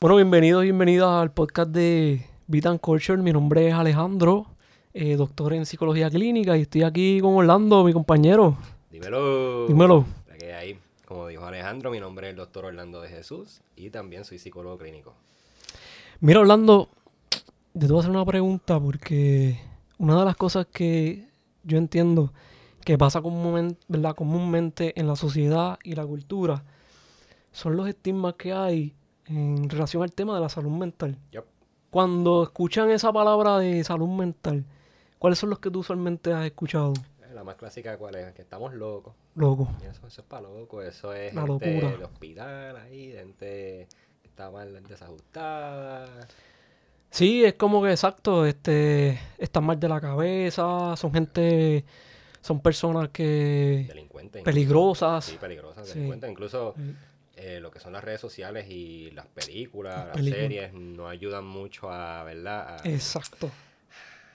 Bueno, 0.00 0.14
bienvenidos 0.14 0.62
y 0.62 0.66
bienvenidas 0.66 1.08
al 1.08 1.32
podcast 1.32 1.72
de 1.72 2.24
and 2.64 2.78
Culture. 2.78 3.20
Mi 3.20 3.32
nombre 3.32 3.66
es 3.66 3.74
Alejandro, 3.74 4.46
eh, 4.94 5.16
doctor 5.16 5.54
en 5.54 5.66
psicología 5.66 6.08
clínica, 6.08 6.56
y 6.56 6.60
estoy 6.60 6.84
aquí 6.84 7.18
con 7.20 7.34
Orlando, 7.34 7.82
mi 7.82 7.92
compañero. 7.92 8.56
Dímelo. 8.92 9.66
Dímelo. 9.66 10.04
La 10.28 10.36
que 10.36 10.54
hay, 10.54 10.78
como 11.04 11.26
dijo 11.26 11.44
Alejandro, 11.44 11.90
mi 11.90 11.98
nombre 11.98 12.28
es 12.28 12.30
el 12.30 12.36
doctor 12.36 12.66
Orlando 12.66 13.00
de 13.00 13.08
Jesús 13.08 13.60
y 13.74 13.90
también 13.90 14.24
soy 14.24 14.38
psicólogo 14.38 14.78
clínico. 14.78 15.14
Mira, 16.20 16.38
Orlando, 16.38 16.88
te 17.76 17.88
voy 17.88 17.96
a 17.96 17.98
hacer 17.98 18.12
una 18.12 18.24
pregunta 18.24 18.78
porque 18.78 19.58
una 19.98 20.16
de 20.20 20.24
las 20.26 20.36
cosas 20.36 20.68
que 20.72 21.26
yo 21.64 21.76
entiendo 21.76 22.32
que 22.84 22.96
pasa 22.96 23.20
comúnmente, 23.20 23.80
¿verdad? 23.88 24.14
comúnmente 24.14 24.92
en 24.94 25.08
la 25.08 25.16
sociedad 25.16 25.76
y 25.82 25.96
la 25.96 26.06
cultura 26.06 26.62
son 27.50 27.76
los 27.76 27.88
estigmas 27.88 28.34
que 28.34 28.52
hay 28.52 28.94
en 29.28 29.68
relación 29.68 30.02
al 30.02 30.12
tema 30.12 30.34
de 30.34 30.40
la 30.40 30.48
salud 30.48 30.70
mental. 30.70 31.16
Yep. 31.32 31.44
Cuando 31.90 32.42
escuchan 32.42 32.90
esa 32.90 33.12
palabra 33.12 33.58
de 33.58 33.82
salud 33.84 34.08
mental, 34.08 34.64
¿cuáles 35.18 35.38
son 35.38 35.50
los 35.50 35.58
que 35.58 35.70
tú 35.70 35.80
usualmente 35.80 36.32
has 36.32 36.44
escuchado? 36.46 36.92
Eh, 37.22 37.32
La 37.34 37.44
más 37.44 37.54
clásica, 37.56 37.96
¿cuál 37.96 38.14
es? 38.16 38.32
Que 38.34 38.42
estamos 38.42 38.74
locos. 38.74 39.14
Loco. 39.34 39.68
Eso, 39.82 40.06
eso 40.06 40.20
es 40.20 40.26
para 40.26 40.42
loco. 40.42 40.82
Eso 40.82 41.12
es 41.14 41.32
La 41.34 41.46
gente 41.46 41.72
locura. 41.80 41.96
de 41.96 42.04
hospital 42.04 42.76
ahí, 42.76 43.12
gente 43.12 43.86
que 44.22 44.28
está 44.28 44.50
mal 44.50 44.82
desajustada. 44.86 46.26
Sí, 47.10 47.44
es 47.44 47.54
como 47.54 47.82
que 47.82 47.90
exacto, 47.90 48.44
este, 48.44 49.18
están 49.38 49.64
mal 49.64 49.80
de 49.80 49.88
la 49.88 49.98
cabeza, 50.00 50.94
son 50.96 51.12
gente, 51.14 51.84
son 52.42 52.60
personas 52.60 53.08
que 53.08 53.86
Delincuentes. 53.88 54.40
incluso. 54.40 54.44
peligrosas. 54.44 55.24
Sí, 55.24 55.36
peligrosas, 55.40 55.86
Sí. 55.88 55.94
delincuentes. 55.94 56.30
Incluso 56.30 56.74
Sí. 56.76 56.82
Eh, 57.38 57.60
lo 57.60 57.70
que 57.70 57.78
son 57.78 57.92
las 57.92 58.02
redes 58.02 58.20
sociales 58.20 58.66
y 58.68 59.10
las 59.12 59.26
películas, 59.26 59.96
Las 59.96 60.06
las, 60.06 60.16
películas. 60.16 60.40
series, 60.40 60.72
no 60.72 61.08
ayudan 61.08 61.46
mucho 61.46 61.90
a, 61.90 62.24
¿verdad? 62.24 62.80
A, 62.80 62.88
Exacto. 62.88 63.50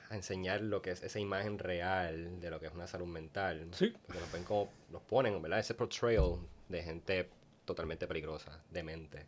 a 0.09 0.15
enseñar 0.15 0.61
lo 0.61 0.81
que 0.81 0.91
es 0.91 1.03
esa 1.03 1.19
imagen 1.19 1.59
real 1.59 2.39
de 2.39 2.49
lo 2.49 2.59
que 2.59 2.67
es 2.67 2.73
una 2.73 2.87
salud 2.87 3.07
mental. 3.07 3.67
Sí. 3.71 3.93
Porque 4.05 4.21
nos, 4.21 4.31
ven 4.31 4.43
como, 4.43 4.69
nos 4.89 5.01
ponen, 5.01 5.41
¿verdad? 5.41 5.59
Ese 5.59 5.73
portrayal 5.73 6.37
de 6.69 6.81
gente 6.81 7.29
totalmente 7.65 8.07
peligrosa, 8.07 8.61
demente. 8.71 9.25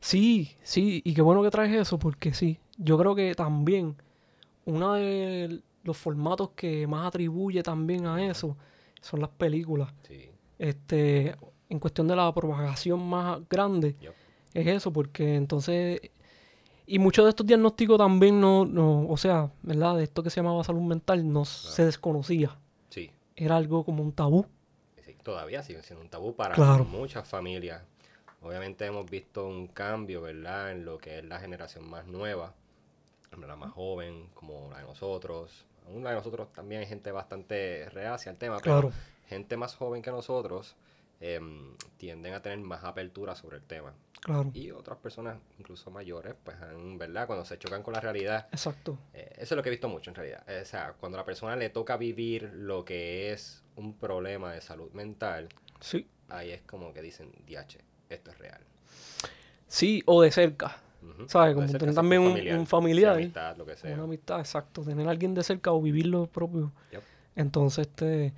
Sí, 0.00 0.54
sí, 0.62 1.00
y 1.04 1.14
qué 1.14 1.22
bueno 1.22 1.42
que 1.42 1.50
traes 1.50 1.74
eso, 1.74 1.98
porque 1.98 2.34
sí, 2.34 2.58
yo 2.76 2.98
creo 2.98 3.14
que 3.14 3.34
también 3.34 3.96
uno 4.66 4.94
de 4.94 5.62
los 5.82 5.96
formatos 5.96 6.50
que 6.50 6.86
más 6.86 7.06
atribuye 7.06 7.62
también 7.62 8.06
a 8.06 8.22
eso 8.26 8.56
son 9.00 9.20
las 9.20 9.30
películas. 9.30 9.92
Sí. 10.06 10.28
Este, 10.58 11.34
en 11.68 11.78
cuestión 11.78 12.06
de 12.08 12.16
la 12.16 12.32
propagación 12.32 13.06
más 13.08 13.40
grande, 13.48 13.96
es 14.52 14.66
eso, 14.66 14.92
porque 14.92 15.34
entonces, 15.36 16.00
y 16.86 16.98
muchos 16.98 17.24
de 17.24 17.30
estos 17.30 17.46
diagnósticos 17.46 17.98
también 17.98 18.40
no, 18.40 18.64
no, 18.64 19.06
o 19.08 19.16
sea, 19.16 19.50
¿verdad? 19.62 19.96
De 19.96 20.04
esto 20.04 20.22
que 20.22 20.30
se 20.30 20.36
llamaba 20.36 20.62
salud 20.64 20.82
mental 20.82 21.30
no 21.32 21.44
se 21.44 21.84
desconocía, 21.84 22.56
Sí. 22.90 23.10
era 23.36 23.56
algo 23.56 23.84
como 23.84 24.02
un 24.02 24.12
tabú. 24.12 24.46
sí, 25.04 25.16
Todavía 25.22 25.62
sigue 25.62 25.82
siendo 25.82 26.02
un 26.04 26.10
tabú 26.10 26.34
para 26.34 26.54
Claro. 26.54 26.84
muchas 26.84 27.26
familias. 27.26 27.82
Obviamente 28.42 28.84
hemos 28.84 29.06
visto 29.10 29.46
un 29.46 29.66
cambio, 29.68 30.20
¿verdad? 30.20 30.72
En 30.72 30.84
lo 30.84 30.98
que 30.98 31.18
es 31.20 31.24
la 31.24 31.40
generación 31.40 31.88
más 31.88 32.06
nueva, 32.06 32.52
la 33.40 33.56
más 33.56 33.72
joven, 33.72 34.28
como 34.34 34.68
la 34.70 34.78
de 34.78 34.84
nosotros. 34.84 35.64
Aún 35.88 36.04
la 36.04 36.10
de 36.10 36.16
nosotros 36.16 36.52
también 36.52 36.82
hay 36.82 36.86
gente 36.86 37.10
bastante 37.10 37.88
reacia 37.90 38.30
al 38.30 38.36
tema, 38.38 38.58
pero 38.62 38.80
Claro, 38.80 38.92
gente 39.28 39.56
más 39.56 39.74
joven 39.74 40.02
que 40.02 40.10
nosotros 40.10 40.76
em, 41.20 41.74
tienden 41.96 42.34
a 42.34 42.42
tener 42.42 42.58
más 42.58 42.84
apertura 42.84 43.34
sobre 43.34 43.56
el 43.58 43.62
tema. 43.62 43.92
claro, 44.20 44.50
Y 44.54 44.70
otras 44.70 44.98
personas, 44.98 45.36
incluso 45.58 45.90
mayores, 45.90 46.34
pues 46.44 46.56
han, 46.60 46.98
¿verdad? 46.98 47.26
Cuando 47.26 47.44
se 47.44 47.58
chocan 47.58 47.82
con 47.82 47.94
la 47.94 48.00
realidad, 48.00 48.46
exacto, 48.52 48.98
eh, 49.12 49.30
eso 49.36 49.54
es 49.54 49.56
lo 49.56 49.62
que 49.62 49.68
he 49.68 49.70
visto 49.70 49.88
mucho 49.88 50.10
en 50.10 50.14
realidad. 50.16 50.42
Eh, 50.48 50.60
O 50.62 50.64
sea, 50.66 50.94
cuando 50.98 51.18
a 51.18 51.20
la 51.20 51.24
persona 51.26 51.56
le 51.56 51.70
toca 51.70 51.96
vivir 51.96 52.50
lo 52.54 52.84
que 52.84 53.32
es 53.32 53.62
un 53.76 53.94
problema 53.98 54.52
de 54.52 54.60
salud 54.60 54.90
mental, 54.92 55.48
sí. 55.80 56.06
ahí 56.28 56.50
es 56.50 56.62
como 56.62 56.92
que 56.92 57.02
dicen, 57.02 57.30
DH, 57.46 57.78
esto 58.08 58.30
es 58.30 58.38
real. 58.38 58.60
Sí, 59.66 60.02
o 60.06 60.22
de 60.22 60.30
cerca. 60.30 60.76
¿Sabes? 61.28 61.54
Como 61.54 61.66
tener 61.66 61.94
también 61.94 62.22
un- 62.22 62.58
un 62.60 62.66
familiar. 62.66 63.16
sí, 63.16 63.22
amistad, 63.24 63.56
lo 63.58 63.66
que 63.66 63.76
sea. 63.76 63.92
Una 63.94 64.04
amistad, 64.04 64.40
exacto. 64.40 64.82
Tener 64.82 65.06
a 65.06 65.10
alguien 65.10 65.34
de 65.34 65.42
cerca 65.42 65.70
o 65.72 65.82
vivir 65.82 66.06
lo 66.06 66.26
propio. 66.26 66.72
Yep. 66.92 67.02
Entonces, 67.36 67.88
te, 67.88 68.32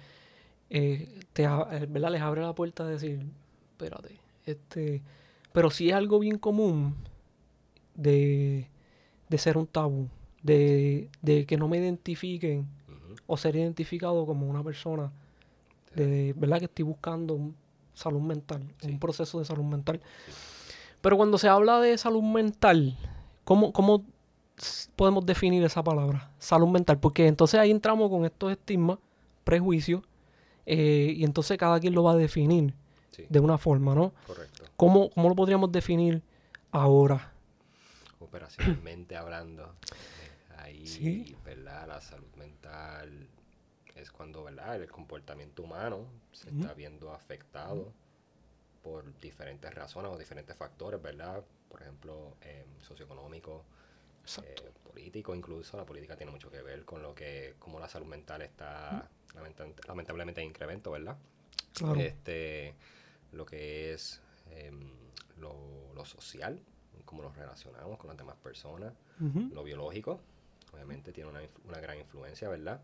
eh, 0.71 1.21
te 1.32 1.44
eh, 1.44 1.87
¿verdad? 1.88 2.10
les 2.10 2.22
abre 2.22 2.43
la 2.43 2.54
puerta 2.54 2.84
a 2.84 2.87
decir, 2.87 3.25
espérate, 3.72 4.19
este, 4.44 5.03
pero 5.53 5.71
sí 5.71 5.88
es 5.91 5.94
algo 5.94 6.19
bien 6.19 6.38
común 6.38 6.94
de, 7.94 8.69
de 9.28 9.38
ser 9.38 9.56
un 9.59 9.66
tabú, 9.66 10.09
de, 10.43 11.09
de 11.22 11.47
que 11.47 11.56
no 11.56 11.69
me 11.69 11.78
identifiquen 11.78 12.66
o 13.27 13.37
ser 13.37 13.56
identificado 13.56 14.27
como 14.27 14.47
una 14.49 14.62
persona, 14.62 15.10
de 15.94 16.34
verdad 16.37 16.59
que 16.59 16.66
estoy 16.66 16.84
buscando 16.84 17.34
un 17.34 17.56
salud 17.94 18.21
mental, 18.21 18.62
Sí. 18.81 18.91
un 18.91 18.98
proceso 18.98 19.38
de 19.38 19.44
salud 19.47 19.65
mental. 19.65 20.00
Pero 21.00 21.16
cuando 21.16 21.38
se 21.38 21.48
habla 21.48 21.81
de 21.81 21.97
salud 21.97 22.22
mental, 22.22 22.97
¿cómo, 23.44 23.72
cómo 23.72 24.04
podemos 24.97 25.25
definir 25.25 25.65
esa 25.65 25.83
palabra? 25.83 26.31
Salud 26.38 26.69
mental, 26.69 26.98
porque 26.98 27.27
entonces 27.27 27.59
ahí 27.59 27.71
entramos 27.71 28.10
con 28.10 28.25
estos 28.25 28.53
estigmas, 28.53 28.98
prejuicios, 29.44 30.03
eh, 30.66 31.12
y 31.16 31.25
entonces 31.25 31.56
cada 31.59 31.78
quien 31.81 31.94
lo 31.94 32.03
va 32.03 32.12
a 32.12 32.16
definir 32.16 32.75
Sí, 33.12 33.25
de 33.28 33.41
una 33.41 33.56
forma, 33.56 33.94
¿no? 33.94 34.12
correcto. 34.27 34.65
¿Cómo, 34.77 35.09
cómo 35.10 35.28
lo 35.31 35.34
podríamos 35.34 35.72
definir 35.72 36.22
ahora? 36.71 37.32
Operacionalmente 38.21 39.16
hablando, 39.16 39.65
eh, 39.65 40.56
ahí, 40.59 40.87
Sí. 40.87 41.37
¿verdad? 41.44 41.87
La 41.88 42.00
salud 42.00 42.28
mental 42.37 43.28
es 43.94 44.10
cuando, 44.10 44.44
¿verdad? 44.44 44.77
El 44.77 44.91
comportamiento 44.91 45.62
humano 45.62 46.04
se 46.32 46.50
está 46.50 46.75
viendo 46.75 47.12
afectado 47.12 47.93
por 48.83 49.19
diferentes 49.21 49.72
razones 49.75 50.12
o 50.12 50.19
diferentes 50.19 50.54
factores, 50.56 51.00
¿verdad? 51.00 51.43
Por 51.71 51.83
ejemplo, 51.83 52.34
eh, 52.43 52.66
socioeconómico. 52.83 53.65
Eh, 54.45 54.55
político 54.93 55.35
incluso. 55.35 55.77
La 55.77 55.85
política 55.87 56.17
tiene 56.17 56.33
mucho 56.33 56.51
que 56.51 56.63
ver 56.63 56.85
con 56.85 57.03
lo 57.03 57.15
que, 57.15 57.55
cómo 57.59 57.79
la 57.79 57.89
salud 57.89 58.07
mental 58.07 58.43
está 58.43 59.09
lamenta- 59.35 59.67
lamentablemente 59.87 60.41
en 60.41 60.49
incremento, 60.49 60.91
¿verdad? 60.91 61.17
Claro. 61.75 62.01
Este, 62.01 62.75
lo 63.33 63.45
que 63.45 63.93
es 63.93 64.21
em, 64.51 64.91
lo, 65.39 65.93
lo 65.95 66.05
social, 66.05 66.61
cómo 67.05 67.23
nos 67.23 67.37
relacionamos 67.37 67.99
con 67.99 68.09
las 68.09 68.17
demás 68.17 68.37
personas, 68.37 68.93
lo 69.53 69.63
biológico, 69.63 70.21
obviamente 70.73 71.13
tiene 71.13 71.31
una, 71.31 71.41
una 71.65 71.79
gran 71.81 71.99
influencia, 71.99 72.49
¿verdad? 72.49 72.81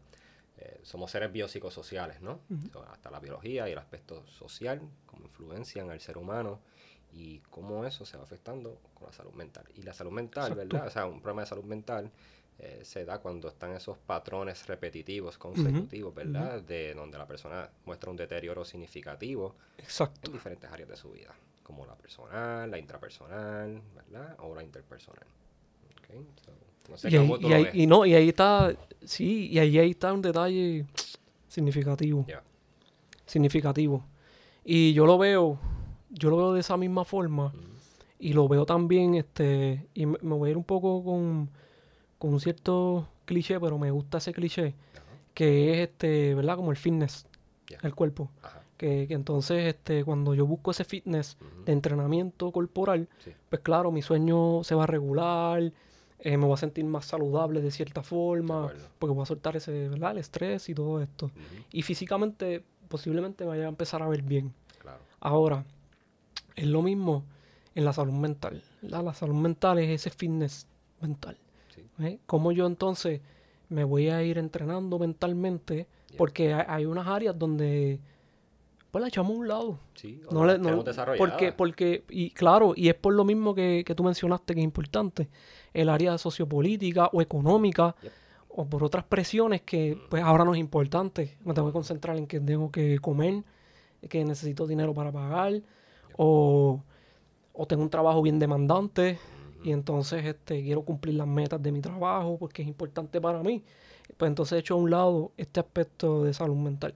Eh, 0.59 0.81
somos 0.83 1.11
seres 1.11 1.33
biopsicosociales, 1.33 2.21
¿no? 2.21 2.41
So, 2.73 2.83
hasta 2.85 3.11
la 3.11 3.19
biología 3.21 3.69
y 3.69 3.73
el 3.73 3.79
aspecto 3.79 4.27
social, 4.27 4.81
cómo 5.07 5.25
influencian 5.25 5.91
al 5.91 6.01
ser 6.01 6.19
humano 6.19 6.61
y 7.13 7.41
cómo 7.51 7.85
eso 7.85 8.05
se 8.05 8.17
va 8.17 8.25
afectando 8.25 8.79
con 8.95 9.07
la 9.07 9.13
salud 9.13 9.33
mental. 9.33 9.65
Y 9.75 9.83
la 9.83 9.93
salud 9.93 10.13
mental, 10.13 10.53
Exacto. 10.53 10.69
¿verdad? 10.69 10.87
O 10.89 10.91
sea, 10.91 11.07
un 11.07 11.21
problema 11.21 11.43
de 11.43 11.49
salud 11.49 11.65
mental 11.65 12.11
eh, 12.59 12.81
se 12.85 13.05
da 13.05 13.19
cuando 13.19 13.49
están 13.49 13.73
esos 13.73 13.99
patrones 13.99 14.67
repetitivos, 14.67 15.37
consecutivos, 15.37 16.15
¿verdad? 16.15 16.63
De 16.63 16.95
donde 16.95 17.19
la 17.19 17.27
persona 17.27 17.69
muestra 17.87 18.11
un 18.11 18.17
deterioro 18.17 18.65
significativo 18.65 19.57
Exacto. 19.79 20.21
en 20.25 20.33
diferentes 20.33 20.71
áreas 20.71 20.89
de 20.89 20.97
su 20.97 21.11
vida, 21.11 21.35
como 21.63 21.85
la 21.87 21.97
personal, 21.97 22.71
la 22.71 22.79
intrapersonal, 22.79 23.83
¿verdad? 23.95 24.37
O 24.41 24.55
la 24.55 24.63
interpersonal. 24.63 25.27
Ok, 25.99 26.15
so, 26.45 26.53
no 26.91 26.97
sé 26.97 27.11
Y 27.11 27.17
ahí, 27.17 27.69
y 27.73 27.83
y 27.83 27.87
no, 27.87 28.07
y 28.07 28.15
ahí 28.15 28.29
está, 28.29 28.73
sí, 29.05 29.49
y 29.49 29.59
ahí, 29.59 29.79
ahí 29.79 29.91
está 29.91 30.13
un 30.13 30.23
detalle 30.23 30.87
significativo. 31.49 32.25
Ya. 32.29 32.43
Significativo. 33.27 34.05
Y 34.65 34.93
yo 34.93 35.05
lo 35.05 35.19
veo, 35.19 35.59
yo 36.13 36.31
lo 36.31 36.37
veo 36.37 36.53
de 36.53 36.61
esa 36.61 36.77
misma 36.77 37.05
forma. 37.05 37.53
Y 38.19 38.35
lo 38.35 38.47
veo 38.47 38.65
también, 38.65 39.15
este, 39.17 39.89
y 39.95 40.07
me, 40.07 40.17
me 40.23 40.35
voy 40.37 40.49
a 40.49 40.51
ir 40.53 40.57
un 40.57 40.63
poco 40.65 41.03
con, 41.03 41.51
con 42.19 42.33
un 42.33 42.41
cierto 42.41 43.09
cliché, 43.25 43.59
pero 43.59 43.79
me 43.79 43.91
gusta 43.91 44.19
ese 44.19 44.33
cliché, 44.33 44.75
Ajá. 44.95 45.03
que 45.35 45.73
es 45.73 45.89
este, 45.89 46.35
¿verdad? 46.37 46.55
Como 46.57 46.71
el 46.71 46.77
fitness, 46.77 47.27
el 47.83 47.95
cuerpo. 47.97 48.31
Ajá. 48.43 48.63
Que, 48.77 49.07
que 49.09 49.15
entonces, 49.15 49.67
este, 49.67 50.05
cuando 50.05 50.35
yo 50.35 50.47
busco 50.47 50.71
ese 50.71 50.85
fitness 50.85 51.37
de 51.65 51.73
entrenamiento 51.73 52.51
corporal, 52.53 53.09
Sí. 53.19 53.33
pues 53.49 53.61
claro, 53.63 53.91
mi 53.91 54.03
sueño 54.03 54.63
se 54.65 54.75
va 54.77 54.85
a 54.85 54.87
regular, 54.87 55.73
eh, 56.21 56.37
me 56.37 56.45
voy 56.45 56.55
a 56.55 56.57
sentir 56.57 56.85
más 56.85 57.07
saludable 57.07 57.61
de 57.61 57.71
cierta 57.73 58.03
forma, 58.05 58.71
porque 59.01 59.15
voy 59.15 59.23
a 59.23 59.27
soltar 59.27 59.57
ese, 59.57 59.89
¿verdad? 59.89 60.13
El 60.13 60.19
estrés 60.19 60.69
y 60.69 60.75
todo 60.75 61.01
esto. 61.03 61.31
Y 61.73 61.83
físicamente, 61.83 62.65
posiblemente 62.89 63.43
me 63.45 63.51
vaya 63.51 63.67
a 63.67 63.69
empezar 63.69 64.01
a 64.03 64.09
ver 64.09 64.23
bien. 64.23 64.53
Claro. 64.81 64.99
Ahora, 65.21 65.65
es 66.57 66.67
lo 66.67 66.83
mismo 66.83 67.25
en 67.75 67.85
la 67.85 67.93
salud 67.93 68.13
mental. 68.13 68.63
¿verdad? 68.83 69.05
La 69.05 69.15
salud 69.15 69.35
mental 69.35 69.79
es 69.79 69.89
ese 69.91 70.11
fitness 70.11 70.67
mental. 71.01 71.37
Sí. 71.75 71.83
¿eh? 72.01 72.19
¿Cómo 72.27 72.53
yo 72.53 72.67
entonces 72.67 73.21
me 73.69 73.85
voy 73.85 74.09
a 74.11 74.23
ir 74.23 74.39
entrenando 74.39 74.99
mentalmente? 74.99 75.87
Porque 76.19 76.53
hay, 76.53 76.65
hay 76.69 76.85
unas 76.87 77.07
áreas 77.07 77.39
donde 77.39 77.99
pues 78.91 79.01
la 79.01 79.09
echamos 79.09 79.33
a 79.33 79.39
un 79.39 79.49
lado. 79.49 79.79
Sí, 79.95 80.21
No 80.31 80.41
no 80.41 80.47
le, 80.47 80.59
no- 80.59 80.85
porque, 81.17 81.53
porque, 81.53 82.05
y 82.11 82.29
claro, 82.31 82.75
y 82.77 82.89
es 82.91 82.95
por 82.95 83.15
lo 83.15 83.25
mismo 83.25 83.55
que, 83.55 83.83
que 83.87 83.95
tú 83.95 84.05
mencionaste 84.05 84.53
que 84.55 84.61
es 84.61 84.65
importante, 84.65 85.31
el 85.73 85.89
área 85.89 86.19
sociopolítica 86.19 87.07
o 87.11 87.23
económica, 87.23 87.97
o 88.51 88.67
por 88.67 88.85
otras 88.85 89.05
presiones 89.05 89.63
que 89.63 89.99
pues 90.11 90.23
ahora 90.23 90.45
no 90.45 90.53
es 90.53 90.61
importante. 90.61 91.39
Me 91.43 91.55
tengo 91.55 91.69
que 91.69 91.73
concentrar 91.73 92.19
en 92.19 92.27
que 92.27 92.39
tengo 92.39 92.71
que 92.71 92.99
comer, 92.99 93.43
que 94.11 94.23
necesito 94.27 94.67
dinero 94.67 94.93
para 94.93 95.11
pagar, 95.11 95.63
o, 96.17 96.83
o 97.53 97.67
tengo 97.67 97.83
un 97.83 97.91
trabajo 97.91 98.23
bien 98.23 98.39
demandante, 98.39 99.19
y 99.63 99.71
entonces 99.71 100.25
este, 100.25 100.63
quiero 100.63 100.83
cumplir 100.83 101.15
las 101.15 101.27
metas 101.27 101.63
de 101.63 101.71
mi 101.71 101.81
trabajo 101.81 102.37
porque 102.39 102.63
es 102.63 102.69
importante 102.69 103.21
para 103.21 103.43
mí. 103.43 103.63
Pues 104.17 104.29
entonces 104.29 104.57
he 104.57 104.59
hecho 104.59 104.75
a 104.75 104.77
un 104.79 104.91
lado 104.91 105.33
este 105.37 105.61
aspecto 105.61 106.25
de 106.25 106.35
salud 106.35 106.57
mental. 106.57 106.95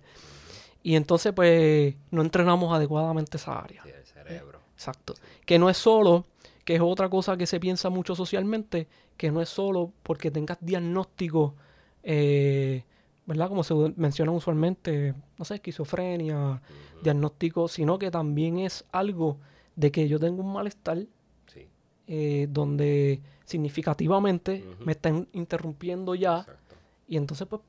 Y 0.83 0.97
entonces, 0.97 1.33
pues, 1.33 1.95
no 2.11 2.23
entrenamos 2.23 2.73
adecuadamente 2.75 3.37
esa 3.37 3.59
área. 3.59 3.83
Sí, 3.83 3.91
el 3.91 4.05
cerebro. 4.05 4.61
Exacto. 4.75 5.15
Que 5.45 5.59
no 5.59 5.71
es 5.71 5.77
solo, 5.77 6.27
que 6.65 6.77
es 6.77 6.81
otra 6.81 7.09
cosa 7.09 7.37
que 7.37 7.47
se 7.47 7.59
piensa 7.59 7.89
mucho 7.89 8.15
socialmente, 8.15 8.87
que 9.17 9.31
no 9.31 9.41
es 9.41 9.49
solo 9.49 9.93
porque 10.03 10.31
tengas 10.31 10.59
diagnóstico, 10.61 11.55
eh, 12.03 12.85
¿verdad? 13.27 13.49
Como 13.49 13.65
se 13.65 13.75
menciona 13.97 14.31
usualmente, 14.33 15.15
no 15.39 15.45
sé, 15.45 15.57
esquizofrenia, 15.57 16.63
diagnóstico, 17.03 17.69
sino 17.69 17.99
que 17.99 18.11
también 18.11 18.59
es 18.59 18.85
algo 18.93 19.39
de 19.75 19.91
que 19.91 20.09
yo 20.09 20.19
tengo 20.19 20.43
un 20.43 20.53
malestar 20.53 21.05
Sí, 21.47 21.69
eh, 22.07 22.47
donde 22.51 23.21
significativamente 23.45 24.65
me 24.85 24.93
están 24.93 25.29
interrumpiendo 25.33 26.15
ya 26.15 26.39
exacto. 26.41 26.75
y 27.09 27.17
entonces 27.17 27.47
pues 27.49 27.63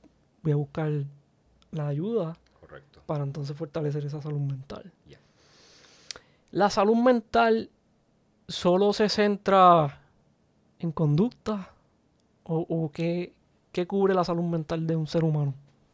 voy 0.44 0.52
a 0.54 0.56
buscar 0.56 0.92
la 1.72 1.88
ayuda 1.88 2.38
Correcto. 2.60 3.02
para 3.06 3.24
entonces 3.24 3.56
fortalecer 3.58 4.06
esa 4.06 4.22
salud 4.22 4.40
mental. 4.40 4.92
La 6.52 6.70
salud 6.70 6.96
mental 6.96 7.70
solo 8.48 8.94
se 8.94 9.10
centra 9.10 10.02
en 10.80 10.92
conducta 10.94 11.74
o, 12.44 12.66
o 12.70 12.90
qué, 12.92 13.34
qué 13.78 13.86
cubre 13.86 14.16
la 14.16 14.24
salud 14.24 14.42
mental 14.42 14.88
de 14.88 14.96
un 14.96 15.06
ser 15.06 15.24
humano. 15.24 15.54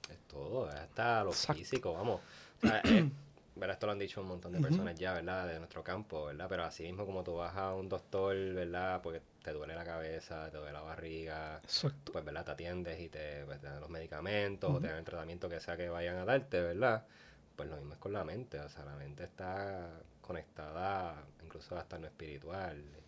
Es 0.09 0.17
todo, 0.29 0.69
hasta 0.69 1.21
lo 1.25 1.31
Exacto. 1.31 1.55
físico, 1.59 1.91
vamos. 1.91 2.21
O 2.59 2.61
sea, 2.61 2.81
¿verdad? 3.57 3.73
Esto 3.73 3.87
lo 3.87 3.91
han 3.91 3.99
dicho 3.99 4.21
un 4.21 4.27
montón 4.29 4.53
de 4.53 4.61
personas 4.61 4.95
ya, 4.95 5.11
¿verdad? 5.11 5.45
De 5.47 5.57
nuestro 5.59 5.83
campo, 5.83 6.27
¿verdad? 6.27 6.45
Pero 6.47 6.63
así 6.63 6.83
mismo 6.83 7.05
como 7.05 7.25
tú 7.25 7.35
vas 7.35 7.53
a 7.57 7.73
un 7.73 7.89
doctor, 7.89 8.37
¿verdad? 8.53 9.01
Porque 9.01 9.21
te 9.43 9.51
duele 9.51 9.75
la 9.75 9.83
cabeza, 9.83 10.49
te 10.49 10.55
duele 10.55 10.71
la 10.71 10.79
barriga, 10.81 11.59
Exacto. 11.61 12.13
pues, 12.13 12.23
¿verdad? 12.23 12.45
Te 12.45 12.51
atiendes 12.51 13.01
y 13.01 13.09
te, 13.09 13.43
pues, 13.43 13.59
te 13.59 13.67
dan 13.67 13.81
los 13.81 13.89
medicamentos 13.89 14.71
o 14.71 14.79
te 14.79 14.87
dan 14.87 14.99
el 14.99 15.03
tratamiento 15.03 15.49
que 15.49 15.59
sea 15.59 15.75
que 15.75 15.89
vayan 15.89 16.15
a 16.15 16.23
darte, 16.23 16.61
¿verdad? 16.61 17.05
Pues 17.57 17.67
lo 17.67 17.75
mismo 17.75 17.91
es 17.95 17.99
con 17.99 18.13
la 18.13 18.23
mente, 18.23 18.61
o 18.61 18.69
sea, 18.69 18.85
la 18.85 18.95
mente 18.95 19.25
está 19.25 19.89
conectada 20.21 21.21
incluso 21.43 21.75
hasta 21.77 21.97
en 21.97 22.03
lo 22.03 22.07
espiritual, 22.07 22.77
en- 22.77 23.03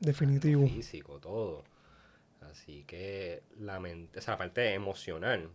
Definitivo. 0.00 0.62
lo 0.62 0.68
físico, 0.68 1.18
todo. 1.20 1.64
Así 2.50 2.84
que 2.84 3.42
la 3.58 3.80
mente, 3.80 4.18
o 4.18 4.22
sea, 4.22 4.34
la 4.34 4.38
parte 4.38 4.72
emocional 4.74 5.50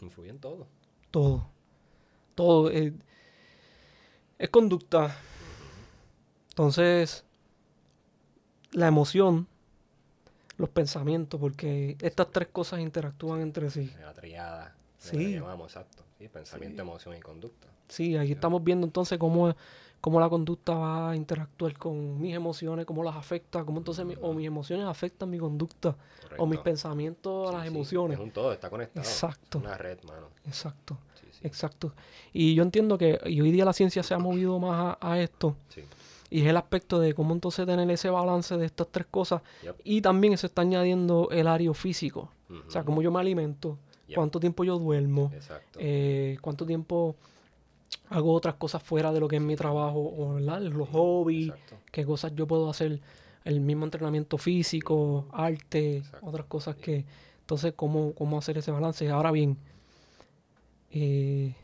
influye 0.00 0.30
en 0.30 0.38
todo. 0.38 0.66
Todo. 1.10 1.48
Todo. 2.34 2.70
eh, 2.70 2.92
es 4.38 4.50
conducta. 4.50 5.16
Entonces, 6.50 7.24
la 8.72 8.86
emoción, 8.86 9.46
los 10.58 10.68
pensamientos, 10.70 11.40
porque 11.40 11.96
estas 12.00 12.30
tres 12.30 12.48
cosas 12.48 12.80
interactúan 12.80 13.40
entre 13.40 13.70
sí. 13.70 13.92
La 14.00 14.12
triada. 14.14 14.74
Sí. 14.98 15.34
La 15.34 15.40
llamamos, 15.40 15.72
exacto. 15.72 16.04
Sí, 16.18 16.28
pensamiento, 16.28 16.82
emoción 16.82 17.16
y 17.16 17.20
conducta. 17.20 17.68
Sí, 17.88 18.16
ahí 18.16 18.32
estamos 18.32 18.64
viendo 18.64 18.86
entonces 18.86 19.18
cómo, 19.18 19.54
cómo 20.06 20.20
la 20.20 20.28
conducta 20.28 20.72
va 20.72 21.10
a 21.10 21.16
interactuar 21.16 21.76
con 21.76 22.20
mis 22.20 22.32
emociones, 22.32 22.86
cómo 22.86 23.02
las 23.02 23.16
afecta, 23.16 23.64
cómo 23.64 23.78
entonces 23.78 24.06
mi- 24.06 24.14
o 24.22 24.32
mis 24.32 24.46
emociones 24.46 24.86
afectan 24.86 25.28
mi 25.28 25.36
conducta, 25.36 25.96
o 26.38 26.46
mis 26.46 26.60
pensamientos 26.60 27.48
a 27.48 27.50
Sí, 27.50 27.56
las 27.56 27.62
sí, 27.64 27.68
emociones. 27.74 28.16
Es 28.16 28.22
un 28.24 28.30
todo, 28.30 28.52
está 28.52 28.70
conectado. 28.70 29.04
Exacto. 29.04 29.58
Una 29.58 29.76
red, 29.76 29.98
mano. 30.04 30.28
Exacto, 30.46 30.96
Sí, 31.20 31.26
sí. 31.32 31.40
exacto. 31.42 31.92
Y 32.32 32.54
yo 32.54 32.62
entiendo 32.62 32.96
que 32.96 33.18
y 33.26 33.40
hoy 33.40 33.50
día 33.50 33.64
la 33.64 33.72
ciencia 33.72 34.04
se 34.04 34.14
ha 34.14 34.18
movido 34.20 34.60
más 34.60 34.96
a, 35.00 35.10
a 35.12 35.18
esto, 35.20 35.56
sí. 35.70 35.82
y 36.30 36.42
es 36.42 36.46
el 36.46 36.56
aspecto 36.56 37.00
de 37.00 37.12
cómo 37.12 37.34
entonces 37.34 37.66
tener 37.66 37.90
ese 37.90 38.08
balance 38.08 38.56
de 38.56 38.64
estas 38.66 38.86
tres 38.92 39.08
cosas, 39.10 39.42
Yep. 39.64 39.74
y 39.82 40.02
también 40.02 40.38
se 40.38 40.46
está 40.46 40.62
añadiendo 40.62 41.30
el 41.32 41.48
área 41.48 41.74
físico, 41.74 42.30
o 42.64 42.70
sea, 42.70 42.84
cómo 42.84 43.02
yo 43.02 43.10
me 43.10 43.18
alimento, 43.18 43.76
Yep. 44.06 44.14
cuánto 44.14 44.38
tiempo 44.38 44.62
yo 44.62 44.78
duermo, 44.78 45.32
eh, 45.78 46.38
cuánto 46.40 46.64
tiempo 46.64 47.16
hago 48.10 48.32
otras 48.32 48.54
cosas 48.54 48.82
fuera 48.82 49.12
de 49.12 49.20
lo 49.20 49.28
que 49.28 49.36
es 49.36 49.42
mi 49.42 49.56
trabajo 49.56 49.98
o 50.16 50.34
¿verdad? 50.34 50.60
los 50.62 50.88
hobbies, 50.90 51.48
Exacto. 51.48 51.76
qué 51.90 52.04
cosas 52.04 52.32
yo 52.34 52.46
puedo 52.46 52.68
hacer, 52.70 53.00
el 53.44 53.60
mismo 53.60 53.84
entrenamiento 53.84 54.38
físico, 54.38 55.26
arte, 55.32 55.98
Exacto. 55.98 56.26
otras 56.26 56.46
cosas 56.46 56.76
que... 56.76 57.04
Entonces, 57.40 57.74
¿cómo, 57.76 58.12
cómo 58.14 58.38
hacer 58.38 58.58
ese 58.58 58.72
balance? 58.72 59.08
Ahora 59.08 59.30
bien, 59.30 59.56
eh, 60.90 61.54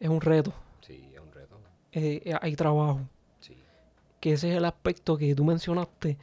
es 0.00 0.08
un 0.08 0.20
reto, 0.20 0.52
Sí, 0.80 1.10
es 1.14 1.20
un 1.20 1.32
reto. 1.32 1.56
eh, 1.92 2.22
eh, 2.24 2.34
hay 2.40 2.56
trabajo, 2.56 3.00
Sí. 3.40 3.56
que 4.20 4.32
ese 4.32 4.50
es 4.50 4.56
el 4.56 4.64
aspecto 4.64 5.16
que 5.16 5.34
tú 5.34 5.44
mencionaste, 5.44 6.16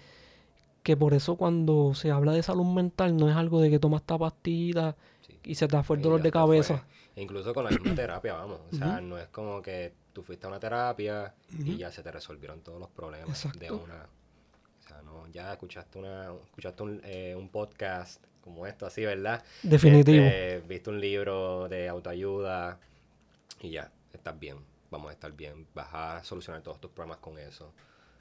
que 0.83 0.97
por 0.97 1.13
eso 1.13 1.35
cuando 1.35 1.93
se 1.95 2.11
habla 2.11 2.31
de 2.33 2.43
salud 2.43 2.65
mental 2.65 3.15
no 3.17 3.29
es 3.29 3.35
algo 3.35 3.59
de 3.61 3.69
que 3.69 3.79
tomas 3.79 4.01
esta 4.01 4.17
pastilla 4.17 4.95
sí. 5.27 5.39
y 5.43 5.55
se 5.55 5.67
te 5.67 5.81
fue 5.83 5.97
el 5.97 6.01
dolor 6.03 6.21
de 6.21 6.31
cabeza. 6.31 6.85
E 7.15 7.21
incluso 7.21 7.53
con 7.53 7.63
la 7.63 7.69
misma 7.71 7.95
terapia, 7.95 8.33
vamos. 8.33 8.59
O 8.71 8.75
sea, 8.75 8.99
no 8.99 9.17
es 9.17 9.27
como 9.29 9.61
que 9.61 9.93
tú 10.13 10.21
fuiste 10.21 10.45
a 10.45 10.49
una 10.49 10.59
terapia 10.59 11.33
y 11.57 11.77
ya 11.77 11.91
se 11.91 12.03
te 12.03 12.11
resolvieron 12.11 12.61
todos 12.61 12.79
los 12.79 12.89
problemas 12.89 13.47
de 13.57 13.71
una. 13.71 14.07
O 14.83 14.87
sea, 14.87 15.01
no, 15.01 15.27
ya 15.27 15.53
escuchaste 15.53 15.97
una, 15.99 16.31
escuchaste 16.45 16.83
un, 16.83 17.01
eh, 17.03 17.33
un 17.35 17.49
podcast 17.49 18.23
como 18.43 18.67
esto, 18.67 18.85
así, 18.85 19.03
¿verdad? 19.05 19.43
Definitivo. 19.63 20.23
Este, 20.23 20.59
viste 20.67 20.89
un 20.89 20.99
libro 20.99 21.67
de 21.69 21.87
autoayuda 21.89 22.79
y 23.61 23.71
ya, 23.71 23.91
estás 24.13 24.37
bien. 24.39 24.57
Vamos 24.91 25.09
a 25.09 25.13
estar 25.13 25.31
bien. 25.31 25.65
Vas 25.73 25.87
a 25.93 26.23
solucionar 26.23 26.61
todos 26.61 26.79
tus 26.79 26.91
problemas 26.91 27.17
con 27.19 27.37
eso. 27.39 27.71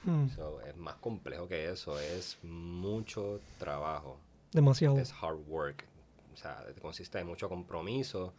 Mm, 0.05 0.29
So, 0.31 0.61
es 0.62 0.76
más 0.76 0.94
complejo 0.96 1.46
que 1.49 1.70
eso. 1.70 1.99
Es 1.99 2.38
mucho 2.43 3.41
trabajo 3.58 4.19
demasiado. 4.52 4.99
es 4.99 5.12
hard 5.20 5.41
work. 5.49 5.85
O 6.32 6.37
sea, 6.37 6.64
consiste 6.81 7.19
de 7.19 7.25
mucho 7.25 7.49
compromiso, 7.49 8.32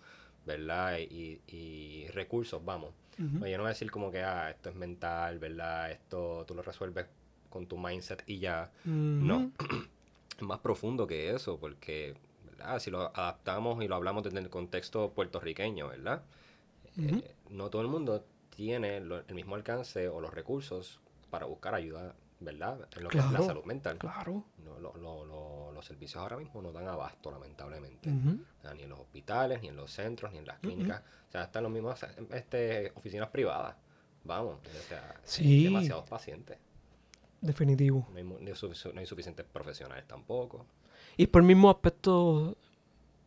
¿verdad? 0.46 0.98
Y, 1.00 1.42
y 1.48 2.08
recursos, 2.10 2.64
vamos. 2.64 2.92
Ujú. 3.18 3.44
Oye, 3.44 3.56
no 3.58 3.64
voy 3.64 3.70
a 3.70 3.74
decir 3.74 3.90
como 3.92 4.12
que, 4.12 4.22
ah, 4.24 4.50
esto 4.52 4.70
es 4.70 4.76
mental, 4.76 5.40
¿verdad? 5.40 5.92
Esto 5.92 6.44
tú 6.48 6.54
lo 6.56 6.62
resuelves 6.62 7.08
con 7.50 7.66
tu 7.68 7.78
mindset 7.78 8.24
y 8.28 8.40
ya. 8.40 8.72
No. 9.28 9.52
Es 10.38 10.42
más 10.42 10.60
profundo 10.60 11.08
que 11.08 11.34
eso, 11.34 11.58
porque, 11.58 12.14
¿verdad? 12.46 12.78
Si 12.80 12.92
lo 12.92 13.04
adaptamos 13.18 13.82
y 13.82 13.88
lo 13.88 13.96
hablamos 13.96 14.22
desde 14.24 14.40
el 14.40 14.50
contexto 14.50 15.12
puertorriqueño, 15.14 15.88
¿verdad? 15.88 16.24
Eh, 16.98 17.36
no 17.50 17.70
todo 17.70 17.82
el 17.82 17.88
mundo 17.88 18.26
tiene 18.50 19.00
lo- 19.00 19.20
el 19.26 19.34
mismo 19.34 19.56
alcance 19.56 20.10
o 20.10 20.20
los 20.20 20.34
recursos 20.34 21.00
para 21.30 21.46
buscar 21.46 21.74
ayuda, 21.74 22.16
¿verdad? 22.40 22.88
En 22.96 23.04
lo 23.04 23.10
que 23.10 23.18
es 23.20 23.32
la 23.32 23.42
salud 23.42 23.64
mental. 23.66 23.98
Claro. 23.98 24.44
No, 24.64 24.80
lo- 24.80 24.94
lo- 24.98 25.26
lo- 25.26 25.72
los 25.72 25.86
servicios 25.86 26.22
ahora 26.22 26.38
mismo 26.38 26.62
no 26.62 26.72
dan 26.72 26.88
abasto, 26.88 27.32
lamentablemente. 27.32 28.10
O 28.10 28.62
sea, 28.62 28.74
ni 28.74 28.84
en 28.84 28.90
los 28.90 29.00
hospitales, 29.00 29.62
ni 29.62 29.70
en 29.70 29.76
los 29.76 29.92
centros, 29.92 30.32
ni 30.32 30.38
en 30.40 30.46
las 30.46 30.60
clínicas. 30.60 31.02
O 31.28 31.32
sea, 31.32 31.44
están 31.44 31.64
los 31.64 31.72
mismos 31.72 32.02
este, 32.32 32.92
oficinas 32.96 33.30
privadas. 33.30 33.76
Vamos, 34.24 34.58
o 34.66 34.88
sea, 34.90 35.12
hay 35.12 35.22
Sí. 35.24 35.64
demasiados 35.66 36.08
pacientes. 36.10 36.58
Definitivo. 37.42 38.08
No 38.12 38.18
hay, 38.18 38.24
no 38.24 38.56
suficientes 39.06 39.46
profesionales 39.46 40.06
tampoco. 40.08 40.66
Y 41.18 41.28
por 41.28 41.42
el 41.42 41.48
mismo 41.48 41.70
aspecto 41.70 42.58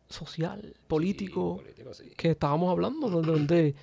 social, 0.07 0.61
Sí, 0.63 0.73
político, 0.87 1.61
sí. 1.93 2.11
que 2.17 2.31
estábamos 2.31 2.69
hablando, 2.71 3.09
donde, 3.21 3.75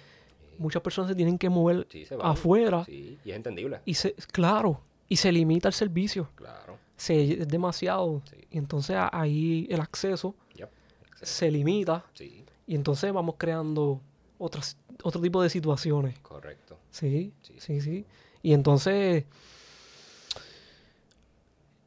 muchas 0.59 0.83
personas 0.83 1.11
se 1.11 1.14
tienen 1.14 1.38
que 1.38 1.49
mover 1.49 1.87
afuera 2.21 2.85
Sí, 2.85 3.18
y 3.25 3.30
es 3.30 3.37
entendible. 3.37 3.80
y 3.85 3.95
se, 3.95 4.14
claro, 4.33 4.80
y 5.09 5.17
se 5.17 5.31
limita 5.33 5.69
el 5.69 5.75
servicio. 5.75 6.29
Claro. 6.35 6.79
Se, 6.97 7.43
es 7.43 7.49
demasiado. 7.49 8.23
Sí. 8.31 8.37
Y 8.51 8.59
entonces 8.59 8.97
ahí 9.13 9.67
el 9.71 9.81
acceso 9.81 10.35
Yep. 10.55 10.69
se 11.23 11.51
limita 11.51 12.05
Sí, 12.15 12.45
y 12.67 12.75
entonces 12.75 13.13
vamos 13.13 13.35
creando 13.39 14.01
otras, 14.39 14.77
otro 15.03 15.21
tipo 15.21 15.43
de 15.43 15.51
situaciones. 15.51 16.19
correcto. 16.21 16.79
Sí, 16.91 17.33
Sí. 17.43 17.55
sí, 17.59 17.81
sí. 17.81 18.07
Y 18.43 18.53
entonces, 18.55 19.25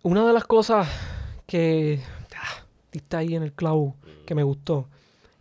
una 0.04 0.26
de 0.26 0.34
las 0.34 0.46
cosas 0.46 0.88
que 1.46 2.00
ah, 2.38 2.64
diste 2.92 3.18
ahí 3.18 3.36
en 3.36 3.44
el 3.44 3.54
clavo 3.54 3.96
Mm. 4.04 4.26
que 4.26 4.36
me 4.36 4.44
gustó 4.44 4.88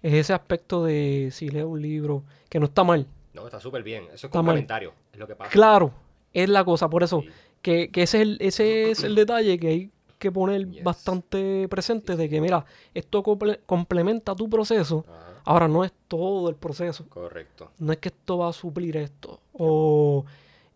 es 0.03 0.15
ese 0.15 0.33
aspecto 0.33 0.85
de 0.85 1.31
si 1.33 1.49
leo 1.51 1.69
un 1.69 1.83
libro, 1.83 2.25
que 2.49 2.59
no 2.61 2.67
está 2.67 2.85
mal. 2.85 3.07
No, 3.35 3.47
está 3.47 3.61
súper 3.61 3.83
bien. 3.83 4.05
Eso 4.05 4.15
es 4.15 4.25
Está 4.25 4.39
mal. 4.39 4.47
complementario. 4.47 4.95
Es 5.13 5.19
lo 5.19 5.27
que 5.27 5.35
pasa. 5.37 5.51
Claro, 5.51 5.93
es 6.33 6.49
la 6.49 6.65
cosa, 6.65 6.89
por 6.89 7.03
eso, 7.03 7.21
Sí. 7.23 7.29
Que, 7.63 7.91
que 7.91 8.03
ese, 8.03 8.19
es 8.19 8.23
el, 8.23 8.37
ese 8.41 8.91
es 8.91 9.05
el 9.05 9.15
detalle 9.15 9.59
que 9.59 9.69
hay 9.69 9.91
que 10.19 10.33
poner 10.33 10.69
Yes. 10.71 10.83
bastante 10.85 11.69
presente 11.69 12.17
de 12.17 12.29
que, 12.29 12.41
mira, 12.41 12.65
esto 12.95 13.23
comple- 13.23 13.61
complementa 13.67 14.35
tu 14.35 14.49
proceso. 14.51 15.05
Ajá, 15.09 15.25
Ahora 15.45 15.69
no 15.69 15.85
es 15.85 15.93
todo 16.09 16.49
el 16.51 16.57
proceso. 16.57 17.07
correcto. 17.09 17.71
No 17.79 17.93
es 17.93 17.99
que 17.99 18.09
esto 18.09 18.37
va 18.39 18.49
a 18.49 18.53
suplir 18.53 18.97
esto. 18.97 19.41
O 19.53 20.25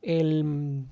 el 0.00 0.84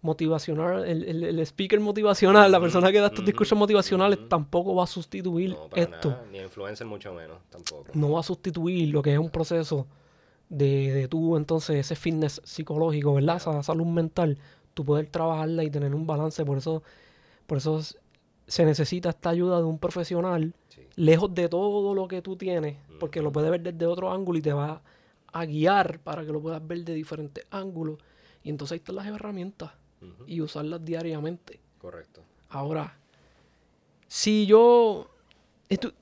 motivacional, 0.00 0.84
el, 0.86 1.02
el- 1.04 1.24
el 1.24 1.40
speaker 1.40 1.80
motivacional, 1.80 2.50
la 2.52 2.60
persona 2.60 2.92
que 2.92 3.00
da 3.00 3.08
estos 3.08 3.24
discursos 3.24 3.58
motivacionales 3.58 4.28
tampoco 4.28 4.74
va 4.74 4.84
a 4.84 4.86
sustituir 4.86 5.50
No, 5.50 5.68
para 5.68 5.82
esto. 5.82 6.10
nada. 6.10 6.24
Ni 6.30 6.38
influencer 6.38 6.86
mucho 6.86 7.12
menos, 7.12 7.38
tampoco. 7.50 7.86
No 7.94 8.12
va 8.12 8.20
a 8.20 8.22
sustituir 8.22 8.88
lo 8.92 9.02
que 9.02 9.12
es 9.14 9.18
un 9.18 9.30
proceso 9.30 9.86
de, 10.48 10.92
de 10.92 11.08
tú, 11.08 11.36
entonces, 11.36 11.76
ese 11.76 11.96
fitness 11.96 12.40
psicológico, 12.44 13.14
¿verdad? 13.14 13.36
Esa 13.36 13.62
salud 13.62 13.86
mental, 13.86 14.38
tú 14.78 14.84
poder 14.84 15.06
trabajarla 15.06 15.64
y 15.64 15.70
tener 15.70 15.92
un 15.92 16.06
balance. 16.06 16.44
Por 16.44 16.58
eso, 16.58 16.84
por 17.48 17.58
eso 17.58 17.80
se 18.46 18.64
necesita 18.64 19.08
esta 19.10 19.30
ayuda 19.30 19.58
de 19.58 19.64
un 19.64 19.76
profesional 19.78 20.54
Sí. 20.68 20.82
lejos 20.94 21.34
de 21.34 21.48
todo 21.48 21.94
lo 21.94 22.06
que 22.06 22.22
tú 22.22 22.36
tienes, 22.36 22.76
porque 23.00 23.20
lo 23.20 23.26
Ujú. 23.30 23.32
puede 23.34 23.50
ver 23.50 23.60
desde 23.60 23.86
otro 23.86 24.12
ángulo 24.12 24.38
y 24.38 24.42
te 24.42 24.52
va 24.52 24.80
a 25.32 25.44
guiar 25.44 25.98
para 25.98 26.24
que 26.24 26.30
lo 26.30 26.40
puedas 26.40 26.64
ver 26.64 26.84
de 26.84 26.94
diferentes 26.94 27.44
ángulos. 27.50 27.98
Y 28.44 28.50
entonces 28.50 28.74
ahí 28.74 28.78
están 28.78 28.94
las 28.94 29.06
herramientas 29.08 29.72
y 30.28 30.40
usarlas 30.40 30.84
diariamente. 30.84 31.58
Correcto. 31.78 32.22
Ahora, 32.50 32.96
si 34.06 34.46
yo... 34.46 35.08
Esto, 35.68 35.92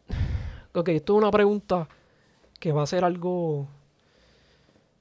ok, 0.74 0.88
esto 0.90 1.14
es 1.14 1.18
una 1.18 1.30
pregunta 1.30 1.88
que 2.60 2.70
va 2.72 2.82
a 2.82 2.86
ser 2.86 3.02
algo... 3.04 3.66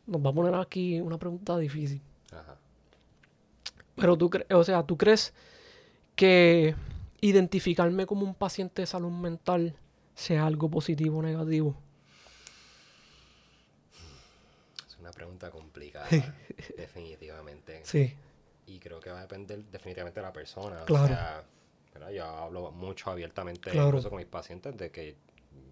Nos 0.08 0.26
va 0.26 0.30
a 0.30 0.34
poner 0.34 0.56
aquí 0.56 1.02
una 1.02 1.18
pregunta 1.18 1.58
difícil. 1.58 2.02
Ajá. 2.32 2.56
Pero 3.96 4.18
tú 4.18 4.30
o 4.52 4.64
sea, 4.64 4.84
¿tú 4.84 4.98
crees 4.98 5.34
que 6.16 6.76
identificarme 7.22 8.06
como 8.06 8.24
un 8.26 8.36
paciente 8.36 8.82
de 8.82 8.86
salud 8.86 9.12
mental 9.12 9.76
sea 10.16 10.46
algo 10.46 10.70
positivo 10.70 11.20
o 11.20 11.22
negativo? 11.22 11.76
Es 14.88 14.98
una 15.00 15.12
pregunta 15.12 15.50
complicada, 15.52 16.08
definitivamente. 16.78 17.82
Sí, 17.84 18.14
Y 18.68 18.80
creo 18.80 19.00
que 19.00 19.10
va 19.12 19.20
a 19.20 19.22
depender 19.22 19.64
definitivamente 19.66 20.20
de 20.20 20.26
la 20.26 20.34
persona. 20.34 20.84
Claro. 20.86 21.06
O 21.06 21.08
sea, 21.08 21.44
¿verdad? 21.94 22.12
yo 22.12 22.26
hablo 22.26 22.72
mucho 22.72 23.12
abiertamente, 23.12 23.72
Claro. 23.72 23.88
incluso 23.88 24.10
con 24.10 24.18
mis 24.18 24.28
pacientes, 24.28 24.76
de 24.78 24.92
que 24.92 25.16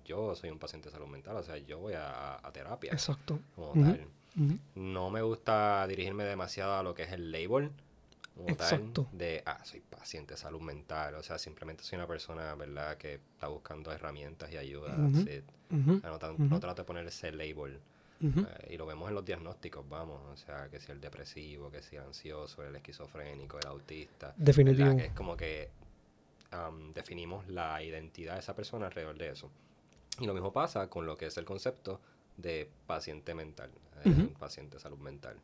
yo 0.06 0.36
soy 0.36 0.50
un 0.50 0.60
paciente 0.60 0.90
de 0.90 0.94
salud 0.94 1.08
mental. 1.08 1.36
O 1.38 1.44
sea, 1.44 1.58
yo 1.58 1.80
voy 1.80 1.94
a, 1.94 2.36
a 2.46 2.52
terapia 2.52 2.92
exacto. 2.92 3.40
como 3.56 3.74
tal. 3.74 4.08
No 4.76 5.10
me 5.12 5.22
gusta 5.22 5.86
dirigirme 5.88 6.24
demasiado 6.24 6.76
a 6.76 6.84
lo 6.84 6.94
que 6.94 7.04
es 7.04 7.12
el 7.12 7.32
label. 7.32 7.72
Como 8.36 8.50
Exacto. 8.50 9.04
Tal, 9.10 9.18
de, 9.18 9.44
ah, 9.46 9.64
soy 9.64 9.80
paciente 9.82 10.34
de 10.34 10.38
salud 10.40 10.60
mental. 10.62 11.14
O 11.16 11.24
sea, 11.24 11.38
simplemente 11.38 11.84
soy 11.84 11.98
una 11.98 12.08
persona, 12.08 12.56
¿verdad?, 12.56 12.98
que 12.98 13.16
está 13.16 13.48
buscando 13.48 13.92
herramientas 13.92 14.52
y 14.52 14.58
ayuda. 14.58 14.96
Sea, 15.24 16.10
no, 16.10 16.18
tan- 16.20 16.34
Ujú. 16.34 16.46
no 16.46 16.60
trato 16.60 16.82
de 16.82 16.86
poner 16.86 17.06
ese 17.08 17.32
label. 17.32 17.80
Eh, 18.22 18.68
y 18.72 18.78
lo 18.78 18.86
vemos 18.86 19.10
en 19.10 19.16
los 19.16 19.26
diagnósticos, 19.26 19.88
vamos. 19.88 20.22
O 20.32 20.38
sea, 20.38 20.70
que 20.70 20.80
si 20.80 20.92
el 20.92 21.02
depresivo, 21.02 21.70
que 21.70 21.82
si 21.84 21.98
el 21.98 22.04
ansioso, 22.04 22.64
el 22.64 22.76
esquizofrénico, 22.76 23.60
el 23.60 23.68
autista. 23.68 24.34
Definitivo. 24.38 24.96
Que 24.96 25.06
es 25.08 25.12
como 25.14 25.36
que 25.38 25.70
am, 26.52 26.94
definimos 26.94 27.48
la 27.50 27.82
identidad 27.84 28.34
de 28.36 28.40
esa 28.40 28.56
persona 28.56 28.86
alrededor 28.88 29.18
de 29.18 29.30
eso. 29.30 29.52
Y 30.20 30.26
lo 30.26 30.34
mismo 30.34 30.54
pasa 30.54 30.90
con 30.90 31.06
lo 31.06 31.18
que 31.18 31.26
es 31.28 31.38
el 31.38 31.46
concepto 31.46 32.00
de 32.38 32.70
paciente 32.88 33.36
mental, 33.36 33.72
eh, 34.06 34.34
paciente 34.40 34.78
de 34.78 34.80
salud 34.82 35.00
mental. 35.00 35.36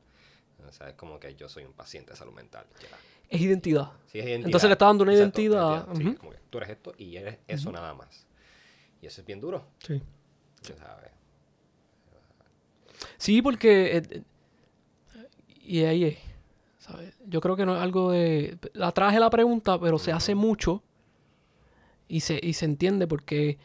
O 0.67 0.71
sea, 0.71 0.89
es 0.89 0.95
como 0.95 1.19
que 1.19 1.35
yo 1.35 1.49
soy 1.49 1.63
un 1.65 1.73
paciente 1.73 2.11
de 2.11 2.17
salud 2.17 2.33
mental. 2.33 2.65
ya. 2.81 2.87
Es 3.29 3.41
identidad. 3.41 3.91
Sí, 4.07 4.19
es 4.19 4.25
identidad. 4.25 4.47
Entonces 4.47 4.69
le 4.69 4.73
está 4.73 4.85
dando 4.85 5.03
una 5.03 5.13
Exacto, 5.13 5.41
identidad, 5.41 5.87
sí, 5.95 6.15
como 6.15 6.31
que 6.31 6.37
tú 6.49 6.57
eres 6.57 6.69
esto 6.71 6.93
y 6.97 7.15
eres 7.15 7.37
eso 7.47 7.71
nada 7.71 7.93
más. 7.93 8.25
Y 9.01 9.05
eso 9.07 9.21
es 9.21 9.27
bien 9.27 9.39
duro, 9.39 9.65
Sí. 9.79 10.01
tú 10.63 10.73
¿sabes? 10.77 11.11
Sí, 13.17 13.41
porque... 13.41 13.97
eh, 13.97 14.03
eh, 14.11 14.23
y 15.61 15.83
ahí 15.83 16.03
es. 16.05 16.17
¿sabes? 16.79 17.13
Yo 17.25 17.39
creo 17.41 17.55
que 17.55 17.65
no 17.65 17.75
es 17.75 17.81
algo 17.81 18.11
de... 18.11 18.57
La 18.73 18.91
traje 18.91 19.19
la 19.19 19.29
pregunta, 19.29 19.79
pero 19.79 19.99
se 19.99 20.11
hace 20.11 20.33
mucho 20.33 20.81
y 22.07 22.21
se, 22.21 22.39
y 22.41 22.53
se 22.53 22.65
entiende 22.65 23.05
porque 23.07 23.57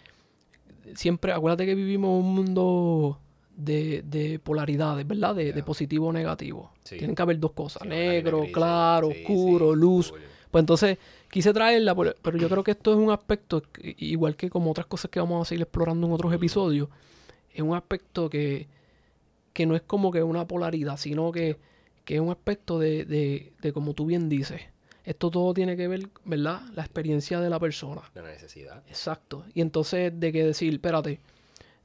siempre... 0.95 1.33
Acuérdate 1.33 1.65
que 1.67 1.75
vivimos 1.75 2.23
un 2.23 2.35
mundo 2.35 3.19
de, 3.57 4.03
de 4.03 4.39
polaridades, 4.39 5.07
¿verdad? 5.07 5.35
De, 5.35 5.63
positivo 5.63 6.09
o 6.09 6.13
negativo. 6.13 6.73
Sí. 6.85 6.97
Tienen 6.97 7.15
que 7.15 7.23
haber 7.23 7.39
dos 7.39 7.53
cosas. 7.53 7.83
Sí, 7.83 7.89
negro, 7.89 8.41
gris, 8.41 8.53
claro, 8.53 9.11
Sí, 9.11 9.21
oscuro, 9.21 9.75
luz. 9.75 10.13
Pues 10.51 10.63
entonces 10.63 10.99
quise 11.31 11.53
traerla, 11.53 11.95
pero 11.95 12.39
yo 12.39 12.49
creo 12.49 12.63
que 12.63 12.71
esto 12.73 12.93
es 12.93 12.97
un 12.97 13.11
aspecto, 13.11 13.63
igual 13.83 14.37
que 14.37 14.49
como 14.49 14.71
otras 14.71 14.87
cosas 14.87 15.11
que 15.11 15.19
vamos 15.19 15.43
a 15.43 15.49
seguir 15.49 15.63
explorando 15.63 16.07
en 16.07 16.13
otros 16.13 16.29
Ujú. 16.31 16.37
episodios, 16.37 16.89
es 17.53 17.61
un 17.61 17.75
aspecto 17.75 18.31
que, 18.31 18.69
que 19.53 19.67
no 19.67 19.75
es 19.75 19.83
como 19.83 20.13
que 20.13 20.23
una 20.23 20.47
polaridad, 20.47 20.97
sino 20.97 21.33
que, 21.33 21.59
que 22.05 22.17
es 22.17 22.21
un 22.21 22.31
aspecto 22.31 22.79
de, 22.79 23.05
de, 23.05 23.53
de 23.61 23.73
como 23.73 23.95
tú 23.95 24.07
bien 24.07 24.29
dices. 24.29 24.61
Esto 25.05 25.31
todo 25.31 25.53
tiene 25.53 25.77
que 25.77 25.87
ver, 25.87 26.09
¿verdad? 26.25 26.63
La 26.75 26.83
experiencia 26.83 27.41
de 27.41 27.51
la 27.51 27.59
persona. 27.61 28.03
De 28.15 28.23
la 28.23 28.29
necesidad. 28.29 28.83
Exacto. 28.89 29.45
Y 29.55 29.61
entonces 29.61 30.13
de 30.19 30.33
que 30.33 30.45
decir, 30.45 30.73
espérate, 30.73 31.21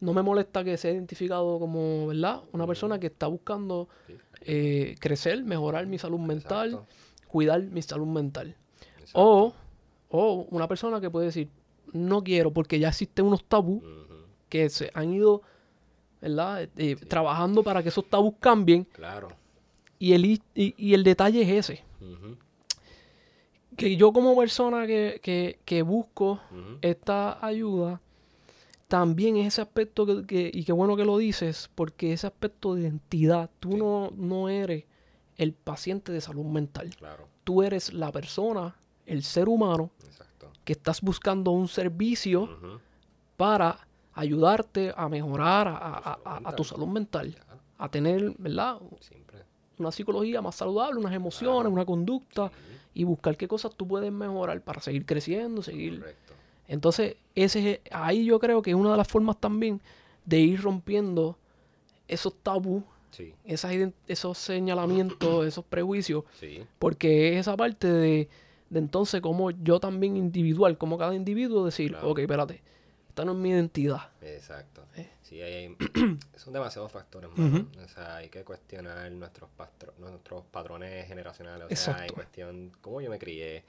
no 0.02 0.14
me 0.14 0.22
molesta 0.22 0.64
que 0.64 0.78
sea 0.78 0.92
identificado 0.92 1.60
como, 1.60 2.08
¿verdad? 2.08 2.42
Una 2.54 2.66
persona 2.66 3.00
que 3.00 3.08
está 3.08 3.28
buscando 3.28 3.90
eh, 4.42 4.96
crecer, 5.00 5.44
mejorar 5.44 5.86
mi 5.88 5.98
salud 5.98 6.20
mental, 6.20 6.70
Exacto, 6.72 6.88
cuidar 7.28 7.62
mi 7.64 7.82
salud 7.82 8.08
mental. 8.08 8.56
exacto. 9.00 9.12
O, 9.14 9.54
o 10.10 10.48
una 10.50 10.68
persona 10.68 11.02
que 11.02 11.10
puede 11.10 11.28
decir, 11.28 11.50
no 11.92 12.24
quiero, 12.24 12.52
porque 12.52 12.80
ya 12.80 12.90
existen 12.90 13.26
unos 13.26 13.44
tabús 13.44 13.84
que 14.48 14.70
se 14.70 14.90
han 14.94 15.14
ido 15.14 15.42
¿verdad? 16.22 16.68
Eh, 16.76 16.96
trabajando 17.08 17.64
para 17.64 17.82
que 17.82 17.90
esos 17.90 18.06
tabús 18.10 18.34
cambien. 18.40 18.84
Claro. 18.86 19.30
Y 20.00 20.14
el, 20.14 20.26
y, 20.26 20.42
y 20.56 20.94
el 20.94 21.04
detalle 21.04 21.42
es 21.42 21.70
ese. 21.70 21.84
Que 23.78 23.96
yo 23.96 24.12
como 24.12 24.36
persona 24.36 24.86
que, 24.86 25.22
que, 25.24 25.60
que 25.64 25.82
busco 25.82 26.42
esta 26.82 27.44
ayuda, 27.46 28.02
también 28.90 29.38
es 29.38 29.48
ese 29.54 29.62
aspecto 29.62 30.06
que, 30.06 30.26
que- 30.26 30.52
y 30.54 30.66
qué 30.66 30.74
bueno 30.74 30.98
que 30.98 31.06
lo 31.06 31.18
dices, 31.18 31.70
porque 31.76 32.12
ese 32.12 32.28
aspecto 32.28 32.76
de 32.76 32.82
identidad, 32.82 33.50
tú 33.62 33.72
Sí. 33.72 33.78
no, 33.78 34.12
no 34.18 34.50
eres 34.50 34.84
el 35.38 35.54
paciente 35.54 36.12
de 36.12 36.20
salud 36.20 36.44
mental, 36.46 36.90
Claro. 36.98 37.28
tú 37.46 37.64
eres 37.64 37.94
la 37.94 38.12
persona, 38.12 38.76
el 39.06 39.24
ser 39.24 39.48
humano, 39.48 39.92
Exacto. 40.06 40.52
que 40.66 40.74
estás 40.74 41.00
buscando 41.02 41.52
un 41.52 41.68
servicio 41.70 42.50
para 43.38 43.88
ayudarte 44.14 44.92
a 44.96 45.08
mejorar 45.08 45.68
a, 45.68 45.98
a- 45.98 46.16
Tu 46.18 46.30
a- 46.30 46.36
tu 46.40 46.42
mental. 46.44 46.66
salud 46.66 46.88
mental, 46.88 47.36
a 47.78 47.90
tener, 47.90 48.34
¿verdad? 48.38 48.80
Siempre. 49.00 49.40
Una 49.78 49.92
psicología 49.92 50.42
más 50.42 50.56
saludable, 50.56 51.00
unas 51.00 51.14
emociones, 51.14 51.62
Claro. 51.62 51.70
una 51.72 51.86
conducta 51.86 52.50
Sí, 52.50 52.56
y 53.02 53.04
buscar 53.06 53.38
qué 53.38 53.48
cosas 53.48 53.74
tú 53.76 53.88
puedes 53.88 54.12
mejorar 54.12 54.62
para 54.62 54.82
seguir 54.82 55.06
creciendo, 55.06 55.62
seguir 55.62 56.00
Correcto. 56.00 56.29
Entonces, 56.70 57.18
ese 57.36 57.72
es- 57.72 57.80
ahí 57.92 58.24
yo 58.26 58.40
creo 58.40 58.62
que 58.62 58.70
es 58.70 58.76
una 58.76 58.92
de 58.92 58.98
las 58.98 59.08
formas 59.08 59.38
también 59.40 59.82
de 60.24 60.40
ir 60.40 60.62
rompiendo 60.62 61.38
esos 62.08 62.34
tabús, 62.42 62.84
Sí, 63.12 63.34
esas 63.44 63.74
esos 64.08 64.38
señalamientos, 64.38 65.20
esos 65.48 65.66
prejuicios, 65.66 66.24
sí. 66.40 66.64
porque 66.78 67.34
es 67.34 67.40
esa 67.42 67.58
parte 67.58 67.88
de, 67.92 68.30
de 68.70 68.80
entonces 68.80 69.20
como 69.20 69.50
yo 69.52 69.80
también 69.80 70.16
individual, 70.16 70.78
como 70.78 70.98
cada 70.98 71.16
individuo 71.16 71.66
decir, 71.66 71.90
Claro. 71.92 72.12
ok, 72.12 72.20
espérate, 72.20 72.62
esta 73.10 73.26
no 73.26 73.32
es 73.32 73.38
mi 73.40 73.50
identidad. 73.50 74.12
Exacto. 74.22 74.84
Eh. 74.96 75.10
Sí, 75.24 75.42
hay, 75.42 75.54
hay- 75.54 75.76
son 76.38 76.54
demasiados 76.54 76.92
factores. 76.92 77.30
O 77.36 77.88
sea, 77.88 78.18
hay 78.18 78.30
que 78.30 78.44
cuestionar 78.44 79.12
nuestros, 79.12 79.50
pastro- 79.58 79.94
nuestros 79.98 80.46
patrones 80.46 81.08
generacionales. 81.08 81.66
O 81.66 81.76
sea, 81.76 81.96
hay 81.96 82.02
Exacto. 82.02 82.14
cuestión 82.14 82.72
cómo 82.82 83.02
yo 83.02 83.10
me 83.10 83.18
crié, 83.18 83.64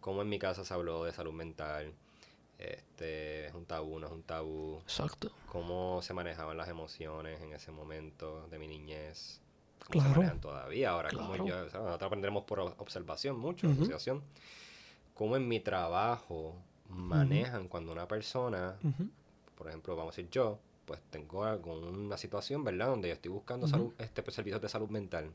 cómo 0.00 0.22
en 0.22 0.28
mi 0.28 0.38
casa 0.38 0.64
se 0.64 0.72
habló 0.72 1.04
de 1.04 1.12
salud 1.12 1.32
mental. 1.32 1.92
Este, 2.58 3.46
es 3.46 3.54
un 3.54 3.64
tabú, 3.66 3.98
no 4.00 4.06
es 4.08 4.12
un 4.12 4.22
tabú. 4.24 4.80
Exacto. 4.82 5.30
Cómo 5.46 6.02
se 6.02 6.12
manejaban 6.12 6.56
las 6.56 6.68
emociones 6.68 7.40
en 7.40 7.52
ese 7.52 7.70
momento 7.70 8.46
de 8.48 8.58
mi 8.58 8.66
niñez. 8.66 9.40
Cómo 9.86 10.00
Claro. 10.00 10.08
se 10.10 10.16
manejan 10.18 10.40
todavía. 10.40 10.90
Ahora, 10.90 11.10
como 11.10 11.28
Claro. 11.28 11.46
yo, 11.46 11.66
o 11.66 11.70
sea, 11.70 11.80
nosotros 11.80 12.06
aprendemos 12.08 12.44
por 12.44 12.60
observación 12.60 13.38
mucho, 13.38 13.66
Ujú. 13.68 13.82
asociación. 13.82 14.22
Cómo 15.14 15.36
en 15.36 15.46
mi 15.48 15.60
trabajo 15.60 16.56
manejan 16.88 17.68
cuando 17.68 17.92
una 17.92 18.08
persona 18.08 18.76
Ujú. 18.82 19.08
por 19.56 19.68
ejemplo, 19.68 19.96
vamos 19.96 20.14
a 20.14 20.16
decir 20.16 20.30
yo, 20.30 20.58
pues 20.84 21.00
tengo 21.10 21.44
alguna 21.44 22.16
situación, 22.16 22.62
¿verdad? 22.64 22.86
Donde 22.86 23.08
yo 23.08 23.14
estoy 23.14 23.30
buscando 23.30 23.66
salud, 23.66 23.92
este, 23.98 24.22
pues, 24.22 24.34
servicios 24.36 24.62
de 24.62 24.68
salud 24.68 24.88
mental. 24.88 25.32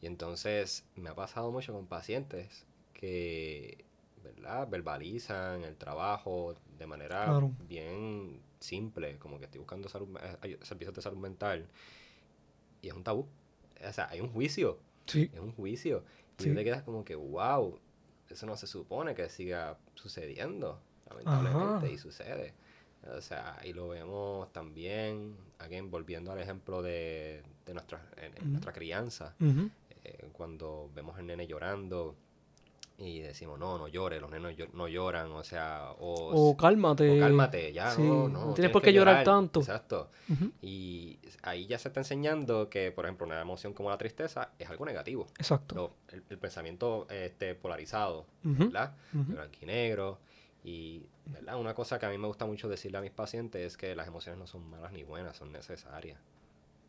Y 0.00 0.06
entonces 0.06 0.84
me 0.96 1.10
ha 1.10 1.14
pasado 1.14 1.50
mucho 1.52 1.72
con 1.74 1.86
pacientes 1.86 2.64
que, 2.94 3.84
¿verdad? 4.24 4.68
Verbalizan 4.68 5.62
el 5.62 5.76
trabajo 5.76 6.54
de 6.78 6.86
manera 6.86 7.24
Claro. 7.26 7.52
bien 7.68 8.40
simple, 8.58 9.18
como 9.18 9.38
que 9.38 9.44
estoy 9.44 9.60
buscando 9.60 9.88
salud, 9.88 10.08
eh, 10.42 10.58
servicios 10.62 10.94
de 10.94 11.02
salud 11.02 11.18
mental. 11.18 11.66
Y 12.82 12.88
es 12.88 12.94
un 12.94 13.04
tabú. 13.04 13.28
O 13.86 13.92
sea, 13.92 14.08
hay 14.10 14.20
un 14.20 14.30
juicio. 14.32 14.78
Sí. 15.06 15.30
Es 15.32 15.40
un 15.40 15.52
juicio. 15.52 16.04
Y 16.38 16.42
Sí. 16.44 16.48
tú 16.50 16.54
te 16.56 16.64
quedas 16.64 16.82
como 16.82 17.04
que, 17.04 17.14
wow. 17.14 17.78
eso 18.30 18.46
no 18.46 18.56
se 18.56 18.66
supone 18.66 19.14
que 19.14 19.28
siga 19.28 19.78
sucediendo, 19.94 20.80
lamentablemente, 21.08 21.86
Ajá. 21.86 21.88
y 21.88 21.98
sucede. 21.98 22.54
O 23.16 23.20
sea, 23.20 23.60
y 23.64 23.74
lo 23.74 23.88
vemos 23.88 24.50
también, 24.52 25.36
again, 25.58 25.90
volviendo 25.90 26.32
al 26.32 26.38
ejemplo 26.40 26.80
de, 26.82 27.42
de 27.66 27.74
nuestra, 27.74 28.00
en- 28.16 28.32
en 28.36 28.42
Ujú. 28.42 28.48
nuestra 28.48 28.72
crianza, 28.72 29.34
eh, 30.04 30.28
cuando 30.32 30.90
vemos 30.94 31.16
al 31.18 31.26
nene 31.26 31.46
llorando 31.46 32.16
y 32.96 33.20
decimos, 33.20 33.58
no, 33.58 33.76
no 33.76 33.88
llores, 33.88 34.20
los 34.20 34.30
nenes 34.30 34.56
llo- 34.56 34.70
no 34.72 34.86
lloran, 34.86 35.32
o 35.32 35.42
sea, 35.42 35.90
o, 35.98 36.50
O 36.50 36.56
cálmate. 36.56 37.16
o 37.16 37.20
cálmate, 37.20 37.72
ya, 37.72 37.90
sí, 37.90 38.02
no, 38.02 38.28
no 38.28 38.46
no. 38.46 38.54
tienes 38.54 38.70
por 38.72 38.82
qué 38.82 38.92
llorar 38.92 39.24
tanto. 39.24 39.60
Exacto. 39.60 40.10
Y 40.62 41.18
ahí 41.42 41.66
ya 41.66 41.78
se 41.78 41.88
está 41.88 42.00
enseñando 42.00 42.70
que, 42.70 42.92
por 42.92 43.04
ejemplo, 43.04 43.26
una 43.26 43.40
emoción 43.40 43.72
como 43.74 43.90
la 43.90 43.98
tristeza 43.98 44.52
es 44.58 44.68
algo 44.70 44.84
negativo. 44.84 45.26
Exacto. 45.38 45.74
Lo- 45.74 45.94
el, 46.08 46.22
el 46.28 46.38
pensamiento 46.38 47.06
este, 47.10 47.54
polarizado. 47.54 48.26
¿verdad? 48.42 48.94
De 49.12 49.34
blanco 49.34 49.56
y 49.60 49.66
negro. 49.66 50.18
Y, 50.62 51.06
¿verdad? 51.26 51.58
Una 51.60 51.74
cosa 51.74 51.98
que 51.98 52.06
a 52.06 52.10
mí 52.10 52.16
me 52.16 52.26
gusta 52.26 52.46
mucho 52.46 52.68
decirle 52.68 52.98
a 52.98 53.00
mis 53.00 53.10
pacientes 53.10 53.60
es 53.66 53.76
que 53.76 53.94
las 53.96 54.06
emociones 54.08 54.38
no 54.38 54.46
son 54.46 54.70
malas 54.70 54.92
ni 54.92 55.02
buenas, 55.02 55.36
son 55.36 55.52
necesarias. 55.52 56.18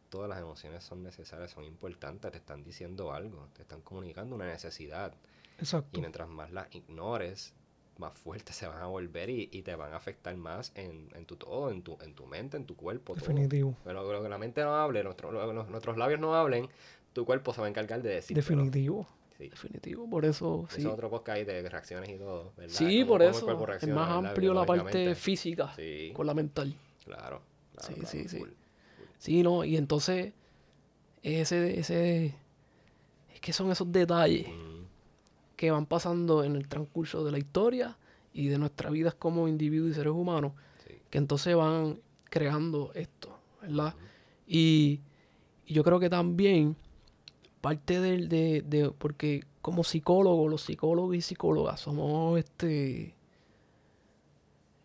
Todas 0.10 0.30
las 0.30 0.40
emociones 0.40 0.84
son 0.84 1.04
necesarias, 1.04 1.52
son 1.52 1.66
importantes, 1.66 2.32
te 2.32 2.38
están 2.38 2.64
diciendo 2.64 3.12
algo, 3.12 3.50
te 3.54 3.64
están 3.64 3.82
comunicando 3.82 4.36
una 4.36 4.46
necesidad. 4.46 5.14
Exacto. 5.60 5.98
Y 5.98 6.02
mientras 6.02 6.28
más 6.28 6.52
las 6.52 6.74
ignores, 6.76 7.54
más 7.98 8.18
fuertes 8.18 8.56
se 8.56 8.68
van 8.68 8.82
a 8.82 8.88
volver 8.88 9.30
y, 9.30 9.50
y 9.52 9.62
te 9.62 9.76
van 9.76 9.94
a 9.94 9.98
afectar 9.98 10.36
más 10.38 10.72
en, 10.76 11.10
en 11.16 11.26
tu 11.26 11.36
todo, 11.38 11.72
en 11.72 11.82
tu, 11.82 11.98
en 12.02 12.14
tu 12.14 12.26
mente, 12.26 12.58
en 12.58 12.66
tu 12.66 12.76
cuerpo. 12.76 13.14
todo. 13.14 13.22
Definitivo. 13.26 13.76
Pero 13.84 14.12
lo 14.12 14.22
que 14.24 14.30
la 14.30 14.38
mente 14.38 14.62
no 14.64 14.76
hable, 14.76 15.04
nuestro- 15.04 15.32
lo- 15.32 15.64
nuestros 15.66 15.98
labios 15.98 16.20
no 16.20 16.36
hablen, 16.36 16.68
tu 17.14 17.26
cuerpo 17.26 17.54
se 17.54 17.62
va 17.62 17.68
a 17.68 17.70
encargar 17.70 18.02
de 18.02 18.10
decir. 18.16 18.36
Definitivo. 18.36 19.08
Sí. 19.38 19.50
Definitivo. 19.50 20.10
Por 20.10 20.24
eso, 20.26 20.66
sí. 20.70 20.80
es 20.82 20.86
otro 20.88 21.10
podcast 21.10 21.40
de 21.46 21.68
reacciones 21.70 22.10
y 22.10 22.18
todo, 22.18 22.54
¿verdad? 22.56 22.74
Sí, 22.74 23.04
por 23.04 23.22
eso. 23.22 23.68
Es 23.82 23.88
más 23.90 24.10
amplio 24.10 24.54
la 24.54 24.66
parte 24.66 25.14
física 25.16 25.74
Sí, 25.76 26.12
con 26.14 26.26
la 26.26 26.34
mental. 26.34 26.74
claro. 27.04 27.42
claro, 27.76 27.88
Sí, 27.88 27.94
claro, 27.96 28.08
sí, 28.08 28.28
sí. 28.30 28.44
Sí, 29.18 29.44
no, 29.44 29.64
y 29.66 29.76
entonces 29.76 30.32
ese, 31.22 31.80
ese, 31.80 32.34
es 33.34 33.40
que 33.42 33.52
son 33.54 33.72
esos 33.72 33.92
detalles 33.92 34.48
Mm, 34.48 34.65
que 35.56 35.72
van 35.72 35.86
pasando 35.86 36.44
en 36.44 36.56
el 36.56 36.68
transcurso 36.68 37.24
de 37.24 37.32
la 37.32 37.38
historia 37.38 37.98
y 38.34 38.48
de 38.48 38.58
nuestras 38.58 38.92
vidas 38.92 39.16
como 39.16 39.48
individuos 39.48 39.92
y 39.92 39.94
seres 39.94 40.14
humanos, 40.14 40.54
sí. 40.86 40.96
que 41.10 41.18
entonces 41.18 41.56
van 41.56 42.00
creando 42.26 42.92
esto, 42.94 43.40
¿verdad? 43.62 43.96
Y, 44.48 45.00
y 45.66 45.74
yo 45.74 45.84
creo 45.84 46.00
que 46.00 46.10
también 46.10 46.76
parte 47.62 48.00
del, 48.02 48.28
de, 48.30 48.62
de, 48.62 48.92
porque 48.92 49.44
como 49.62 49.84
psicólogos, 49.84 50.52
los 50.52 50.62
psicólogos 50.62 51.16
y 51.16 51.22
psicólogas 51.22 51.80
somos, 51.80 52.38
este, 52.38 53.16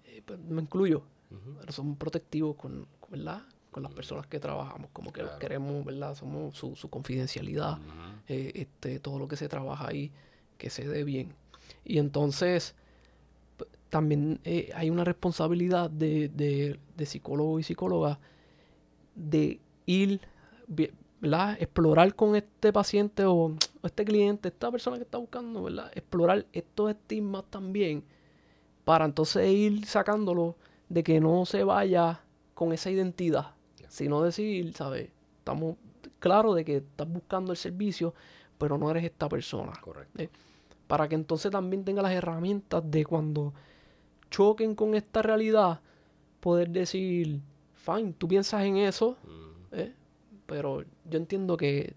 eh, 0.05 0.23
pues, 0.25 0.39
me 0.39 0.63
incluyo, 0.63 1.03
Ujú. 1.31 1.57
pero 1.61 1.73
somos 1.73 1.99
protectivos 1.99 2.57
con, 2.57 2.87
con, 3.01 3.11
¿verdad? 3.11 3.43
con 3.71 3.83
las 3.83 3.93
personas 3.93 4.27
que 4.27 4.41
trabajamos, 4.41 4.91
como 4.93 5.13
que 5.13 5.21
los 5.21 5.31
Claro. 5.31 5.41
queremos, 5.41 5.85
¿verdad? 5.85 6.15
Somos 6.15 6.57
su, 6.57 6.75
su 6.75 6.89
confidencialidad, 6.91 7.79
eh, 8.27 8.53
este, 8.55 8.99
todo 8.99 9.19
lo 9.19 9.29
que 9.29 9.37
se 9.37 9.49
trabaja 9.49 9.89
ahí, 9.89 10.11
que 10.61 10.71
se 10.71 10.87
dé 10.87 11.03
bien. 11.03 11.35
Y 11.85 11.99
entonces, 11.99 12.77
también 13.89 14.41
eh, 14.45 14.71
hay 14.75 14.91
una 14.91 15.03
responsabilidad 15.05 15.91
de, 15.91 16.29
de, 16.29 16.79
de 16.97 17.07
psicólogo 17.07 17.59
y 17.59 17.65
psicóloga 17.65 18.21
de 19.17 19.61
ir, 19.87 20.21
¿verdad? 21.21 21.57
Explorar 21.61 22.15
con 22.15 22.37
este 22.37 22.73
paciente 22.73 23.25
o, 23.25 23.35
o 23.35 23.87
este 23.87 24.05
cliente, 24.05 24.49
esta 24.49 24.71
persona 24.71 24.97
que 24.97 25.03
está 25.03 25.19
buscando, 25.19 25.65
¿verdad? 25.65 25.91
Explorar 25.95 26.47
estos 26.53 26.91
estigmas 26.91 27.45
también 27.51 28.05
para 28.85 29.05
entonces 29.05 29.51
ir 29.51 29.85
sacándolo 29.87 30.57
de 30.89 31.03
que 31.03 31.21
no 31.21 31.45
se 31.47 31.65
vaya 31.65 32.21
con 32.55 32.73
esa 32.73 32.91
identidad, 32.91 33.55
sino 33.89 34.23
decir, 34.23 34.75
¿sabes? 34.75 35.11
Estamos 35.39 35.77
claros 36.19 36.55
de 36.55 36.65
que 36.65 36.77
estás 36.77 37.09
buscando 37.09 37.53
el 37.53 37.59
servicio, 37.59 38.15
pero 38.59 38.79
no 38.79 38.91
eres 38.91 39.05
esta 39.05 39.29
persona. 39.29 39.73
Correcto. 39.81 40.23
Para 40.91 41.09
que 41.09 41.15
entonces 41.15 41.51
también 41.51 41.85
tenga 41.85 42.03
las 42.03 42.13
herramientas 42.13 42.83
de 42.85 43.05
cuando 43.07 43.55
choquen 44.31 44.75
con 44.75 44.95
esta 44.95 45.23
realidad, 45.23 45.81
poder 46.41 46.71
decir, 46.71 47.41
fine, 47.75 48.13
tú 48.19 48.27
piensas 48.29 48.63
en 48.65 48.77
eso, 48.77 49.17
Mm, 49.25 49.75
¿eh? 49.75 49.95
pero 50.47 50.83
yo 51.05 51.17
entiendo 51.19 51.57
que 51.57 51.95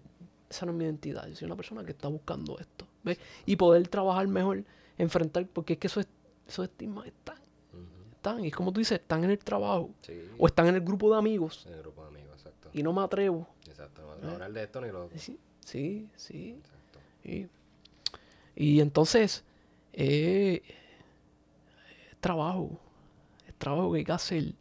esa 0.48 0.64
no 0.66 0.72
es 0.72 0.78
mi 0.78 0.84
identidad. 0.84 1.26
Yo 1.26 1.34
soy 1.34 1.46
una 1.46 1.56
persona 1.56 1.84
que 1.84 1.90
está 1.90 2.08
buscando 2.08 2.56
esto. 2.58 2.86
¿ves? 3.02 3.18
Y 3.46 3.56
poder 3.56 3.86
trabajar 3.88 4.26
mejor, 4.28 4.64
enfrentar, 4.96 5.46
porque 5.48 5.72
es 5.74 5.78
que 5.80 5.88
esos, 5.88 6.06
esos 6.46 6.64
estigmas 6.66 7.06
están, 7.06 7.36
están. 8.12 8.44
Y 8.44 8.48
es 8.48 8.54
como 8.54 8.72
tú 8.72 8.78
dices, 8.78 9.00
están 9.00 9.24
en 9.24 9.30
el 9.30 9.38
trabajo 9.38 9.90
Sí. 10.02 10.12
o 10.38 10.46
están 10.46 10.66
en 10.68 10.76
el 10.76 10.80
grupo 10.82 11.10
de 11.10 11.18
amigos 11.18 11.66
En 11.66 11.74
el 11.74 11.80
grupo 11.80 12.02
de 12.02 12.08
amigos, 12.08 12.32
exacto. 12.38 12.70
y 12.72 12.82
no 12.82 12.92
me 12.92 13.02
atrevo. 13.02 13.46
Exacto. 13.66 14.02
No 14.02 14.08
vamos 14.08 14.24
a 14.24 14.32
hablar 14.34 14.52
de 14.52 14.62
esto 14.62 14.80
ni 14.80 14.88
lo. 14.92 15.10
Sí, 15.16 15.38
sí, 15.64 16.08
sí. 16.16 16.56
Exacto. 16.60 16.98
Y, 17.24 17.46
y 18.56 18.80
entonces, 18.80 19.44
eh, 19.92 20.62
es 22.10 22.20
trabajo, 22.20 22.78
es 23.46 23.54
trabajo 23.54 23.92
que 23.92 23.98
hay 23.98 24.04
que 24.04 24.12
hacer 24.12 24.54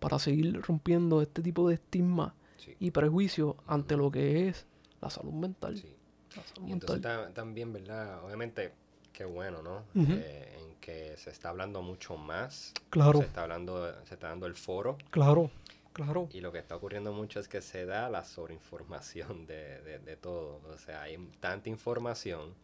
para 0.00 0.18
seguir 0.18 0.60
rompiendo 0.62 1.22
este 1.22 1.42
tipo 1.42 1.68
de 1.68 1.74
estigma 1.74 2.34
Sí. 2.56 2.74
y 2.80 2.90
prejuicios 2.92 3.56
ante 3.66 3.96
lo 3.96 4.10
que 4.10 4.48
es 4.48 4.66
la 5.00 5.10
salud 5.10 5.32
mental. 5.32 5.76
sí. 5.78 5.94
La 6.36 6.42
salud 6.44 6.68
Y 6.68 6.72
entonces 6.72 6.96
mental. 7.04 7.32
también, 7.34 7.72
¿verdad? 7.72 8.24
Obviamente, 8.24 8.72
qué 9.12 9.24
bueno, 9.24 9.62
¿no? 9.62 9.84
Eh, 9.94 10.56
en 10.58 10.74
que 10.80 11.16
se 11.16 11.30
está 11.30 11.50
hablando 11.50 11.80
mucho 11.82 12.16
más. 12.16 12.72
Claro, 12.90 13.18
Se 13.20 13.26
está 13.26 13.42
hablando, 13.42 13.92
se 14.04 14.14
está 14.14 14.28
dando 14.28 14.46
el 14.46 14.54
foro. 14.54 14.96
claro, 15.10 15.50
claro. 15.92 16.28
Y 16.32 16.40
lo 16.40 16.50
que 16.52 16.58
está 16.58 16.74
ocurriendo 16.74 17.12
mucho 17.12 17.38
es 17.38 17.46
que 17.48 17.60
se 17.62 17.84
da 17.86 18.08
la 18.10 18.24
sobreinformación 18.24 19.46
de, 19.46 19.80
de, 19.82 19.98
de 20.00 20.16
todo. 20.16 20.60
O 20.72 20.78
sea, 20.78 21.02
hay 21.02 21.16
tanta 21.40 21.68
información 21.68 22.54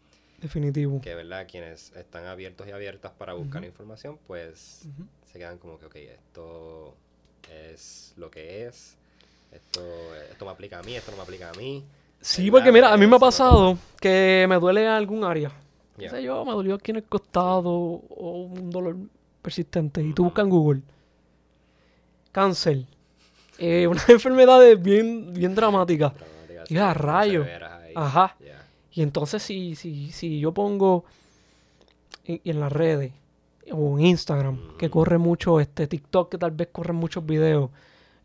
Definitivo. 0.41 1.01
que, 1.01 1.15
¿verdad? 1.15 1.47
Quienes 1.51 1.93
están 1.97 2.27
abiertos 2.27 2.67
y 2.67 2.71
abiertas 2.71 3.13
para 3.13 3.35
buscar 3.35 3.65
información, 3.65 4.19
pues 4.27 4.89
se 5.31 5.39
quedan 5.39 5.59
como 5.59 5.79
que, 5.79 5.87
ok, 5.87 5.97
esto 5.97 6.95
es 7.51 8.15
lo 8.17 8.31
que 8.31 8.67
es. 8.67 8.97
Esto, 9.53 9.81
esto 10.31 10.45
me 10.45 10.51
aplica 10.53 10.79
a 10.79 10.83
mí, 10.83 10.95
esto 10.95 11.11
no 11.11 11.17
me 11.19 11.23
aplica 11.25 11.51
a 11.51 11.53
mí. 11.55 11.85
Sí, 12.21 12.51
porque 12.51 12.71
mira, 12.71 12.93
a 12.93 12.97
mí 12.97 13.07
me 13.07 13.17
ha 13.17 13.19
no 13.19 13.19
pasado 13.19 13.79
que 14.01 14.47
me 14.49 14.57
duele 14.57 14.83
en 14.83 14.91
algún 14.91 15.25
área. 15.25 15.51
Qué 15.99 16.09
sé 16.09 16.23
yo, 16.23 16.45
me 16.45 16.53
dolió 16.53 16.77
aquí 16.77 16.93
en 16.93 16.99
el 16.99 17.05
costado 17.05 17.71
o 17.71 18.43
un 18.45 18.71
dolor 18.71 18.97
persistente. 19.43 20.03
Y 20.03 20.13
tú 20.15 20.25
buscas 20.25 20.45
en 20.45 20.51
Google 20.51 20.83
cáncer. 22.33 22.85
Eh, 23.63 23.87
una 23.87 24.01
enfermedad 24.09 24.59
bien, 24.79 25.35
bien 25.35 25.55
dramática. 25.55 26.15
Dramáticas, 26.17 26.71
Y 26.71 26.79
a 26.79 26.95
ahí. 27.83 27.93
Ajá. 27.95 28.35
Ya. 28.41 28.60
Y 29.01 29.03
entonces 29.03 29.43
si, 29.43 29.77
si, 29.77 30.13
si 30.13 30.41
yo 30.41 30.53
pongo 30.53 31.07
en, 32.27 32.43
en 32.45 32.61
las 32.61 32.71
redes 32.71 33.13
o 33.73 33.99
en 33.99 34.05
Instagram, 34.05 34.77
que 34.77 34.91
corre 34.91 35.17
mucho, 35.17 35.59
este 35.59 35.87
TikTok, 35.87 36.31
que 36.31 36.37
tal 36.37 36.51
vez 36.51 36.69
corren 36.71 36.97
muchos 36.97 37.25
videos, 37.25 37.71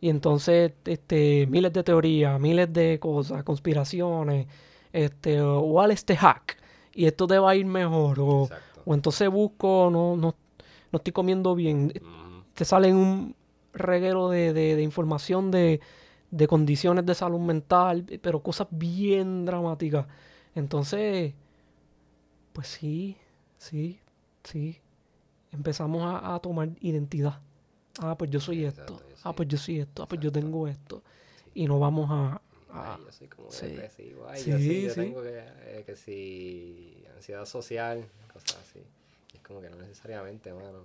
y 0.02 0.10
entonces 0.10 0.72
este, 0.84 1.46
miles 1.46 1.72
de 1.72 1.82
teorías, 1.82 2.38
miles 2.38 2.70
de 2.70 2.98
cosas, 3.00 3.42
conspiraciones, 3.42 4.48
este, 4.92 5.40
o 5.40 5.80
haz 5.80 5.92
este 5.92 6.14
hack, 6.14 6.58
y 6.92 7.06
esto 7.06 7.26
te 7.26 7.38
va 7.38 7.52
a 7.52 7.56
ir 7.56 7.64
mejor, 7.64 8.20
o, 8.20 8.48
o 8.84 8.94
entonces 8.94 9.30
busco, 9.30 9.88
no, 9.90 10.14
no, 10.14 10.34
no 10.92 10.96
estoy 10.98 11.14
comiendo 11.14 11.54
bien, 11.54 11.90
te 12.52 12.66
salen 12.66 12.96
un 12.96 13.34
reguero 13.72 14.28
de, 14.28 14.52
de- 14.52 14.76
de 14.76 14.82
información 14.82 15.50
de, 15.50 15.80
de 16.30 16.46
condiciones 16.46 17.06
de 17.06 17.14
salud 17.14 17.40
mental, 17.40 18.04
pero 18.20 18.40
cosas 18.40 18.66
bien 18.70 19.46
dramáticas. 19.46 20.06
Entonces, 20.56 21.32
pues 22.52 22.66
sí, 22.66 23.16
sí, 23.58 24.00
sí. 24.42 24.80
Empezamos 25.52 26.02
a, 26.02 26.34
a 26.34 26.38
tomar 26.40 26.70
identidad. 26.80 27.40
Ah, 28.00 28.16
pues 28.18 28.30
yo 28.30 28.40
soy 28.40 28.64
Exacto, 28.64 28.94
esto. 28.94 29.08
yo 29.08 29.16
Ah, 29.22 29.32
pues 29.34 29.48
yo 29.48 29.58
soy 29.58 29.80
esto. 29.80 30.02
Ah, 30.02 30.08
pues 30.08 30.20
yo 30.20 30.32
tengo 30.32 30.66
esto. 30.66 31.02
Y 31.54 31.66
no 31.66 31.78
vamos 31.78 32.10
a... 32.10 32.40
a- 32.70 32.94
Ay, 32.96 33.04
yo 33.04 33.12
soy 33.12 33.28
como 33.28 33.50
sí. 33.50 33.66
depresivo. 33.68 34.28
Ay, 34.28 34.42
Sí, 34.42 34.50
yo 34.50 34.58
sí, 34.58 34.82
yo 34.82 34.90
sí. 34.94 35.00
tengo 35.00 35.22
que, 35.22 35.38
eh, 35.38 35.82
que 35.86 35.96
si 35.96 37.04
ansiedad 37.14 37.44
social, 37.46 38.04
cosas 38.32 38.56
así. 38.56 38.80
Y 39.32 39.36
es 39.36 39.42
como 39.42 39.60
que 39.60 39.70
no 39.70 39.76
necesariamente, 39.76 40.52
mano. 40.52 40.84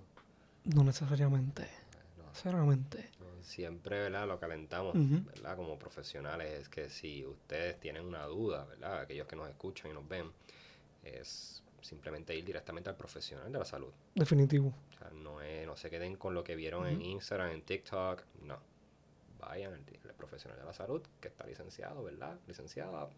no 0.66 0.84
necesariamente. 0.84 1.64
No, 2.18 2.28
Necesariamente. 2.30 3.10
Siempre, 3.44 4.00
¿verdad? 4.00 4.28
Lo 4.28 4.40
que 4.40 4.46
alentamos, 4.46 4.96
Ujú. 4.96 5.24
¿verdad? 5.26 5.56
Como 5.56 5.78
profesionales 5.80 6.62
es 6.62 6.70
que 6.70 6.90
si 6.90 7.26
ustedes 7.26 7.80
tienen 7.80 8.06
una 8.06 8.26
duda, 8.26 8.66
¿verdad? 8.66 9.00
Aquellos 9.02 9.28
que 9.28 9.36
nos 9.36 9.50
escuchan 9.50 9.92
y 9.92 9.94
nos 9.94 10.08
ven, 10.08 10.32
es 11.04 11.64
simplemente 11.82 12.36
ir 12.36 12.46
directamente 12.46 12.90
al 12.90 12.96
profesional 12.96 13.52
de 13.52 13.58
la 13.60 13.66
salud. 13.66 13.92
Definitivo. 14.16 14.74
O 14.94 14.98
sea, 14.98 15.10
no, 15.12 15.42
es, 15.42 15.66
no 15.66 15.76
se 15.76 15.90
queden 15.90 16.16
con 16.16 16.34
lo 16.34 16.44
que 16.44 16.56
vieron 16.56 16.86
en 16.88 17.02
Instagram, 17.02 17.52
en 17.52 17.62
TikTok, 17.64 18.24
no. 18.44 18.60
Vayan 19.40 19.74
al, 19.74 19.84
al 20.10 20.16
profesional 20.16 20.60
de 20.60 20.66
la 20.66 20.74
salud 20.74 21.02
que 21.20 21.28
está 21.30 21.46
licenciado, 21.48 22.04
¿verdad? 22.04 22.38
Licenciada 22.48 23.10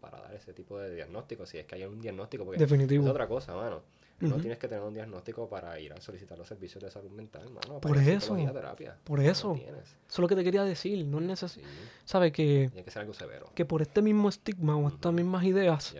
para 0.00 0.20
dar 0.20 0.34
ese 0.34 0.52
tipo 0.54 0.78
de 0.78 0.94
diagnóstico, 0.94 1.44
si 1.46 1.58
es 1.58 1.66
que 1.66 1.74
hay 1.74 1.84
un 1.84 2.00
diagnóstico, 2.00 2.44
porque 2.44 2.58
Definitivo. 2.60 3.04
es 3.04 3.10
otra 3.10 3.26
cosa, 3.28 3.54
mano. 3.54 3.82
No 4.20 4.36
tienes 4.36 4.58
que 4.58 4.66
tener 4.66 4.82
un 4.82 4.94
diagnóstico 4.94 5.46
para 5.48 5.78
ir 5.78 5.92
a 5.92 6.00
solicitar 6.00 6.38
los 6.38 6.48
servicios 6.48 6.82
de 6.82 6.90
salud 6.90 7.10
mental, 7.10 7.50
mano. 7.50 7.80
Por 7.80 7.98
eso, 7.98 8.34
terapia. 8.34 8.96
por 9.04 9.18
No 9.20 9.30
eso. 9.30 9.52
tienes. 9.54 9.82
Eso 9.84 9.94
es 10.08 10.18
lo 10.18 10.26
que 10.28 10.36
te 10.36 10.42
quería 10.44 10.64
decir. 10.64 11.04
No 11.06 11.18
es 11.18 11.24
Sí, 11.24 11.28
necesario. 11.60 11.68
¿Sabes? 12.04 12.32
Que, 12.32 12.68
tiene 12.72 12.84
que 12.84 12.90
ser 12.90 13.00
algo 13.02 13.12
severo. 13.12 13.50
que 13.54 13.64
por 13.66 13.82
este 13.82 14.00
mismo 14.00 14.28
estigma 14.30 14.74
o 14.76 14.88
estas 14.88 15.12
mismas 15.12 15.44
ideas, 15.44 15.94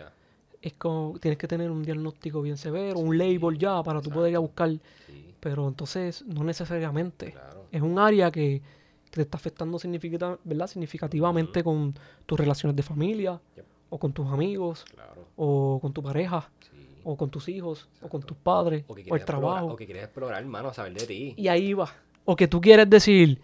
es 0.61 0.73
como 0.73 1.19
tienes 1.19 1.37
que 1.37 1.47
tener 1.47 1.69
un 1.69 1.83
diagnóstico 1.83 2.41
bien 2.41 2.57
severo, 2.57 2.97
un 2.97 3.15
label 3.17 3.57
ya 3.59 3.83
para 3.83 4.01
tú 4.01 4.09
poder 4.09 4.31
ir 4.31 4.37
a 4.37 4.39
buscar. 4.39 4.69
sí, 5.05 5.35
Pero 5.39 5.67
entonces, 5.67 6.25
no 6.25 6.43
necesariamente. 6.43 7.33
claro. 7.33 7.67
Es 7.71 7.81
un 7.83 7.99
área 7.99 8.31
que, 8.31 8.61
que 9.05 9.11
te 9.11 9.21
está 9.21 9.37
afectando 9.37 9.77
significativamente 9.77 11.63
con 11.63 11.93
tus 12.25 12.39
relaciones 12.39 12.75
de 12.75 12.83
familia, 12.83 13.39
Yep. 13.55 13.65
o 13.91 13.99
con 13.99 14.11
tus 14.13 14.27
amigos, 14.27 14.85
Claro, 14.93 15.25
o 15.35 15.79
con 15.81 15.93
tu 15.93 16.01
pareja, 16.01 16.49
sí. 16.61 16.76
O 17.09 17.15
con 17.15 17.29
tus 17.29 17.47
hijos, 17.47 17.87
o 18.01 18.09
con 18.09 18.21
tus 18.21 18.35
padres, 18.35 18.83
O 18.87 18.93
que 18.93 19.05
o 19.09 19.15
el 19.15 19.23
trabajo. 19.23 19.47
explorar, 19.55 19.73
o 19.73 19.75
que 19.77 19.85
quieres 19.85 20.03
explorar, 20.03 20.41
hermano, 20.41 20.73
saber 20.73 20.93
de 20.93 21.05
ti. 21.07 21.33
Y 21.37 21.47
ahí 21.47 21.73
va. 21.73 21.89
O 22.25 22.35
que 22.35 22.49
tú 22.49 22.59
quieres 22.59 22.89
decir, 22.89 23.39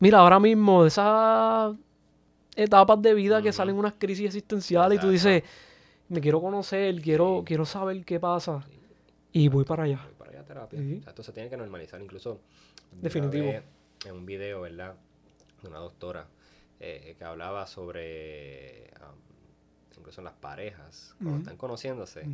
mira, 0.00 0.18
ahora 0.18 0.38
mismo 0.38 0.82
de 0.82 0.88
esas 0.88 1.74
etapas 2.56 3.00
de 3.00 3.14
vida 3.14 3.40
que 3.40 3.52
salen 3.52 3.76
unas 3.76 3.94
crisis 3.94 4.26
existenciales 4.26 4.98
y 4.98 5.00
tú 5.00 5.08
dices, 5.08 5.42
me 6.08 6.20
quiero 6.20 6.42
conocer, 6.42 7.00
quiero, 7.00 7.38
Sí. 7.38 7.44
quiero 7.46 7.64
saber 7.64 8.04
qué 8.04 8.20
pasa. 8.20 8.62
Sí. 8.68 8.78
Y 9.32 9.48
voy 9.48 9.64
para 9.64 9.84
allá. 9.84 10.00
Voy 10.04 10.14
para 10.18 10.30
allá 10.32 10.40
a 10.40 10.44
terapia. 10.44 10.78
Sí. 10.78 10.96
O 10.98 11.02
sea, 11.02 11.10
esto 11.10 11.22
se 11.22 11.32
tiene 11.32 11.48
que 11.48 11.56
normalizar. 11.56 12.02
Incluso, 12.02 12.40
Definitivo. 12.92 13.50
En 14.04 14.12
un 14.12 14.26
video, 14.26 14.60
¿verdad? 14.62 14.94
De 15.62 15.68
una 15.68 15.78
doctora 15.78 16.26
eh, 16.80 17.14
que 17.16 17.24
hablaba 17.24 17.66
sobre, 17.66 18.90
am, 19.00 19.14
incluso 19.96 20.20
en 20.20 20.24
las 20.26 20.34
parejas, 20.34 21.14
cuando 21.22 21.38
están 21.38 21.56
conociéndose. 21.56 22.26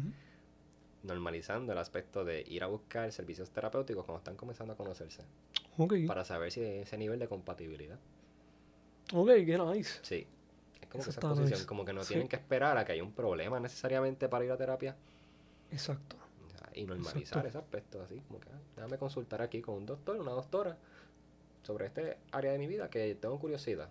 Normalizando 1.06 1.72
el 1.72 1.78
aspecto 1.78 2.24
de 2.24 2.42
ir 2.46 2.62
a 2.62 2.66
buscar 2.66 3.10
servicios 3.12 3.50
terapéuticos 3.50 4.04
cuando 4.04 4.18
están 4.18 4.36
comenzando 4.36 4.74
a 4.74 4.76
conocerse, 4.76 5.22
Ok, 5.78 5.94
para 6.06 6.24
saber 6.24 6.50
si 6.52 6.60
hay 6.62 6.78
ese 6.80 6.98
nivel 6.98 7.18
de 7.18 7.28
compatibilidad. 7.28 7.98
ok, 9.14 9.28
qué 9.28 9.58
nice. 9.58 9.98
Sí. 10.02 10.26
Es 10.80 10.88
como 10.88 11.02
Eso 11.02 11.10
que 11.10 11.18
esa 11.18 11.20
posición, 11.20 11.50
nice. 11.50 11.66
como 11.66 11.84
que 11.84 11.92
no 11.92 12.02
Sí. 12.02 12.08
tienen 12.14 12.28
que 12.28 12.36
esperar 12.36 12.76
a 12.78 12.84
que 12.84 12.92
haya 12.92 13.02
un 13.02 13.12
problema 13.12 13.58
necesariamente 13.60 14.28
para 14.28 14.44
ir 14.44 14.50
a 14.52 14.56
terapia 14.56 14.96
Exacto. 15.70 16.16
y 16.74 16.84
normalizar 16.84 17.18
Exacto. 17.22 17.48
ese 17.48 17.58
aspecto, 17.58 18.02
así 18.02 18.20
como 18.26 18.40
que 18.40 18.48
ah, 18.50 18.60
déjame 18.76 18.98
consultar 18.98 19.42
aquí 19.42 19.60
con 19.62 19.76
un 19.76 19.86
doctor, 19.86 20.18
una 20.18 20.32
doctora, 20.32 20.76
sobre 21.62 21.86
este 21.86 22.18
área 22.32 22.52
de 22.52 22.58
mi 22.58 22.66
vida 22.68 22.88
que 22.90 23.14
tengo 23.16 23.38
curiosidad. 23.40 23.88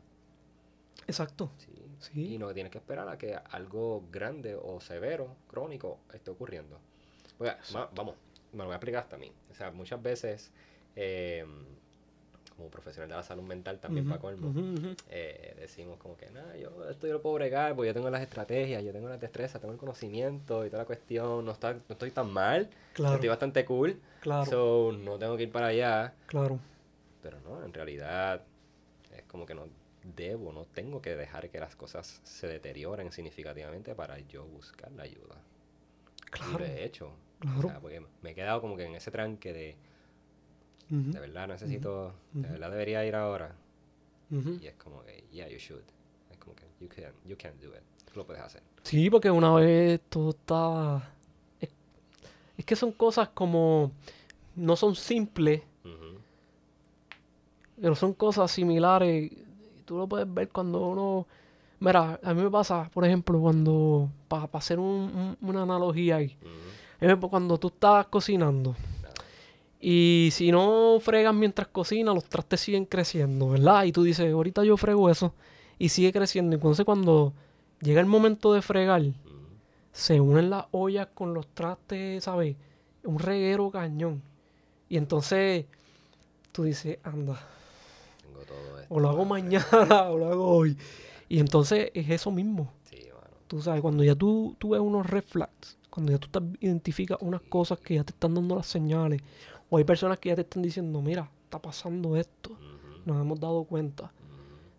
Exacto. 1.07 1.51
Sí. 1.57 1.71
Sí. 1.99 2.33
Y 2.35 2.37
no 2.37 2.53
tienes 2.53 2.71
que 2.71 2.77
esperar 2.77 3.07
a 3.09 3.17
que 3.17 3.35
algo 3.35 4.03
grande 4.11 4.55
o 4.55 4.79
severo, 4.81 5.35
crónico, 5.47 5.99
esté 6.13 6.31
ocurriendo. 6.31 6.79
Porque, 7.37 7.53
vamos, 7.93 8.15
me 8.51 8.59
lo 8.59 8.65
voy 8.65 8.73
a 8.73 8.75
explicar 8.77 9.03
hasta 9.03 9.15
a 9.15 9.19
mí. 9.19 9.31
O 9.51 9.53
sea, 9.55 9.71
muchas 9.71 10.01
veces, 10.01 10.51
eh, 10.95 11.45
como 12.55 12.69
profesional 12.69 13.09
de 13.09 13.15
la 13.15 13.23
salud 13.23 13.43
mental, 13.43 13.79
también 13.79 14.05
Ujú, 14.05 14.09
para 14.09 14.21
colmo, 14.21 14.53
eh, 15.09 15.53
decimos 15.59 15.97
como 15.99 16.15
que, 16.17 16.29
nada, 16.31 16.55
yo 16.57 16.89
esto 16.89 17.07
yo 17.07 17.13
lo 17.13 17.21
puedo 17.21 17.35
bregar, 17.35 17.75
porque 17.75 17.87
yo 17.87 17.93
tengo 17.93 18.09
las 18.09 18.21
estrategias, 18.21 18.83
yo 18.83 18.91
tengo 18.93 19.09
las 19.09 19.19
destrezas, 19.19 19.59
tengo 19.61 19.73
el 19.73 19.79
conocimiento 19.79 20.65
y 20.65 20.69
toda 20.69 20.83
la 20.83 20.87
cuestión, 20.87 21.45
no, 21.45 21.51
está, 21.51 21.73
no 21.73 21.81
estoy 21.89 22.11
tan 22.11 22.31
mal, 22.31 22.69
Claro, 22.93 23.15
estoy 23.15 23.29
bastante 23.29 23.65
cool, 23.65 23.99
claro, 24.21 24.49
so 24.49 24.91
no 24.93 25.17
tengo 25.19 25.35
que 25.37 25.43
ir 25.43 25.51
para 25.51 25.67
allá. 25.67 26.13
claro. 26.27 26.59
Pero 27.21 27.39
no, 27.41 27.63
en 27.63 27.73
realidad 27.73 28.41
es 29.11 29.23
como 29.25 29.45
que 29.45 29.55
no 29.55 29.67
debo, 30.03 30.53
no 30.53 30.65
tengo 30.65 31.01
que 31.01 31.15
dejar 31.15 31.49
que 31.49 31.59
las 31.59 31.75
cosas 31.75 32.21
se 32.23 32.47
deterioren 32.47 33.11
significativamente 33.11 33.95
para 33.95 34.19
yo 34.19 34.45
buscar 34.45 34.91
la 34.91 35.03
ayuda. 35.03 35.35
Y 36.35 36.39
Claro, 36.39 36.59
lo 36.59 36.65
he 36.65 36.83
hecho. 36.85 37.07
O 37.07 37.39
claro. 37.39 37.61
sea, 37.69 37.79
porque 37.79 38.01
me 38.21 38.31
he 38.31 38.35
quedado 38.35 38.61
como 38.61 38.75
que 38.77 38.85
en 38.85 38.95
ese 38.95 39.11
tranque 39.11 39.53
de, 39.53 39.75
de 40.89 41.19
verdad 41.19 41.47
necesito, 41.47 42.13
de 42.33 42.47
verdad 42.49 42.71
debería 42.71 43.05
ir 43.05 43.15
ahora. 43.15 43.55
ujú. 44.31 44.57
Y 44.61 44.67
es 44.67 44.75
como 44.75 45.03
que, 45.03 45.23
yeah, 45.31 45.47
you 45.47 45.57
should. 45.57 45.83
Es 46.31 46.37
como 46.37 46.55
que, 46.55 46.63
you 46.79 46.87
can, 46.89 47.13
you 47.25 47.35
can 47.37 47.53
do 47.59 47.67
it. 47.69 47.81
Tú 48.05 48.19
lo 48.19 48.25
puedes 48.25 48.41
hacer. 48.41 48.61
Sí, 48.83 49.09
porque 49.09 49.29
una 49.31 49.53
vez 49.55 49.99
todo 50.09 50.29
está... 50.31 51.11
Es, 51.59 51.69
es 52.57 52.65
que 52.65 52.75
son 52.75 52.91
cosas 52.91 53.29
como... 53.29 53.91
No 54.55 54.75
son 54.75 54.95
simples, 54.95 55.61
pero 57.79 57.93
son 57.95 58.13
cosas 58.13 58.49
similares. 58.51 59.31
Tú 59.85 59.97
lo 59.97 60.07
puedes 60.07 60.31
ver 60.33 60.49
cuando 60.49 60.87
uno... 60.87 61.27
Mira, 61.79 62.19
a 62.23 62.33
mí 62.33 62.41
me 62.41 62.49
pasa, 62.49 62.89
por 62.93 63.05
ejemplo, 63.05 63.39
cuando... 63.39 64.09
Para 64.27 64.49
hacer 64.53 64.79
un- 64.79 65.35
un- 65.41 65.49
una 65.49 65.63
analogía 65.63 66.17
ahí. 66.17 66.35
Cuando 67.29 67.57
tú 67.57 67.67
estás 67.67 68.07
cocinando 68.07 68.75
y 69.79 70.29
si 70.31 70.51
no 70.51 70.97
fregas 70.99 71.33
mientras 71.35 71.67
cocinas, 71.67 72.15
los 72.15 72.23
trastes 72.25 72.61
siguen 72.61 72.85
creciendo, 72.85 73.49
¿verdad? 73.49 73.83
Y 73.83 73.91
tú 73.91 74.01
dices, 74.03 74.31
ahorita 74.33 74.63
yo 74.63 74.77
frego 74.77 75.09
eso 75.11 75.33
y 75.77 75.89
sigue 75.89 76.11
creciendo. 76.11 76.55
Entonces 76.55 76.85
cuando 76.85 77.33
llega 77.81 77.99
el 77.99 78.07
momento 78.07 78.53
de 78.53 78.61
fregar, 78.63 79.03
se 79.91 80.19
unen 80.19 80.49
las 80.49 80.65
ollas 80.71 81.07
con 81.13 81.33
los 81.35 81.45
trastes, 81.49 82.23
¿sabes? 82.23 82.55
Un 83.03 83.19
reguero 83.19 83.69
cañón. 83.69 84.23
Y 84.89 84.97
entonces 84.97 85.65
tú 86.51 86.63
dices, 86.63 86.97
anda, 87.03 87.39
Tengo 88.23 88.39
todo 88.39 88.79
esto. 88.79 88.93
o 88.95 88.99
lo 88.99 89.09
hago 89.09 89.25
mañana 89.25 90.03
o 90.09 90.17
lo 90.17 90.27
hago 90.31 90.47
hoy. 90.47 90.75
Y 91.29 91.39
entonces 91.39 91.91
es 91.93 92.09
eso 92.09 92.31
mismo. 92.31 92.71
Sí, 92.89 92.97
mano. 93.13 93.35
Tú 93.47 93.61
sabes, 93.61 93.81
cuando 93.81 94.03
ya 94.03 94.15
tú, 94.15 94.55
tú 94.59 94.69
ves 94.69 94.81
unos 94.81 95.05
red 95.07 95.23
flags, 95.23 95.77
cuando 95.89 96.11
ya 96.11 96.17
tú 96.17 96.25
estás- 96.27 96.43
identificas 96.59 97.17
unas 97.21 97.41
cosas 97.41 97.79
que 97.79 97.95
ya 97.95 98.03
te 98.03 98.11
están 98.11 98.33
dando 98.35 98.55
las 98.55 98.67
señales, 98.67 99.21
o 99.69 99.77
hay 99.77 99.83
personas 99.83 100.19
que 100.19 100.29
ya 100.29 100.35
te 100.35 100.41
están 100.41 100.61
diciendo, 100.61 101.01
mira, 101.01 101.29
está 101.45 101.59
pasando 101.59 102.15
esto, 102.17 102.57
nos 103.05 103.19
hemos 103.21 103.39
dado 103.39 103.63
cuenta. 103.63 104.11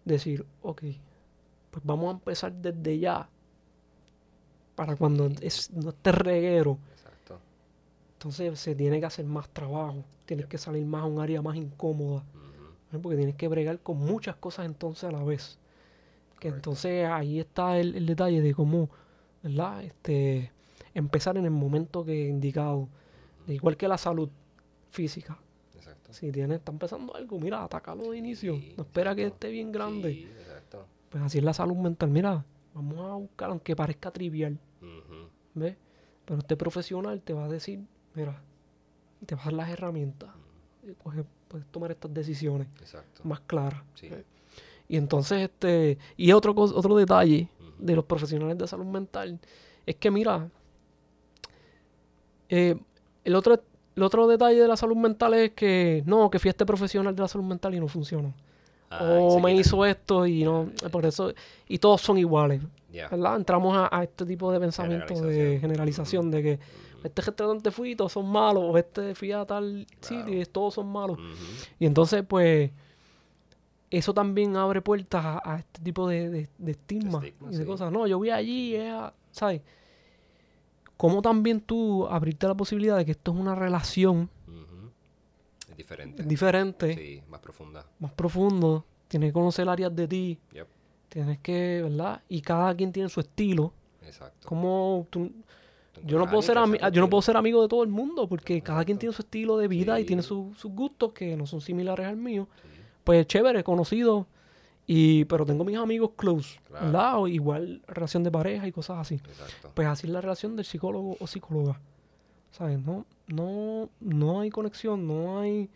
Decir, 0.04 0.46
ok, 0.62 0.82
pues 1.70 1.84
vamos 1.84 2.08
a 2.08 2.10
empezar 2.12 2.52
desde 2.52 2.98
ya, 2.98 3.28
para 4.76 4.94
cuando 4.94 5.28
es, 5.40 5.70
no 5.72 5.88
esté 5.90 6.12
reguero, 6.12 6.78
Exacto. 6.92 7.38
entonces 8.12 8.58
se 8.60 8.74
tiene 8.74 9.00
que 9.00 9.06
hacer 9.06 9.24
más 9.24 9.48
trabajo, 9.48 10.04
tienes 10.26 10.46
que 10.46 10.58
salir 10.58 10.84
más 10.84 11.02
a 11.02 11.06
un 11.06 11.18
área 11.20 11.40
más 11.42 11.56
incómoda, 11.56 12.24
porque 13.02 13.16
tienes 13.16 13.34
que 13.36 13.48
bregar 13.48 13.78
con 13.80 13.98
muchas 13.98 14.36
cosas 14.36 14.66
entonces 14.66 15.04
a 15.04 15.12
la 15.12 15.22
vez. 15.24 15.58
Que 16.38 16.48
entonces 16.48 17.06
ahí 17.06 17.40
está 17.40 17.78
el, 17.78 17.94
el 17.94 18.06
detalle 18.06 18.40
de 18.42 18.54
cómo, 18.54 18.90
¿verdad? 19.42 19.82
Este, 19.82 20.52
empezar 20.94 21.36
en 21.38 21.44
el 21.44 21.50
momento 21.50 22.04
que 22.04 22.28
indicado. 22.28 22.88
De 23.46 23.54
igual 23.54 23.76
que 23.76 23.88
la 23.88 23.96
salud 23.98 24.28
física. 24.90 25.38
Exacto. 25.74 26.12
Si 26.12 26.30
tienes, 26.32 26.58
está 26.58 26.72
empezando 26.72 27.14
algo, 27.14 27.38
mira, 27.38 27.62
atácalo 27.64 28.10
de 28.10 28.18
inicio. 28.18 28.56
Sí, 28.56 28.74
No 28.76 28.82
espera 28.82 29.14
que 29.14 29.26
esté 29.26 29.50
bien 29.50 29.70
grande. 29.72 30.12
Sí, 30.12 30.24
exacto. 30.40 30.86
Pues 31.10 31.22
así 31.22 31.38
es 31.38 31.44
la 31.44 31.52
salud 31.54 31.76
mental. 31.76 32.10
Mira, 32.10 32.44
vamos 32.74 32.98
a 32.98 33.14
buscar, 33.14 33.50
aunque 33.50 33.74
parezca 33.76 34.10
trivial. 34.10 34.58
¿ves? 35.54 35.76
Pero 36.24 36.40
este 36.40 36.56
profesional 36.56 37.22
te 37.22 37.32
va 37.32 37.44
a 37.44 37.48
decir, 37.48 37.80
mira, 38.14 38.42
y 39.22 39.26
te 39.26 39.34
va 39.36 39.42
a 39.42 39.44
dar 39.46 39.52
las 39.54 39.70
herramientas. 39.70 40.30
Y 40.82 40.90
coge- 41.02 41.24
puedes 41.48 41.66
tomar 41.68 41.92
estas 41.92 42.12
decisiones 42.12 42.66
Exacto. 42.80 43.22
más 43.24 43.40
claras. 43.40 43.82
Sí. 43.94 44.08
¿ves? 44.08 44.24
Y 44.88 44.96
entonces, 44.96 45.42
este, 45.42 45.98
y 46.16 46.32
otro, 46.32 46.54
otro 46.56 46.96
detalle 46.96 47.48
de 47.78 47.96
los 47.96 48.04
profesionales 48.04 48.56
de 48.56 48.66
salud 48.66 48.86
mental 48.86 49.38
es 49.84 49.96
que, 49.96 50.10
mira, 50.10 50.48
eh, 52.48 52.76
el, 53.24 53.34
otro, 53.34 53.60
el 53.96 54.02
otro 54.02 54.26
detalle 54.26 54.60
de 54.60 54.68
la 54.68 54.76
salud 54.76 54.96
mental 54.96 55.34
es 55.34 55.52
que, 55.52 56.02
no, 56.06 56.30
que 56.30 56.38
fui 56.38 56.48
a 56.48 56.50
este 56.52 56.66
profesional 56.66 57.14
de 57.14 57.22
la 57.22 57.28
salud 57.28 57.44
mental 57.44 57.74
y 57.74 57.80
no 57.80 57.88
funcionó. 57.88 58.32
Ah, 58.88 59.02
o 59.20 59.40
me 59.40 59.52
hizo 59.52 59.84
esto 59.84 60.26
y 60.26 60.44
no, 60.44 60.70
por 60.92 61.04
eso, 61.06 61.32
y 61.68 61.78
todos 61.78 62.00
son 62.00 62.18
iguales. 62.18 62.62
¿verdad? 63.10 63.36
Entramos 63.36 63.76
a, 63.76 63.88
a 63.94 64.04
este 64.04 64.24
tipo 64.24 64.50
de 64.52 64.60
pensamiento 64.60 65.12
de 65.20 65.58
Generalización. 65.60 65.60
generalización, 65.60 66.30
de 66.30 66.42
que 66.42 66.58
este 67.04 67.20
restaurante 67.22 67.70
fui 67.70 67.90
y 67.90 67.96
todos 67.96 68.12
son 68.12 68.26
malos, 68.30 68.62
o 68.64 68.78
este 68.78 69.14
fui 69.14 69.32
a 69.32 69.44
tal 69.44 69.86
Claro. 70.00 70.24
sitio 70.24 70.40
y 70.40 70.46
todos 70.46 70.74
son 70.74 70.86
malos. 70.90 71.18
Y 71.78 71.84
entonces, 71.86 72.24
pues, 72.26 72.70
eso 73.90 74.12
también 74.14 74.56
abre 74.56 74.80
puertas 74.82 75.24
a, 75.24 75.42
a 75.54 75.58
este 75.58 75.80
tipo 75.82 76.08
de, 76.08 76.28
de, 76.30 76.48
de 76.58 76.70
estigma 76.72 77.18
estigma, 77.24 77.48
y 77.52 77.56
de 77.56 77.62
sí. 77.62 77.66
cosas. 77.66 77.92
No, 77.92 78.06
yo 78.06 78.18
voy 78.18 78.30
allí, 78.30 78.76
a- 78.76 79.12
¿sabes? 79.30 79.62
¿Cómo 80.96 81.20
también 81.22 81.60
tú 81.60 82.06
abrirte 82.06 82.48
la 82.48 82.54
posibilidad 82.54 82.96
de 82.96 83.04
que 83.04 83.10
esto 83.12 83.32
es 83.32 83.38
una 83.38 83.54
relación. 83.54 84.30
Es 85.70 85.76
diferente. 85.76 86.22
diferente, 86.22 86.94
Sí, 86.94 87.22
más 87.28 87.40
profunda. 87.40 87.84
más 87.98 88.12
profundo? 88.12 88.84
Tienes 89.08 89.28
que 89.28 89.32
conocer 89.34 89.68
áreas 89.68 89.94
de 89.94 90.08
ti, 90.08 90.38
Yep. 90.52 90.66
tienes 91.10 91.38
que, 91.40 91.82
¿verdad? 91.82 92.22
Y 92.28 92.40
cada 92.40 92.74
quien 92.74 92.92
tiene 92.92 93.08
su 93.10 93.20
estilo. 93.20 93.72
Exacto. 94.02 94.48
Como 94.48 95.06
tú, 95.10 95.30
yo 96.04 96.18
no 96.18 96.26
puedo 96.26 96.40
ser 96.42 96.56
yo 96.92 97.00
no 97.02 97.10
puedo 97.10 97.20
ser 97.22 97.36
amigo 97.36 97.60
de 97.62 97.68
todo 97.68 97.82
el 97.82 97.88
mundo 97.90 98.26
porque 98.28 98.62
cada 98.62 98.84
quien 98.84 98.98
tiene 98.98 99.14
su 99.14 99.22
estilo 99.22 99.58
de 99.58 99.68
vida 99.68 100.00
y 100.00 100.04
tiene 100.04 100.22
su- 100.22 100.54
sus 100.56 100.72
gustos 100.72 101.12
que 101.12 101.36
no 101.36 101.46
son 101.46 101.60
similares 101.60 102.06
al 102.06 102.16
mío. 102.16 102.48
Sí. 102.62 102.75
Pues 103.06 103.24
chévere, 103.28 103.62
conocido. 103.62 104.26
Y, 104.88 105.24
pero 105.26 105.46
tengo 105.46 105.64
mis 105.64 105.76
amigos 105.76 106.10
close, 106.16 106.58
Claro. 106.66 106.86
¿verdad? 106.86 107.18
O 107.20 107.28
igual 107.28 107.82
relación 107.86 108.22
de 108.24 108.30
pareja 108.32 108.66
y 108.68 108.72
cosas 108.72 108.98
así. 108.98 109.14
Exacto. 109.14 109.70
Pues 109.74 109.86
así 109.88 110.06
es 110.08 110.12
la 110.12 110.20
relación 110.20 110.56
del 110.56 110.64
psicólogo 110.64 111.16
o 111.20 111.26
psicóloga. 111.26 111.80
¿Sabes? 112.50 112.78
No, 112.80 113.06
no, 113.28 113.88
no 114.00 114.40
hay 114.40 114.50
conexión, 114.50 115.06
no 115.06 115.40
hay... 115.40 115.70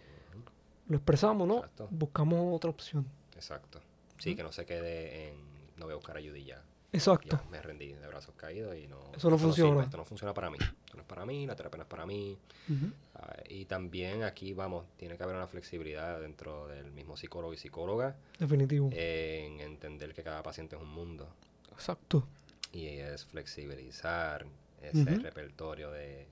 Lo 0.89 0.97
expresamos, 0.97 1.47
¿no? 1.47 1.57
Exacto. 1.59 1.87
Buscamos 1.91 2.55
otra 2.55 2.71
opción. 2.71 3.07
Exacto. 3.35 3.81
Sí, 4.19 4.35
que 4.35 4.43
no 4.43 4.51
se 4.53 4.67
quede 4.67 5.29
en 5.29 5.35
no 5.77 5.87
voy 5.87 5.93
a 5.93 5.97
buscar 5.97 6.17
ayuda 6.17 6.37
y 6.39 6.45
ya. 6.45 6.63
Exacto. 6.93 7.41
Ya 7.45 7.51
me 7.51 7.63
rendí 7.63 7.93
de 7.93 8.07
brazos 8.09 8.35
caídos 8.37 8.77
y 8.77 8.87
no. 8.89 8.99
Eso 9.15 9.31
no 9.31 9.37
esto 9.37 9.47
funciona. 9.49 9.71
sirve, 9.73 9.85
esto 9.85 9.97
no 9.97 10.05
funciona 10.05 10.35
para 10.35 10.51
mí. 10.51 10.59
Esto 10.61 10.97
no 10.97 11.01
es 11.03 11.07
para 11.09 11.25
mí, 11.25 11.47
la 11.47 11.55
terapia 11.55 11.77
no 11.79 11.83
es 11.85 11.89
para 11.89 12.07
mí. 12.07 12.37
Ah, 13.15 13.37
y 13.49 13.65
también 13.67 14.23
aquí, 14.25 14.53
vamos, 14.55 14.87
tiene 14.97 15.17
que 15.17 15.23
haber 15.23 15.37
una 15.37 15.47
flexibilidad 15.47 16.21
dentro 16.21 16.67
del 16.69 16.91
mismo 16.93 17.17
psicólogo 17.17 17.53
y 17.53 17.57
psicóloga 17.57 18.17
Definitivo. 18.39 18.91
en 18.93 19.61
entender 19.61 20.15
que 20.15 20.23
cada 20.23 20.43
paciente 20.43 20.77
es 20.77 20.83
un 20.83 20.89
mundo. 20.91 21.29
Exacto. 21.73 22.27
Y 22.73 22.87
es 22.87 23.25
flexibilizar 23.25 24.47
ese 24.83 25.05
repertorio 25.19 25.91
de, 25.91 26.27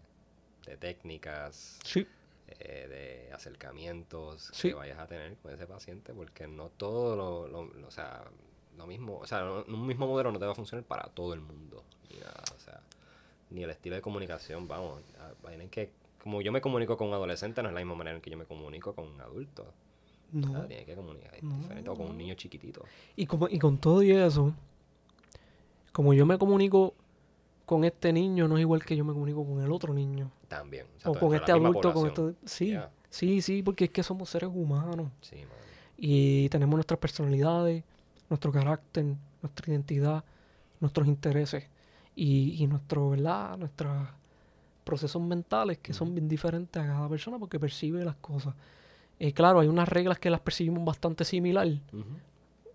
de 0.66 0.76
técnicas, 0.76 1.78
Sí. 1.84 2.06
eh, 2.60 2.86
de 3.28 3.32
acercamientos 3.34 4.50
Sí. 4.54 4.68
que 4.68 4.74
vayas 4.74 4.98
a 4.98 5.06
tener 5.06 5.36
con 5.36 5.52
ese 5.52 5.66
paciente, 5.66 6.14
porque 6.14 6.46
no 6.48 6.68
todo 6.70 7.14
lo, 7.16 7.48
lo- 7.48 7.74
lo- 7.74 7.86
o 7.88 7.90
sea, 7.90 8.24
lo 8.78 8.86
mismo, 8.86 9.18
o 9.18 9.26
sea, 9.26 9.40
no- 9.42 9.64
un 9.66 9.86
mismo 9.86 10.06
modelo 10.06 10.32
no 10.32 10.38
te 10.38 10.46
va 10.46 10.52
a 10.52 10.54
funcionar 10.54 10.84
para 10.84 11.08
todo 11.08 11.34
el 11.34 11.40
mundo, 11.40 11.82
ni 12.10 12.18
nada, 12.18 12.42
o 12.56 12.60
sea, 12.60 12.80
ni 13.50 13.62
el 13.64 13.70
estilo 13.70 13.96
de 13.96 14.02
comunicación, 14.02 14.66
vamos, 14.68 15.02
tienen 15.46 15.68
que, 15.68 15.90
como 16.22 16.40
yo 16.42 16.52
me 16.52 16.60
comunico 16.60 16.96
con 16.96 17.08
un 17.08 17.14
adolescente, 17.14 17.62
no 17.62 17.68
es 17.68 17.74
la 17.74 17.80
misma 17.80 17.94
manera 17.96 18.16
en 18.16 18.22
que 18.22 18.30
yo 18.30 18.36
me 18.38 18.44
comunico 18.46 18.94
con 18.94 19.06
un 19.08 19.20
adulto, 19.20 19.62
o 19.64 20.40
sea, 20.48 20.50
No. 20.60 20.66
tiene 20.66 20.84
que 20.84 20.94
comunicar 20.94 21.32
No. 21.42 21.56
diferente, 21.56 21.90
o 21.90 21.94
con 21.96 22.06
un 22.10 22.16
niño 22.18 22.34
chiquitito, 22.34 22.82
Y, 23.16 23.26
como, 23.26 23.48
y 23.48 23.58
con 23.58 23.78
todo 23.78 24.02
y 24.02 24.12
eso, 24.12 24.54
como 25.92 26.12
yo 26.14 26.26
me 26.26 26.38
comunico 26.38 26.94
con 27.66 27.84
este 27.84 28.12
niño, 28.12 28.48
no 28.48 28.56
es 28.56 28.62
igual 28.62 28.84
que 28.84 28.96
yo 28.96 29.04
me 29.04 29.12
comunico 29.12 29.44
con 29.44 29.60
el 29.62 29.70
otro 29.72 29.92
niño. 29.92 30.30
también, 30.48 30.86
O 31.04 31.12
con 31.12 31.34
este 31.34 31.52
adulto, 31.52 31.92
con 31.92 32.06
este... 32.06 32.34
Sí, 32.46 32.74
sí, 33.10 33.42
sí, 33.42 33.62
porque 33.62 33.84
es 33.84 33.90
que 33.90 34.02
somos 34.02 34.30
seres 34.30 34.50
humanos. 34.52 35.08
Sí, 35.20 35.36
mano. 35.36 35.48
Y 35.98 36.48
tenemos 36.48 36.76
nuestras 36.76 36.98
personalidades, 37.00 37.82
nuestro 38.28 38.52
carácter, 38.52 39.16
nuestra 39.42 39.72
identidad, 39.72 40.24
nuestros 40.80 41.06
intereses 41.06 41.64
y, 42.14 42.62
y 42.62 42.66
nuestro, 42.66 43.10
¿verdad? 43.10 43.56
nuestros 43.56 44.08
procesos 44.84 45.20
mentales 45.20 45.78
que 45.78 45.92
son 45.92 46.14
bien 46.14 46.28
diferentes 46.28 46.82
a 46.82 46.86
cada 46.86 47.08
persona 47.08 47.38
porque 47.38 47.58
percibe 47.60 48.04
las 48.04 48.16
cosas. 48.16 48.54
Eh, 49.18 49.32
claro, 49.32 49.60
hay 49.60 49.68
unas 49.68 49.88
reglas 49.88 50.18
que 50.18 50.30
las 50.30 50.40
percibimos 50.40 50.84
bastante 50.84 51.24
similar, 51.24 51.68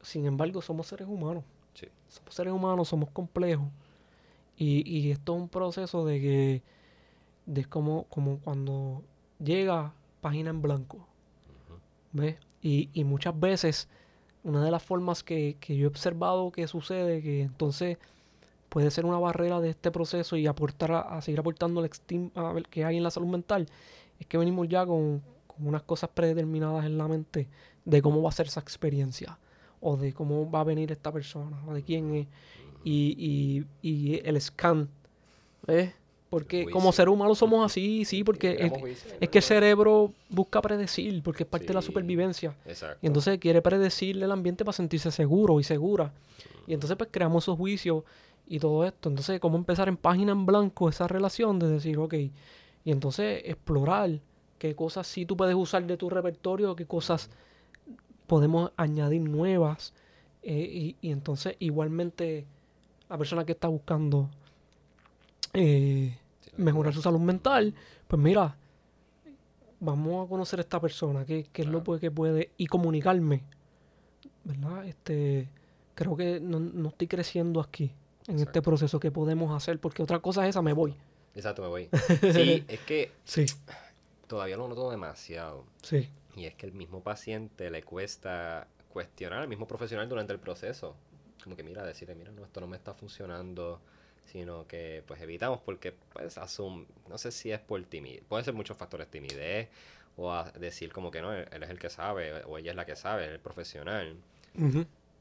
sin 0.02 0.26
embargo 0.26 0.62
somos 0.62 0.88
seres 0.88 1.08
humanos. 1.08 1.44
Sí. 1.74 1.88
Somos 2.08 2.36
seres 2.36 2.54
humanos, 2.54 2.88
somos 2.90 3.10
complejos. 3.10 3.68
Y, 4.58 4.88
y 4.88 5.12
esto 5.12 5.36
es 5.36 5.42
un 5.42 5.50
proceso 5.50 6.06
de 6.06 6.22
que, 6.22 6.62
de 7.46 7.66
como, 7.66 8.04
como 8.04 8.38
cuando 8.40 9.02
llega 9.40 9.94
página 10.22 10.52
en 10.52 10.62
blanco. 10.62 10.98
Ujú. 10.98 11.80
¿Ves? 12.12 12.38
Y, 12.62 12.90
y 12.94 13.04
muchas 13.04 13.40
veces, 13.40 13.90
una 14.44 14.64
de 14.64 14.72
las 14.72 14.84
formas 14.84 15.24
que, 15.24 15.58
que 15.60 15.76
yo 15.76 15.86
he 15.86 15.88
observado 15.88 16.52
que 16.52 16.68
sucede, 16.68 17.22
que 17.22 17.42
entonces 17.44 17.98
puede 18.70 18.90
ser 18.92 19.06
una 19.06 19.20
barrera 19.20 19.62
de 19.62 19.70
este 19.70 19.92
proceso 19.92 20.36
y 20.36 20.48
aportar 20.48 20.92
a, 20.92 21.22
seguir 21.22 21.40
aportando 21.40 21.80
el 21.80 21.90
estigma 21.90 22.56
que 22.70 22.84
hay 22.84 22.98
en 22.98 23.04
la 23.04 23.12
salud 23.12 23.28
mental, 23.28 23.68
es 24.20 24.26
que 24.26 24.38
venimos 24.38 24.68
ya 24.68 24.86
con, 24.86 25.22
con 25.48 25.68
unas 25.68 25.84
cosas 25.84 26.10
predeterminadas 26.14 26.86
en 26.86 26.98
la 26.98 27.08
mente 27.08 27.48
de 27.86 28.02
cómo 28.02 28.22
va 28.22 28.30
a 28.30 28.32
ser 28.32 28.48
esa 28.48 28.60
experiencia, 28.60 29.38
o 29.80 29.96
de 29.96 30.14
cómo 30.14 30.50
va 30.50 30.62
a 30.62 30.64
venir 30.64 30.92
esta 30.92 31.12
persona, 31.12 31.62
o 31.68 31.74
de 31.74 31.84
quién 31.84 32.16
es, 32.16 32.28
y, 32.84 33.66
y, 33.82 33.88
y 33.88 34.22
el 34.28 34.42
scan, 34.42 34.90
¿ves? 35.68 35.94
Porque 36.34 36.66
como 36.66 36.92
ser 36.92 37.10
humano 37.10 37.36
somos 37.36 37.64
así, 37.64 38.06
sí, 38.06 38.24
porque 38.24 38.58
es, 38.60 38.72
juicio, 38.72 39.12
es 39.20 39.30
que 39.30 39.38
el 39.38 39.44
cerebro 39.44 40.12
busca 40.30 40.64
predecir, 40.64 41.22
porque 41.22 41.44
es 41.44 41.48
parte 41.48 41.68
de 41.68 41.76
la 41.76 41.84
supervivencia. 41.84 42.56
Exacto. 42.66 42.98
Y 43.04 43.06
entonces 43.06 43.38
quiere 43.38 43.62
predecirle 43.62 44.26
el 44.26 44.32
ambiente 44.32 44.66
para 44.66 44.74
sentirse 44.74 45.12
seguro 45.12 45.60
y 45.60 45.64
segura. 45.64 46.12
Y 46.66 46.74
entonces 46.74 46.98
pues 46.98 47.12
creamos 47.14 47.44
esos 47.44 47.56
juicios 47.56 48.04
y 48.48 48.58
todo 48.58 48.84
esto. 48.84 49.10
Entonces, 49.10 49.40
¿cómo 49.40 49.58
empezar 49.58 49.88
en 49.90 49.96
página 49.96 50.32
en 50.32 50.48
blanco 50.48 50.90
esa 50.90 51.08
relación 51.08 51.60
de 51.60 51.68
decir, 51.68 52.00
ok, 52.00 52.16
y 52.16 52.32
entonces 52.86 53.44
explorar 53.46 54.20
qué 54.58 54.74
cosas 54.74 55.06
sí 55.06 55.28
tú 55.28 55.38
puedes 55.38 55.54
usar 55.54 55.86
de 55.86 55.98
tu 55.98 56.10
repertorio, 56.10 56.76
qué 56.76 56.88
cosas 56.88 57.30
podemos 58.26 58.72
añadir 58.76 59.22
nuevas. 59.22 59.94
eh, 60.42 60.96
y, 61.00 61.08
y 61.08 61.12
entonces 61.12 61.58
igualmente 61.60 62.48
la 63.08 63.20
persona 63.20 63.46
que 63.46 63.52
está 63.52 63.68
buscando 63.68 64.32
eh, 65.54 66.18
mejorar 66.58 66.94
su 66.94 67.02
salud 67.02 67.20
mental, 67.20 67.74
pues 68.08 68.22
mira, 68.22 68.56
vamos 69.80 70.26
a 70.26 70.30
conocer 70.30 70.60
a 70.60 70.62
esta 70.62 70.80
persona, 70.80 71.26
qué, 71.26 71.48
qué 71.52 71.64
es 71.64 71.68
lo 71.68 71.84
que 71.84 72.12
puede, 72.12 72.52
y 72.58 72.68
comunicarme, 72.68 73.44
¿verdad? 74.44 74.86
Este, 74.86 75.50
creo 75.96 76.16
que 76.16 76.40
no, 76.40 76.60
no 76.60 76.90
estoy 76.90 77.08
creciendo 77.08 77.60
aquí, 77.60 77.92
en 78.28 78.40
este 78.40 78.62
proceso 78.62 79.00
que 79.00 79.12
podemos 79.12 79.52
hacer, 79.56 79.80
porque 79.80 80.02
otra 80.02 80.20
cosa 80.20 80.44
es 80.44 80.52
esa, 80.52 80.62
me 80.62 80.74
voy. 80.74 80.96
Exacto, 81.36 81.62
me 81.62 81.68
voy. 81.68 81.90
Sí, 82.34 82.64
es 82.68 82.80
que 82.82 83.12
Sí, 83.26 83.46
todavía 84.28 84.56
lo 84.58 84.68
noto 84.68 84.90
demasiado. 84.92 85.66
sí, 85.82 86.10
Y 86.36 86.46
es 86.46 86.56
que 86.56 86.66
el 86.66 86.74
mismo 86.74 87.02
paciente 87.02 87.70
le 87.70 87.84
cuesta 87.84 88.68
cuestionar 88.90 89.40
al 89.40 89.48
mismo 89.48 89.68
profesional 89.68 90.08
durante 90.08 90.32
el 90.32 90.40
proceso. 90.40 90.96
Como 91.44 91.56
que 91.58 91.64
mira, 91.64 91.84
decirle, 91.84 92.16
mira, 92.16 92.32
no, 92.32 92.46
esto 92.46 92.62
no 92.62 92.68
me 92.68 92.78
está 92.78 92.94
funcionando. 92.94 93.82
Sino 94.26 94.68
que 94.68 95.04
pues 95.06 95.22
evitamos 95.22 95.60
porque 95.62 95.92
pues 95.92 96.38
asum 96.38 96.86
no 97.08 97.18
sé 97.18 97.32
si 97.32 97.52
es 97.52 97.60
por 97.60 97.84
timidez, 97.84 98.24
puede 98.28 98.44
ser 98.44 98.54
muchos 98.54 98.78
factores 98.78 99.08
timidez 99.10 99.70
o 100.16 100.32
a 100.32 100.52
decir 100.52 100.92
como 100.92 101.12
que 101.12 101.22
no, 101.22 101.34
él, 101.34 101.48
él 101.52 101.64
es 101.64 101.70
el 101.70 101.80
que 101.80 101.90
sabe 101.90 102.44
o 102.46 102.58
ella 102.58 102.72
es 102.72 102.78
la 102.78 102.86
que 102.86 102.96
sabe, 102.96 103.26
el 103.26 103.40
profesional. 103.40 104.18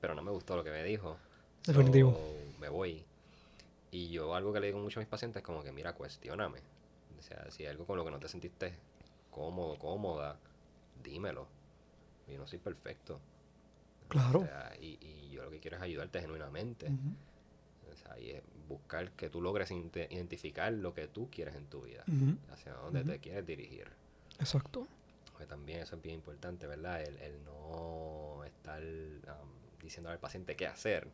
pero 0.01 0.15
no 0.15 0.23
me 0.23 0.31
gustó 0.31 0.57
lo 0.57 0.65
que 0.65 0.71
me 0.71 0.83
dijo. 0.83 1.17
Definitivo. 1.65 2.13
So, 2.13 2.61
me 2.61 2.69
voy. 2.69 3.05
Y 3.91 4.09
yo 4.09 4.35
algo 4.35 4.53
que 4.53 4.61
le 4.61 4.67
digo 4.67 4.79
mucho 4.79 4.99
a 4.99 5.03
mis 5.03 5.09
pacientes 5.09 5.41
es 5.43 5.47
como 5.47 5.63
que, 5.63 5.71
mira, 5.71 5.93
cuestióname. 5.93 6.61
O 7.19 7.23
sea, 7.23 7.51
si 7.51 7.63
hay 7.63 7.71
algo 7.71 7.87
con 7.87 7.97
lo 7.97 8.05
que 8.05 8.11
no 8.11 8.19
te 8.19 8.29
sentiste 8.29 8.75
cómodo, 9.31 9.79
cómoda, 9.79 10.37
dímelo. 11.03 11.47
Yo 12.29 12.39
no 12.39 12.47
soy 12.47 12.59
perfecto. 12.59 13.21
claro. 14.09 14.41
O 14.41 14.45
sea, 14.45 14.73
y, 14.81 14.99
y 15.01 15.31
yo 15.31 15.45
lo 15.45 15.51
que 15.51 15.61
quiero 15.61 15.77
es 15.77 15.83
ayudarte 15.83 16.21
genuinamente. 16.21 16.91
O 17.93 17.97
sea, 17.97 18.19
y 18.19 18.31
es 18.31 18.43
buscar 18.69 19.11
que 19.13 19.29
tú 19.29 19.41
logres 19.41 19.71
identificar 19.71 20.73
lo 20.73 20.95
que 20.95 21.07
tú 21.09 21.29
quieres 21.31 21.55
en 21.57 21.67
tu 21.67 21.83
vida. 21.83 22.05
ujú, 22.09 22.37
Hacia 22.53 22.73
dónde 22.73 23.01
Ujú. 23.01 23.11
te 23.13 23.19
quieres 23.19 23.47
dirigir. 23.47 23.89
Exacto. 24.39 24.87
Porque 25.31 25.47
también 25.47 25.81
eso 25.81 25.97
es 25.97 26.03
bien 26.03 26.17
importante, 26.17 26.67
¿verdad? 26.67 27.03
El, 27.03 27.17
el 27.19 27.45
no 27.45 28.45
estar 28.45 28.83
um, 28.83 29.79
diciendo 29.81 30.11
al 30.11 30.19
paciente 30.19 30.57
qué 30.57 30.67
hacer, 30.67 31.09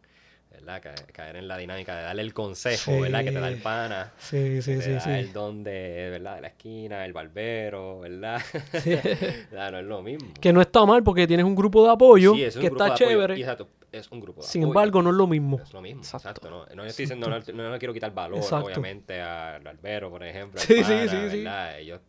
¿verdad? 0.51 0.83
Ca- 0.83 0.95
caer 1.13 1.37
en 1.37 1.49
la 1.49 1.57
dinámica 1.57 1.97
de 1.97 2.03
darle 2.03 2.23
el 2.23 2.35
consejo, 2.35 3.01
¿verdad? 3.01 3.25
Que 3.25 3.33
te 3.33 3.41
da 3.41 3.49
el 3.49 3.57
Sí. 3.57 3.63
pana, 3.63 4.13
Sí, 4.19 4.63
sí, 4.63 4.73
que 4.73 4.77
te 4.79 4.83
sí, 4.85 4.91
da 4.93 5.01
sí. 5.01 5.11
el 5.11 5.33
don 5.33 5.63
de, 5.65 6.09
¿verdad? 6.11 6.37
De 6.37 6.41
la 6.43 6.49
esquina, 6.49 7.05
el 7.05 7.13
barbero, 7.13 8.01
¿verdad? 8.01 8.41
Sí. 8.83 8.91
¿Verdad? 9.51 9.73
No 9.73 9.79
es 9.79 9.85
lo 9.87 10.03
mismo. 10.03 10.33
Que 10.41 10.53
no 10.53 10.61
está 10.61 10.85
mal 10.85 11.03
porque 11.03 11.27
tienes 11.27 11.45
un 11.47 11.55
grupo 11.55 11.85
de 11.85 11.93
apoyo 11.93 12.35
Sí, 12.35 12.45
es 12.45 12.57
un 12.57 12.63
que 12.63 12.69
grupo 12.69 12.85
está 12.85 12.97
de 12.97 13.05
apoyo, 13.05 13.09
chévere. 13.19 13.39
y 13.39 13.41
exacto, 13.43 13.69
es 13.93 14.11
un 14.11 14.21
grupo 14.21 14.43
de 14.43 14.47
Sin 14.49 14.63
apoyo. 14.63 14.71
embargo, 14.73 15.03
no 15.03 15.11
es 15.11 15.17
lo 15.17 15.27
mismo. 15.27 15.61
Es 15.63 15.73
lo 15.73 15.81
mismo, 15.81 16.03
Exacto. 16.03 16.29
exacto. 16.29 16.51
no, 16.51 16.67
no 16.75 16.85
estoy 16.85 17.05
diciendo, 17.05 17.29
no, 17.29 17.39
no 17.39 17.73
le 17.73 17.79
quiero 17.79 17.95
quitar 17.95 18.13
valor, 18.13 18.39
Exacto. 18.39 18.67
obviamente, 18.67 19.21
al 19.21 19.63
barbero, 19.63 20.11
por 20.11 20.23
ejemplo, 20.25 20.61
Sí, 20.61 20.77
sí, 20.77 20.83
pana, 20.83 21.09
sí, 21.09 21.17
sí. 21.31 21.37
¿verdad? 21.39 21.79
Ellos, 21.79 22.01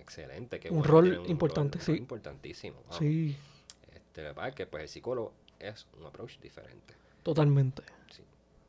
excelente, 0.00 0.58
que 0.60 0.70
Un 0.70 0.84
rol 0.84 1.06
importante, 1.06 1.30
importante, 1.32 1.80
sí. 1.80 1.92
importantísimo. 1.92 2.80
vamos. 2.82 2.96
Sí, 2.98 3.36
Este, 3.94 4.32
que 4.54 4.66
pues, 4.66 4.82
el 4.84 4.88
psicólogo 4.88 5.32
es 5.58 5.86
un 5.98 6.06
approach 6.06 6.38
diferente. 6.40 6.94
Totalmente. 7.34 7.82
Sí. 8.10 8.22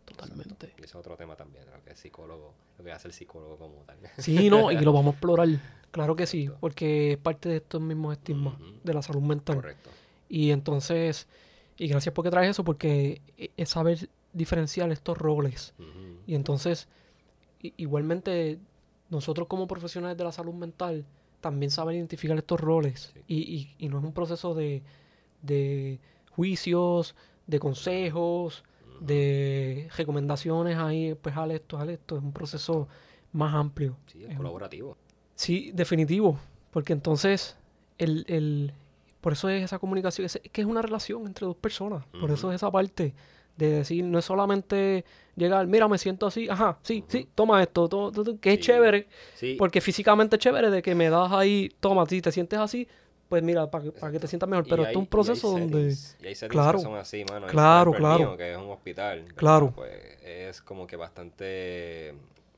Totalmente. 0.05 0.67
Y 0.77 0.81
ese 0.81 0.85
es 0.85 0.95
otro 0.95 1.15
tema 1.15 1.35
también, 1.35 1.65
lo 1.71 1.83
que 1.83 1.91
es 1.91 1.99
psicólogo, 1.99 2.53
lo 2.77 2.83
que 2.83 2.91
hace 2.91 3.07
el 3.07 3.13
psicólogo 3.13 3.57
como 3.57 3.75
tal. 3.85 3.97
Sí, 4.17 4.49
no, 4.49 4.71
y 4.71 4.77
lo 4.83 4.91
vamos 4.93 5.13
a 5.13 5.15
explorar. 5.15 5.47
Claro 5.91 6.15
que 6.15 6.25
sí, 6.27 6.49
porque 6.59 7.13
es 7.13 7.17
parte 7.17 7.49
de 7.49 7.57
estos 7.57 7.81
mismos 7.81 8.13
estigmas 8.17 8.55
de 8.83 8.93
la 8.93 9.01
salud 9.01 9.21
mental. 9.21 9.55
Correcto. 9.57 9.89
Y 10.27 10.51
entonces, 10.51 11.27
y 11.77 11.87
gracias 11.87 12.13
porque 12.13 12.29
traes 12.29 12.51
eso, 12.51 12.63
porque 12.63 13.21
e- 13.37 13.51
es 13.57 13.69
saber 13.69 14.09
diferenciar 14.33 14.91
estos 14.91 15.17
roles. 15.17 15.73
Y 16.27 16.35
entonces, 16.35 16.87
igualmente, 17.77 18.59
nosotros 19.09 19.47
como 19.47 19.67
profesionales 19.67 20.17
de 20.17 20.23
la 20.23 20.31
salud 20.31 20.53
mental, 20.53 21.05
también 21.41 21.71
saber 21.71 21.95
identificar 21.95 22.37
estos 22.37 22.59
roles. 22.59 23.11
Sí. 23.13 23.21
Y, 23.27 23.37
y- 23.55 23.75
y 23.85 23.89
no 23.89 23.99
es 23.99 24.03
un 24.03 24.13
proceso 24.13 24.53
de, 24.53 24.83
de 25.41 25.99
juicios, 26.31 27.15
de 27.49 27.59
consejos, 27.59 28.63
de 29.01 29.89
recomendaciones 29.97 30.77
ahí, 30.77 31.15
pues 31.15 31.35
haz 31.35 31.49
esto, 31.51 31.77
haz 31.77 31.89
esto. 31.89 32.17
Es 32.17 32.23
un 32.23 32.33
proceso 32.33 32.87
más 33.31 33.53
amplio. 33.53 33.95
Sí, 34.07 34.23
es 34.27 34.35
colaborativo. 34.37 34.97
Sí, 35.35 35.71
definitivo. 35.73 36.37
Porque 36.71 36.93
entonces, 36.93 37.57
el, 37.97 38.25
el- 38.27 38.73
por 39.21 39.33
eso 39.33 39.49
es 39.49 39.63
esa 39.63 39.79
comunicación, 39.79 40.25
es, 40.25 40.39
que 40.51 40.61
es 40.61 40.67
una 40.67 40.81
relación 40.81 41.25
entre 41.25 41.45
dos 41.45 41.55
personas. 41.55 42.05
Por 42.19 42.31
eso 42.31 42.49
es 42.51 42.55
esa 42.55 42.71
parte 42.71 43.13
de 43.57 43.69
decir, 43.71 44.05
no 44.05 44.19
es 44.19 44.23
solamente 44.25 45.03
llegar, 45.35 45.67
mira, 45.67 45.87
me 45.89 45.97
siento 45.97 46.25
así, 46.27 46.47
ajá, 46.47 46.79
sí, 46.81 47.03
sí, 47.09 47.27
toma 47.35 47.61
esto, 47.61 47.89
to- 47.89 48.09
to- 48.11 48.23
to", 48.23 48.39
que 48.39 48.53
es 48.53 48.59
chévere, 48.61 49.07
Sí, 49.35 49.55
porque 49.59 49.81
físicamente 49.81 50.37
es 50.37 50.39
chévere 50.41 50.69
de 50.69 50.81
que 50.81 50.95
me 50.95 51.09
das 51.09 51.29
ahí, 51.33 51.69
toma, 51.81 52.05
si 52.05 52.21
te 52.21 52.31
sientes 52.31 52.57
así, 52.57 52.87
pues 53.29 53.43
mira, 53.43 53.69
para 53.69 53.83
que, 53.85 53.91
para 53.91 54.11
que 54.11 54.19
te 54.19 54.27
sientas 54.27 54.49
mejor. 54.49 54.65
Pero 54.67 54.81
hay- 54.81 54.87
esto 54.87 54.99
es 54.99 55.01
un 55.01 55.03
y 55.03 55.07
proceso 55.07 55.51
donde... 55.51 55.95
Y 56.21 56.27
hay 56.27 56.35
Claro. 56.49 56.79
que 56.79 56.83
son 56.83 56.95
así, 56.95 57.23
mano. 57.25 57.47
Claro, 57.47 57.93
claro. 57.93 58.17
mío, 58.19 58.37
que 58.37 58.51
es 58.51 58.57
un 58.57 58.69
hospital. 58.71 59.25
Claro. 59.35 59.71
Pues 59.71 59.93
es 60.23 60.61
como 60.61 60.87
que 60.87 60.95
bastante 60.95 62.13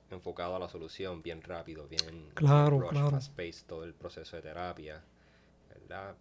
enfocado 0.09 0.55
a 0.55 0.59
la 0.59 0.67
solución, 0.69 1.21
bien 1.21 1.41
rápido, 1.41 1.87
bien, 1.87 2.01
bien 2.09 2.31
Claro, 2.33 2.79
rush, 2.79 2.89
claro. 2.89 3.11
fast 3.11 3.31
pace, 3.35 3.63
todo 3.67 3.83
el 3.83 3.93
proceso 3.93 4.35
de 4.37 4.41
terapia, 4.41 5.01
¿verdad? 5.69 6.15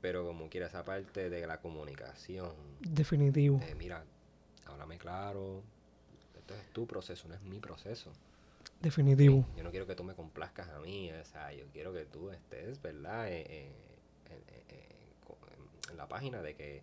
Pero 0.00 0.26
como 0.26 0.48
quiera 0.48 0.66
esa 0.66 0.84
parte 0.84 1.30
de 1.30 1.46
la 1.46 1.60
comunicación, 1.60 2.52
Definitivo, 2.80 3.58
de 3.58 3.74
mira, 3.76 4.04
háblame 4.66 4.98
claro, 4.98 5.62
esto 6.36 6.54
es 6.54 6.72
tu 6.72 6.86
proceso, 6.86 7.28
no 7.28 7.34
es 7.34 7.42
mi 7.42 7.58
proceso. 7.60 8.10
Definitivo. 8.80 9.46
Yo 9.56 9.62
no 9.64 9.70
quiero 9.70 9.86
que 9.86 9.94
tú 9.94 10.04
me 10.04 10.14
complazcas 10.14 10.68
a 10.68 10.78
mí, 10.80 11.10
o 11.12 11.24
sea, 11.24 11.52
yo 11.52 11.64
quiero 11.72 11.92
que 11.92 12.04
tú 12.06 12.30
estés, 12.30 12.80
¿verdad? 12.82 13.28
Eh, 13.28 13.44
eh, 13.48 13.72
en, 14.30 14.32
en- 14.54 14.80
en- 14.80 15.24
co- 15.26 15.38
en- 15.52 15.90
en 15.92 15.96
la 15.96 16.06
página 16.08 16.42
de 16.42 16.54
que 16.54 16.82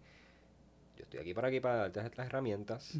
yo 0.97 1.03
estoy 1.03 1.19
aquí 1.19 1.33
para 1.33 1.47
aquí 1.49 1.59
para 1.59 1.75
darte 1.77 1.99
estas 2.01 2.25
herramientas 2.27 2.95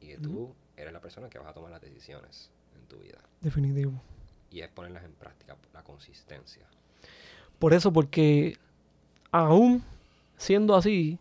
y 0.00 0.06
que 0.08 0.18
tú 0.18 0.54
eres 0.76 0.92
la 0.92 1.00
persona 1.00 1.28
que 1.28 1.38
vas 1.38 1.48
a 1.48 1.52
tomar 1.52 1.70
las 1.70 1.80
decisiones 1.80 2.50
en 2.76 2.86
tu 2.86 2.98
vida. 2.98 3.18
Definitivo. 3.40 3.92
Y 4.50 4.60
es 4.62 4.68
ponerlas 4.68 5.04
en 5.04 5.12
práctica, 5.12 5.56
la 5.72 5.82
consistencia. 5.84 6.66
Por 7.58 7.74
eso, 7.74 7.92
porque 7.92 8.56
aún 9.30 9.84
siendo 10.36 10.74
así, 10.74 11.18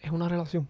es 0.00 0.10
una 0.10 0.28
relación. 0.28 0.66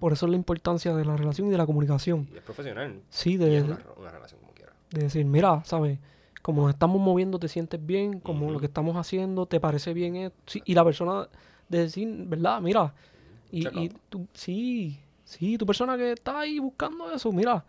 Por 0.00 0.12
eso 0.12 0.26
es 0.26 0.30
la 0.30 0.36
importancia 0.36 0.94
de 0.94 1.04
la 1.04 1.16
relación 1.16 1.48
y 1.48 1.50
de 1.50 1.58
la 1.58 1.66
comunicación. 1.66 2.28
Y 2.32 2.36
es 2.36 2.42
profesional. 2.42 3.00
Sí, 3.10 3.32
Y 3.32 3.36
de, 3.38 3.58
es 3.58 3.64
una, 3.64 3.78
una 3.98 4.10
relación 4.10 4.40
como 4.40 4.52
quiera. 4.52 4.72
de 4.90 5.02
decir, 5.02 5.24
mira, 5.24 5.62
¿sabes? 5.64 5.98
Como 6.42 6.62
nos 6.62 6.70
estamos 6.70 7.00
moviendo, 7.00 7.38
te 7.38 7.48
sientes 7.48 7.84
bien, 7.84 8.20
como 8.20 8.50
lo 8.50 8.60
que 8.60 8.66
estamos 8.66 8.96
haciendo, 8.96 9.46
te 9.46 9.58
parece 9.60 9.92
bien. 9.94 10.16
esto? 10.16 10.36
Sí, 10.46 10.62
y 10.64 10.74
la 10.74 10.84
persona 10.84 11.28
de 11.68 11.78
decir, 11.78 12.08
¿verdad? 12.26 12.60
Mira, 12.60 12.94
y, 13.50 13.66
y 13.78 13.88
tú, 14.08 14.26
sí, 14.32 14.98
sí, 15.24 15.58
tu 15.58 15.66
persona 15.66 15.96
que 15.96 16.12
está 16.12 16.40
ahí 16.40 16.58
buscando 16.60 17.10
eso, 17.12 17.32
mira, 17.32 17.64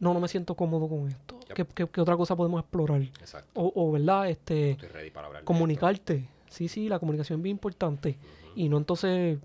no, 0.00 0.14
no 0.14 0.20
me 0.20 0.28
siento 0.28 0.54
cómodo 0.54 0.88
con 0.88 1.08
esto. 1.08 1.38
Yep. 1.48 1.54
¿Qué, 1.56 1.66
qué- 1.74 1.88
qué 1.88 2.00
otra 2.00 2.16
cosa 2.16 2.34
podemos 2.36 2.60
explorar? 2.60 3.02
Exacto. 3.02 3.50
O, 3.60 3.72
o, 3.74 3.92
¿verdad? 3.92 4.30
Este, 4.30 4.70
Estoy 4.70 4.88
ready 4.88 5.10
para 5.10 5.28
comunicarte. 5.44 6.28
Sí, 6.48 6.68
sí, 6.68 6.88
la 6.88 6.98
comunicación 6.98 7.40
es 7.40 7.42
bien 7.42 7.56
importante. 7.56 8.16
Y 8.54 8.68
no 8.70 8.78
entonces 8.78 9.38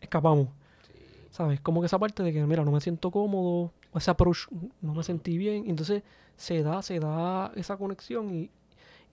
escapamos. 0.00 0.48
¿Sabes? 1.40 1.58
Como 1.62 1.80
que 1.80 1.86
esa 1.86 1.98
parte 1.98 2.22
de 2.22 2.34
que, 2.34 2.44
mira, 2.44 2.62
no 2.66 2.70
me 2.70 2.82
siento 2.82 3.10
cómodo, 3.10 3.72
o 3.92 3.98
ese 3.98 4.10
approach 4.10 4.40
no 4.82 4.92
me 4.92 5.02
sentí 5.02 5.38
bien. 5.38 5.64
Entonces 5.70 6.02
se 6.36 6.62
da, 6.62 6.82
se 6.82 7.00
da 7.00 7.50
esa 7.56 7.78
conexión 7.78 8.28
y, 8.34 8.50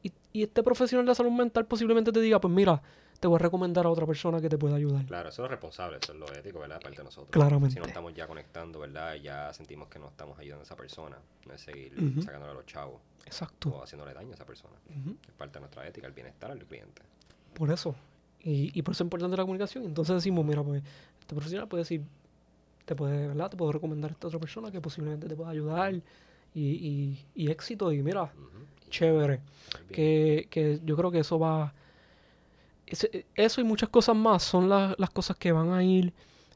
y, 0.04 0.12
y 0.34 0.44
este 0.44 0.62
profesional 0.62 1.06
de 1.06 1.16
salud 1.16 1.32
mental 1.32 1.66
posiblemente 1.68 2.12
te 2.12 2.20
diga, 2.20 2.42
pues 2.42 2.54
mira, 2.54 2.82
te 3.22 3.30
voy 3.30 3.38
a 3.38 3.40
recomendar 3.40 3.86
a 3.86 3.90
otra 3.90 4.06
persona 4.06 4.42
que 4.42 4.50
te 4.50 4.58
pueda 4.58 4.76
ayudar. 4.76 5.06
Claro, 5.06 5.30
eso 5.30 5.46
es 5.46 5.50
responsable, 5.52 6.00
eso 6.02 6.12
es 6.12 6.20
lo 6.20 6.30
ético, 6.34 6.60
¿verdad? 6.60 6.82
Parte 6.82 6.98
de 6.98 7.04
nosotros. 7.06 7.30
Claramente. 7.32 7.76
Si 7.76 7.80
no 7.80 7.86
estamos 7.86 8.14
ya 8.14 8.28
conectando, 8.28 8.80
¿verdad? 8.80 9.16
Ya 9.16 9.54
sentimos 9.54 9.88
que 9.88 9.98
no 9.98 10.10
estamos 10.10 10.38
ayudando 10.38 10.64
a 10.64 10.66
esa 10.66 10.76
persona. 10.76 11.18
No 11.48 11.54
es 11.54 11.62
seguir 11.62 11.94
Ujú. 11.98 12.24
sacándole 12.24 12.52
a 12.52 12.56
los 12.56 12.66
chavos 12.66 13.00
Exacto. 13.26 13.70
o 13.70 13.84
haciéndole 13.84 14.14
daño 14.14 14.32
a 14.32 14.36
esa 14.36 14.46
persona. 14.46 14.76
Es 15.26 15.34
parte 15.34 15.54
de 15.54 15.60
nuestra 15.62 15.88
ética, 15.88 16.08
el 16.08 16.14
bienestar 16.14 16.50
del 16.54 16.66
cliente. 16.66 17.04
Por 17.54 17.72
eso. 17.72 17.96
Y, 18.42 18.78
y 18.78 18.82
por 18.82 18.92
eso 18.94 19.04
es 19.04 19.06
importante 19.06 19.38
la 19.38 19.44
comunicación. 19.44 19.86
Entonces 19.86 20.14
decimos, 20.16 20.46
mira, 20.46 20.62
pues 20.62 20.84
este 21.28 21.36
profesional 21.36 21.68
puede 21.68 21.82
decir, 21.82 22.06
te 22.86 22.96
puede, 22.96 23.28
¿verdad? 23.28 23.50
Te 23.50 23.58
puedo 23.58 23.74
recomendar 23.74 24.12
a 24.12 24.14
esta 24.14 24.28
otra 24.28 24.40
persona 24.40 24.72
que 24.72 24.80
posiblemente 24.80 25.28
te 25.28 25.36
pueda 25.36 25.50
ayudar 25.50 25.94
y, 25.94 26.02
y, 26.56 27.26
y 27.36 27.52
éxito. 27.52 27.92
Y 27.92 28.02
mira, 28.02 28.32
chévere. 28.90 29.42
que, 29.92 30.48
que 30.50 30.80
yo 30.86 30.96
creo 30.96 31.12
que 31.12 31.20
eso 31.20 31.38
va 31.38 31.74
eso 33.36 33.60
y 33.60 33.66
muchas 33.66 33.90
cosas 33.90 34.16
más 34.16 34.42
son 34.42 34.70
las, 34.70 34.98
las 34.98 35.10
cosas 35.10 35.36
que 35.36 35.52
van 35.52 35.74
a 35.74 35.84
ir 35.84 36.14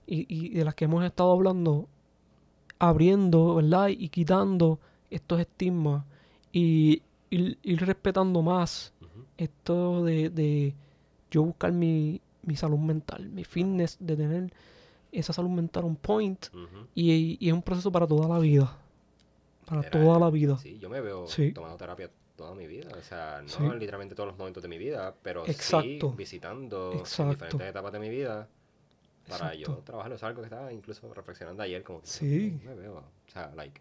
y, 0.08 0.26
y 0.34 0.56
de 0.56 0.64
las 0.64 0.74
que 0.74 0.86
hemos 0.86 1.04
estado 1.04 1.34
hablando 1.34 1.90
abriendo 2.80 3.56
verdad 3.56 3.90
y 3.90 4.08
quitando 4.08 4.80
estos 5.10 5.42
estigmas 5.42 6.06
y 6.54 7.02
ir, 7.30 7.58
respetando 7.86 8.42
más 8.42 8.94
esto 9.36 10.06
de, 10.06 10.30
de 10.30 10.74
yo 11.30 11.44
buscar 11.44 11.74
mi, 11.74 12.22
mi 12.44 12.56
salud 12.56 12.80
mental 12.80 13.30
mi 13.30 13.44
fitness 13.44 13.98
de 14.00 14.16
tener 14.16 14.54
esa 15.12 15.34
salud 15.34 15.50
mental 15.50 15.84
on 15.86 15.96
point 15.96 16.48
y, 16.96 17.38
y 17.40 17.48
es 17.50 17.54
un 17.54 17.62
proceso 17.62 17.92
para 17.92 18.08
toda 18.08 18.28
la 18.28 18.40
vida 18.40 18.76
para 19.66 19.90
toda 19.90 20.20
la 20.20 20.30
vida 20.30 20.58
Sí, 20.58 20.78
yo 20.80 20.90
me 20.90 21.02
veo 21.02 21.28
Sí. 21.28 21.52
tomando 21.54 21.78
terapia 21.78 22.10
toda 22.36 22.56
mi 22.56 22.66
vida. 22.66 22.90
O 22.98 23.04
sea, 23.04 23.42
no 23.44 23.48
Sí. 23.72 23.78
literalmente 23.80 24.16
todos 24.16 24.28
los 24.30 24.38
momentos 24.38 24.64
de 24.64 24.70
mi 24.70 24.80
vida, 24.80 25.14
pero 25.22 25.46
Exacto. 25.46 26.10
sí 26.12 26.16
visitando 26.18 26.92
en 26.94 27.00
Exacto. 27.00 27.30
diferentes 27.34 27.62
etapas 27.70 27.92
de 27.94 28.00
mi 28.00 28.10
vida 28.10 28.48
para 29.30 29.54
yo 29.54 29.60
Exacto. 29.62 29.84
trabajarlo. 29.84 30.16
Es 30.16 30.24
algo 30.24 30.42
que 30.42 30.46
estaba 30.48 30.74
incluso 30.74 31.14
reflexionando 31.14 31.62
ayer, 31.62 31.84
como 31.84 32.02
que 32.02 32.08
Sí. 32.08 32.60
me 32.66 32.74
veo. 32.74 32.98
O 32.98 33.32
sea, 33.32 33.52
like. 33.56 33.80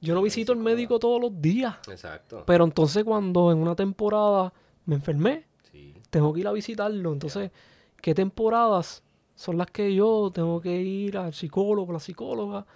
yo 0.00 0.14
no 0.14 0.22
visito 0.22 0.50
al 0.52 0.58
médico 0.58 0.98
todos 0.98 1.20
los 1.20 1.40
días 1.40 1.76
Exacto. 1.88 2.42
Pero 2.46 2.64
entonces 2.64 3.04
cuando 3.04 3.52
en 3.52 3.58
una 3.58 3.76
temporada 3.76 4.52
me 4.86 4.96
enfermé, 4.96 5.44
Sí. 5.70 5.94
tengo 6.10 6.32
que 6.34 6.40
ir 6.40 6.48
a 6.48 6.52
visitarlo. 6.52 7.12
Entonces, 7.12 7.50
¿qué 8.00 8.14
temporadas 8.14 9.02
son 9.34 9.56
las 9.58 9.68
que 9.68 9.94
yo 9.94 10.30
tengo 10.34 10.60
que 10.60 10.80
ir 10.82 11.16
al 11.16 11.32
psicólogo, 11.34 11.90
a 11.92 11.94
la 11.94 12.00
psicóloga? 12.00 12.66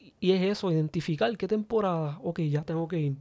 Y- 0.00 0.12
Y 0.22 0.32
es 0.32 0.42
eso, 0.42 0.70
identificar 0.70 1.34
qué 1.38 1.48
temporada, 1.48 2.18
ok, 2.22 2.40
ya 2.40 2.62
tengo 2.62 2.86
que 2.88 2.98
ir. 2.98 3.16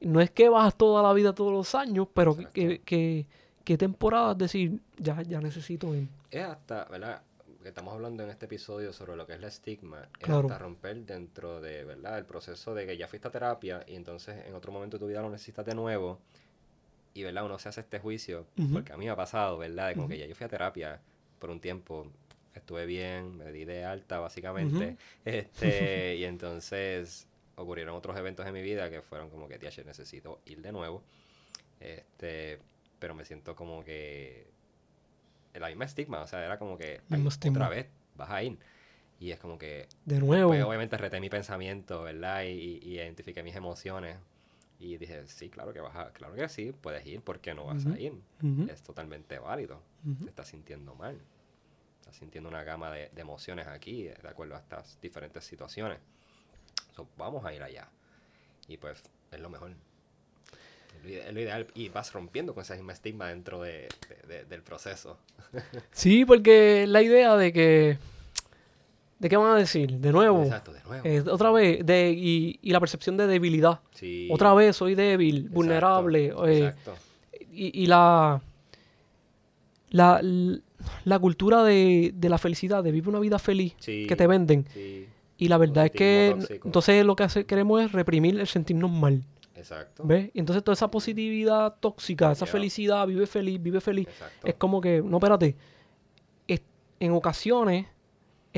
No 0.00 0.20
es 0.20 0.30
que 0.30 0.48
vas 0.48 0.76
toda 0.76 1.02
la 1.02 1.12
vida, 1.12 1.34
todos 1.34 1.52
los 1.52 1.74
años, 1.74 2.06
pero 2.14 2.34
que, 2.36 2.42
Exacto. 2.42 2.54
que, 2.60 2.80
que- 2.82 3.26
qué 3.64 3.76
temporadas 3.76 4.38
decir, 4.38 4.80
ya, 4.98 5.20
ya 5.22 5.40
necesito 5.40 5.92
ir. 5.96 6.08
Es 6.30 6.44
hasta, 6.44 6.84
¿verdad? 6.84 7.22
Que 7.60 7.68
estamos 7.70 7.92
hablando 7.92 8.22
en 8.22 8.30
este 8.30 8.46
episodio 8.46 8.92
sobre 8.92 9.16
lo 9.16 9.26
que 9.26 9.32
es 9.34 9.40
la 9.40 9.48
estigma. 9.48 10.02
Es 10.02 10.08
Claro. 10.24 10.42
hasta 10.42 10.58
romper 10.58 11.04
dentro 11.04 11.60
de, 11.60 11.84
¿verdad? 11.84 12.18
El 12.18 12.24
proceso 12.24 12.72
de 12.72 12.86
que 12.86 12.96
ya 12.96 13.08
fuiste 13.08 13.26
a 13.26 13.30
terapia 13.32 13.84
y 13.88 13.96
entonces 13.96 14.46
en 14.46 14.54
otro 14.54 14.70
momento 14.70 14.96
de 14.96 15.00
tu 15.00 15.08
vida 15.08 15.20
lo 15.20 15.30
necesitas 15.30 15.66
de 15.66 15.74
nuevo. 15.74 16.20
Y, 17.14 17.22
¿verdad? 17.24 17.44
Uno 17.44 17.58
se 17.58 17.68
hace 17.68 17.80
este 17.80 17.98
juicio. 17.98 18.46
Porque 18.72 18.92
a 18.92 18.96
mí 18.96 19.04
me 19.06 19.10
ha 19.10 19.16
pasado, 19.16 19.58
¿verdad? 19.58 19.88
De 19.88 19.94
como 19.94 20.08
que 20.08 20.18
ya 20.18 20.26
yo 20.26 20.34
fui 20.34 20.44
a 20.44 20.48
terapia 20.48 21.00
por 21.38 21.50
un 21.50 21.60
tiempo. 21.60 22.06
Estuve 22.54 22.86
bien, 22.86 23.36
me 23.36 23.52
di 23.52 23.64
de 23.64 23.84
alta, 23.84 24.18
básicamente. 24.18 24.96
Este, 25.24 26.16
y 26.16 26.24
entonces 26.24 27.26
ocurrieron 27.56 27.94
otros 27.96 28.16
eventos 28.16 28.46
en 28.46 28.52
mi 28.54 28.62
vida 28.62 28.88
que 28.90 29.02
fueron 29.02 29.30
como 29.30 29.48
que, 29.48 29.58
"Tiache, 29.58 29.84
necesito 29.84 30.40
ir 30.46 30.60
de 30.62 30.70
nuevo. 30.72 31.02
Este, 31.80 32.58
pero 32.98 33.14
me 33.14 33.24
siento 33.24 33.54
como 33.56 33.84
que 33.84 34.46
la 35.54 35.68
misma 35.68 35.84
estigma, 35.86 36.20
o 36.22 36.26
sea, 36.26 36.44
era 36.44 36.58
como 36.58 36.78
que 36.78 37.00
"Ay, 37.10 37.16
Mismo 37.16 37.28
estigma. 37.30 37.58
otra 37.58 37.68
vez 37.68 37.86
vas 38.16 38.30
a 38.30 38.42
ir. 38.42 38.58
Y 39.20 39.32
es 39.32 39.40
como 39.40 39.58
que, 39.58 39.88
De 40.04 40.20
nuevo. 40.20 40.50
pues 40.50 40.62
obviamente 40.62 40.96
reté 40.96 41.18
mi 41.20 41.28
pensamiento, 41.28 42.02
¿verdad? 42.04 42.44
Y, 42.44 42.78
y 42.82 42.94
identifiqué 42.94 43.42
mis 43.42 43.56
emociones. 43.56 44.16
Y 44.80 44.96
dije, 44.96 45.26
sí, 45.26 45.48
claro 45.50 45.72
que 45.72 45.80
vas 45.80 45.96
a, 45.96 46.12
claro 46.12 46.34
que 46.34 46.48
sí, 46.48 46.72
puedes 46.72 47.04
ir, 47.06 47.20
¿por 47.20 47.40
qué 47.40 47.52
no 47.54 47.64
vas 47.64 47.84
a 47.86 47.98
ir? 47.98 48.12
Es 48.70 48.82
totalmente 48.82 49.38
válido. 49.38 49.82
ujú. 50.06 50.24
Te 50.24 50.30
estás 50.30 50.48
sintiendo 50.48 50.94
mal. 50.94 51.18
Estás 52.00 52.16
sintiendo 52.16 52.48
una 52.48 52.62
gama 52.62 52.90
de, 52.92 53.10
de 53.10 53.20
emociones 53.20 53.66
aquí, 53.66 54.06
eh, 54.06 54.16
de 54.22 54.28
acuerdo 54.28 54.54
a 54.54 54.58
estas 54.58 54.98
diferentes 55.02 55.44
situaciones. 55.44 55.98
So, 56.94 57.08
vamos 57.16 57.44
a 57.44 57.52
ir 57.52 57.62
allá. 57.62 57.88
Y 58.68 58.76
pues 58.76 59.02
es 59.32 59.40
lo 59.40 59.50
mejor. 59.50 59.72
Es 61.04 61.32
lo 61.32 61.40
ideal. 61.40 61.66
Y 61.74 61.88
vas 61.88 62.12
rompiendo 62.12 62.54
con 62.54 62.62
ese 62.62 62.74
mismo 62.74 62.90
estigma 62.92 63.28
dentro 63.28 63.60
de- 63.62 63.88
de- 64.08 64.26
de- 64.28 64.44
del 64.44 64.62
proceso. 64.62 65.18
Sí, 65.92 66.24
porque 66.24 66.86
la 66.86 67.02
idea 67.02 67.36
de 67.36 67.52
que... 67.52 67.98
¿De 69.18 69.28
qué 69.28 69.36
van 69.36 69.52
a 69.52 69.56
decir? 69.58 69.98
De 69.98 70.12
nuevo. 70.12 70.44
Exacto, 70.44 70.72
de 70.72 70.80
nuevo. 70.84 71.04
Eh, 71.04 71.24
otra 71.30 71.50
vez, 71.50 71.84
de, 71.84 72.12
y, 72.16 72.58
y 72.62 72.70
la 72.70 72.78
percepción 72.80 73.16
de 73.16 73.26
debilidad. 73.26 73.80
Sí, 73.92 74.28
Otra 74.30 74.54
vez 74.54 74.76
soy 74.76 74.94
débil, 74.94 75.36
exacto, 75.38 75.54
vulnerable. 75.54 76.26
eh, 76.46 76.58
Exacto. 76.68 76.94
y, 77.50 77.82
y 77.82 77.86
la, 77.86 78.40
la, 79.90 80.20
la 81.04 81.18
cultura 81.18 81.64
de, 81.64 82.12
de 82.14 82.28
la 82.28 82.38
felicidad, 82.38 82.84
de 82.84 82.92
vivir 82.92 83.08
una 83.08 83.18
vida 83.20 83.38
feliz 83.38 83.74
Sí, 83.78 84.06
que 84.06 84.14
te 84.16 84.26
venden. 84.26 84.66
sí, 84.72 85.06
Y 85.38 85.48
la 85.48 85.58
verdad 85.58 85.86
es 85.86 85.90
que 85.92 86.34
tóxico. 86.38 86.68
entonces 86.68 87.04
lo 87.04 87.16
que 87.16 87.24
hace, 87.24 87.44
queremos 87.46 87.82
es 87.82 87.92
reprimir 87.92 88.38
el 88.38 88.46
sentirnos 88.46 88.90
mal. 88.90 89.24
exacto. 89.56 90.04
¿Ves? 90.06 90.30
Y 90.34 90.38
entonces 90.38 90.62
toda 90.62 90.74
esa 90.74 90.90
positividad 90.90 91.74
tóxica, 91.80 92.30
esa 92.32 92.44
Yeah. 92.44 92.52
felicidad, 92.52 93.06
vive 93.06 93.26
feliz, 93.26 93.60
vive 93.60 93.80
feliz. 93.80 94.06
Exacto. 94.06 94.46
Es 94.46 94.54
como 94.54 94.80
que, 94.80 95.02
no, 95.02 95.16
espérate. 95.16 95.56
es- 96.46 96.62
en 97.00 97.12
ocasiones 97.12 97.86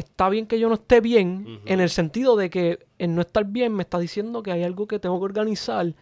está 0.00 0.28
bien 0.28 0.46
que 0.46 0.58
yo 0.58 0.68
no 0.68 0.74
esté 0.74 1.00
bien, 1.00 1.60
en 1.64 1.80
el 1.80 1.88
sentido 1.90 2.36
de 2.36 2.50
que 2.50 2.86
el 2.98 3.14
no 3.14 3.20
estar 3.22 3.44
bien 3.44 3.72
me 3.74 3.82
está 3.82 3.98
diciendo 3.98 4.42
que 4.42 4.52
hay 4.52 4.62
algo 4.64 4.86
que 4.86 4.98
tengo 4.98 5.18
que 5.18 5.24
organizar, 5.24 5.94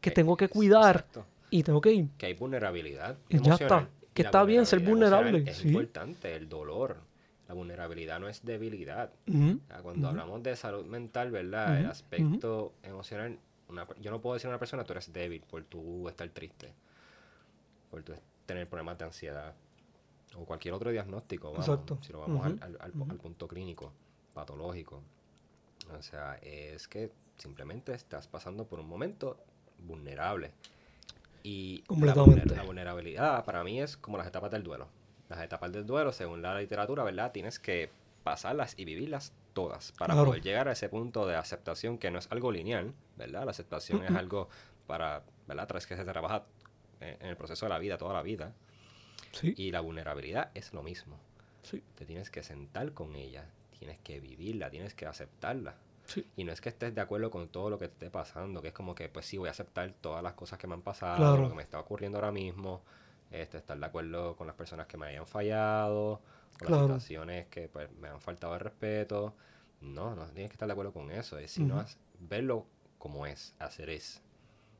que 0.00 0.10
Eh, 0.10 0.12
tengo 0.12 0.36
que 0.36 0.48
cuidar. 0.48 0.96
exacto. 0.96 1.26
y 1.50 1.62
tengo 1.62 1.80
que 1.82 1.92
ir. 1.92 2.08
Que 2.16 2.26
hay 2.26 2.34
vulnerabilidad. 2.34 3.18
Y 3.28 3.38
ya 3.42 3.54
está. 3.54 3.88
Que 4.14 4.22
La 4.22 4.28
está 4.30 4.44
bien 4.44 4.64
ser 4.66 4.80
vulnerable, 4.80 5.44
Es 5.46 5.58
sí. 5.58 5.68
importante, 5.68 6.34
el 6.34 6.48
dolor. 6.48 6.96
La 7.48 7.54
vulnerabilidad 7.54 8.18
no 8.20 8.28
es 8.28 8.42
debilidad. 8.44 9.10
Ujú. 9.28 9.60
O 9.62 9.66
sea, 9.68 9.82
Cuando 9.82 10.08
hablamos 10.08 10.42
de 10.42 10.56
salud 10.56 10.86
mental, 10.86 11.30
¿verdad? 11.30 11.78
El 11.78 11.86
aspecto 11.86 12.72
emocional, 12.82 13.38
una 13.68 13.86
yo 14.00 14.10
no 14.10 14.20
puedo 14.22 14.34
decir 14.34 14.46
a 14.46 14.50
una 14.50 14.58
persona 14.58 14.84
tú 14.84 14.92
eres 14.94 15.12
débil 15.12 15.42
por 15.42 15.62
tu 15.64 16.08
estar 16.08 16.28
triste, 16.30 16.72
por 17.90 18.02
tu 18.02 18.12
tener 18.46 18.66
problemas 18.66 18.96
de 18.98 19.04
ansiedad 19.04 19.54
o 20.36 20.44
cualquier 20.44 20.74
otro 20.74 20.90
diagnóstico, 20.90 21.50
vamos, 21.52 21.68
Exacto. 21.68 21.98
si 22.02 22.12
lo 22.12 22.20
vamos 22.20 22.44
al, 22.46 22.58
al- 22.62 22.78
al- 22.80 23.10
al 23.10 23.16
punto 23.18 23.46
clínico, 23.48 23.92
patológico. 24.34 25.02
O 25.98 26.02
sea, 26.02 26.36
es 26.42 26.88
que 26.88 27.10
simplemente 27.36 27.92
estás 27.92 28.28
pasando 28.28 28.66
por 28.66 28.78
un 28.80 28.88
momento 28.88 29.36
vulnerable. 29.78 30.52
Y 31.42 31.82
la, 31.88 32.14
vulner- 32.14 32.54
la 32.56 32.62
vulnerabilidad 32.62 33.44
para 33.44 33.64
mí 33.64 33.80
es 33.80 33.96
como 33.96 34.16
las 34.16 34.26
etapas 34.26 34.50
del 34.50 34.62
duelo. 34.62 34.86
Las 35.28 35.42
etapas 35.42 35.72
del 35.72 35.84
duelo, 35.86 36.12
según 36.12 36.40
la 36.42 36.58
literatura, 36.58 37.02
¿verdad? 37.04 37.32
Tienes 37.32 37.58
que 37.58 37.90
pasarlas 38.22 38.74
y 38.78 38.84
vivirlas 38.84 39.32
todas 39.52 39.92
para 39.92 40.14
Claro. 40.14 40.28
poder 40.28 40.42
llegar 40.42 40.68
a 40.68 40.72
ese 40.72 40.88
punto 40.88 41.26
de 41.26 41.34
aceptación 41.34 41.98
que 41.98 42.10
no 42.10 42.18
es 42.20 42.30
algo 42.30 42.52
lineal, 42.52 42.92
¿verdad? 43.16 43.44
La 43.44 43.50
aceptación 43.50 44.04
es 44.04 44.12
algo 44.12 44.48
para, 44.86 45.22
¿verdad? 45.48 45.66
Tras 45.66 45.86
que 45.86 45.96
se 45.96 46.04
trabaja 46.04 46.44
eh, 47.00 47.16
en 47.20 47.26
el 47.28 47.36
proceso 47.36 47.66
de 47.66 47.70
la 47.70 47.78
vida, 47.78 47.98
toda 47.98 48.14
la 48.14 48.22
vida. 48.22 48.52
Sí, 49.32 49.54
Y 49.56 49.70
la 49.72 49.80
vulnerabilidad 49.80 50.50
es 50.54 50.72
lo 50.72 50.82
mismo. 50.82 51.18
sí, 51.62 51.82
Te 51.96 52.04
tienes 52.06 52.30
que 52.30 52.42
sentar 52.42 52.92
con 52.92 53.14
ella, 53.14 53.46
tienes 53.78 53.98
que 54.00 54.20
vivirla, 54.20 54.70
tienes 54.70 54.94
que 54.94 55.06
aceptarla. 55.06 55.76
sí. 56.06 56.26
Y 56.36 56.44
no 56.44 56.52
es 56.52 56.60
que 56.60 56.68
estés 56.70 56.94
de 56.94 57.00
acuerdo 57.00 57.30
con 57.30 57.48
todo 57.48 57.70
lo 57.70 57.78
que 57.78 57.88
te 57.88 57.92
esté 57.94 58.10
pasando, 58.10 58.60
que 58.62 58.68
es 58.68 58.74
como 58.74 58.94
que, 58.94 59.08
pues 59.08 59.26
sí, 59.26 59.38
voy 59.38 59.48
a 59.48 59.52
aceptar 59.52 59.92
todas 60.00 60.22
las 60.22 60.34
cosas 60.34 60.58
que 60.58 60.66
me 60.66 60.74
han 60.74 60.82
pasado, 60.82 61.16
Claro. 61.16 61.42
lo 61.42 61.48
que 61.48 61.54
me 61.54 61.62
está 61.62 61.78
ocurriendo 61.78 62.18
ahora 62.18 62.32
mismo, 62.32 62.82
este, 63.30 63.58
estar 63.58 63.78
de 63.78 63.86
acuerdo 63.86 64.36
con 64.36 64.46
las 64.46 64.56
personas 64.56 64.86
que 64.86 64.96
me 64.96 65.06
hayan 65.06 65.26
fallado, 65.26 66.20
con 66.58 66.68
Claro. 66.68 66.88
las 66.88 67.02
situaciones 67.04 67.46
que 67.48 67.68
pues, 67.68 67.90
me 67.92 68.08
han 68.08 68.20
faltado 68.20 68.54
el 68.54 68.60
respeto. 68.60 69.34
No, 69.80 70.14
no 70.14 70.26
tienes 70.26 70.50
que 70.50 70.54
estar 70.54 70.68
de 70.68 70.72
acuerdo 70.72 70.92
con 70.92 71.10
eso, 71.10 71.38
es 71.38 71.50
sino 71.50 71.74
Ujú. 71.76 71.86
es 71.86 71.98
verlo 72.20 72.66
como 72.98 73.26
es, 73.26 73.54
hacer 73.58 73.90
es. 73.90 74.22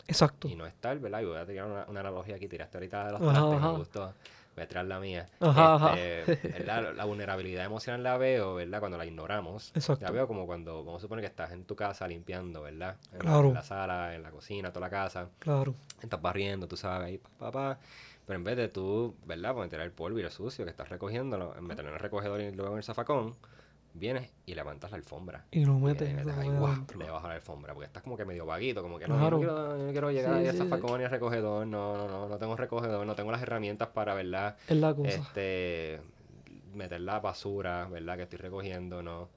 Exacto. 0.08 0.48
Y 0.48 0.56
no 0.56 0.66
estar, 0.66 0.98
¿verdad? 0.98 1.20
Y 1.22 1.24
voy 1.26 1.36
a 1.38 1.46
tirar 1.46 1.66
una, 1.66 1.86
una 1.88 2.00
analogía 2.00 2.36
aquí, 2.36 2.48
tiraste 2.48 2.76
ahorita 2.78 3.06
de 3.06 3.12
los 3.12 3.22
Ajá, 3.22 3.30
trastes, 3.32 3.58
ajá. 3.58 3.72
me 3.72 3.78
gustó. 3.78 4.14
Voy 4.54 4.64
a 4.64 4.68
tirar 4.68 4.84
la 4.84 5.00
mía. 5.00 5.28
Ajá, 5.40 5.74
ajá. 5.74 5.98
Este, 5.98 6.48
¿verdad? 6.48 6.94
La 6.94 7.04
vulnerabilidad 7.06 7.64
emocional 7.64 8.02
la 8.02 8.18
veo, 8.18 8.54
¿verdad? 8.54 8.80
Cuando 8.80 8.98
la 8.98 9.06
ignoramos. 9.06 9.72
Exacto. 9.74 10.04
La 10.04 10.10
veo 10.10 10.26
como 10.28 10.44
cuando, 10.46 10.84
vamos 10.84 11.00
a 11.00 11.02
suponer 11.02 11.22
que 11.22 11.28
estás 11.28 11.52
en 11.52 11.64
tu 11.64 11.74
casa 11.74 12.06
limpiando, 12.06 12.60
¿verdad? 12.62 12.96
En, 13.12 13.18
la, 13.18 13.24
Claro. 13.24 13.48
en 13.48 13.54
la 13.54 13.62
sala, 13.62 14.14
en 14.14 14.22
la 14.22 14.30
cocina, 14.30 14.70
toda 14.70 14.86
la 14.86 14.90
casa. 14.90 15.28
Claro. 15.38 15.74
Estás 16.02 16.20
barriendo, 16.20 16.68
tú 16.68 16.76
sabes, 16.76 17.06
ahí, 17.08 17.18
papá, 17.18 17.38
pa, 17.38 17.52
pa. 17.52 17.78
Pero 18.26 18.36
en 18.38 18.44
vez 18.44 18.56
de 18.56 18.68
tú, 18.68 19.16
¿verdad? 19.24 19.54
Pues 19.54 19.70
tirar 19.70 19.86
el 19.86 19.92
polvo 19.92 20.18
y 20.18 20.22
lo 20.22 20.30
sucio 20.30 20.64
que 20.64 20.70
estás 20.70 20.88
recogiéndolo, 20.90 21.54
meterlo 21.60 21.88
en 21.90 21.94
el 21.96 22.00
recogedor 22.00 22.40
y 22.40 22.52
luego 22.52 22.72
en 22.72 22.78
el 22.78 22.84
zafacón, 22.84 23.34
vienes 23.94 24.30
y 24.46 24.54
levantas 24.54 24.90
la 24.90 24.96
alfombra. 24.96 25.44
Y 25.50 25.64
lo 25.64 25.74
Y 25.78 25.80
metes. 25.82 26.08
le 26.08 26.14
metes 26.14 26.26
lo 26.34 26.40
ahí, 26.40 26.48
metes 26.48 26.60
guau, 26.60 26.72
adentro. 26.72 26.98
debajo 26.98 27.22
de 27.22 27.28
la 27.28 27.34
alfombra, 27.36 27.74
porque 27.74 27.86
estás 27.86 28.02
como 28.02 28.16
que 28.16 28.24
medio 28.24 28.46
vaguito, 28.46 28.82
como 28.82 28.98
que 28.98 29.06
no, 29.06 29.14
yo 29.20 29.30
no 29.30 29.38
quiero, 29.38 29.76
yo 29.78 29.84
no 29.86 29.92
quiero 29.92 30.10
llegar 30.10 30.32
Sí, 30.34 30.38
ahí 30.40 30.46
al 30.46 30.52
sí, 30.56 30.62
sí. 30.62 30.68
zafacón 30.68 31.00
y 31.00 31.04
al 31.04 31.10
recogedor, 31.10 31.66
no, 31.66 31.96
no, 31.96 32.08
no, 32.08 32.28
no 32.28 32.38
tengo 32.38 32.56
recogedor, 32.56 33.06
no 33.06 33.14
tengo 33.14 33.30
las 33.30 33.42
herramientas 33.42 33.88
para, 33.88 34.14
¿verdad? 34.14 34.56
Es 34.68 34.76
la 34.76 34.94
cosa. 34.94 35.08
Este, 35.10 36.00
meter 36.74 37.00
la 37.02 37.20
basura, 37.20 37.86
¿verdad? 37.88 38.16
Que 38.16 38.22
estoy 38.22 38.38
recogiendo, 38.38 39.02
no. 39.02 39.28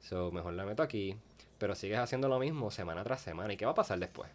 So, 0.00 0.30
mejor 0.32 0.52
la 0.52 0.66
meto 0.66 0.82
aquí, 0.82 1.16
pero 1.58 1.74
sigues 1.74 1.98
haciendo 1.98 2.28
lo 2.28 2.38
mismo 2.38 2.70
semana 2.70 3.02
tras 3.04 3.22
semana. 3.22 3.52
¿Y 3.54 3.56
qué 3.56 3.64
va 3.64 3.72
a 3.72 3.74
pasar 3.74 3.98
después? 3.98 4.28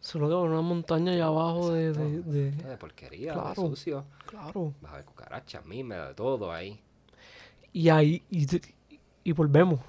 Solo 0.00 0.28
que 0.28 0.34
una 0.34 0.60
montaña 0.62 1.12
allá 1.12 1.26
abajo 1.26 1.70
de, 1.72 1.92
de, 1.92 2.16
Exacto. 2.16 2.30
de- 2.32 2.50
De 2.50 2.76
porquería, 2.76 3.32
Claro. 3.34 3.48
de 3.50 3.54
sucio. 3.54 4.04
Claro. 4.26 4.74
Vas 4.80 4.92
a 4.92 4.96
ver 4.96 5.04
cucarachas, 5.04 5.64
mimes, 5.64 6.08
de 6.08 6.14
todo 6.14 6.52
ahí. 6.52 6.80
Y 7.72 7.88
ahí, 7.88 8.22
y, 8.30 9.32
volvemos. 9.32 9.80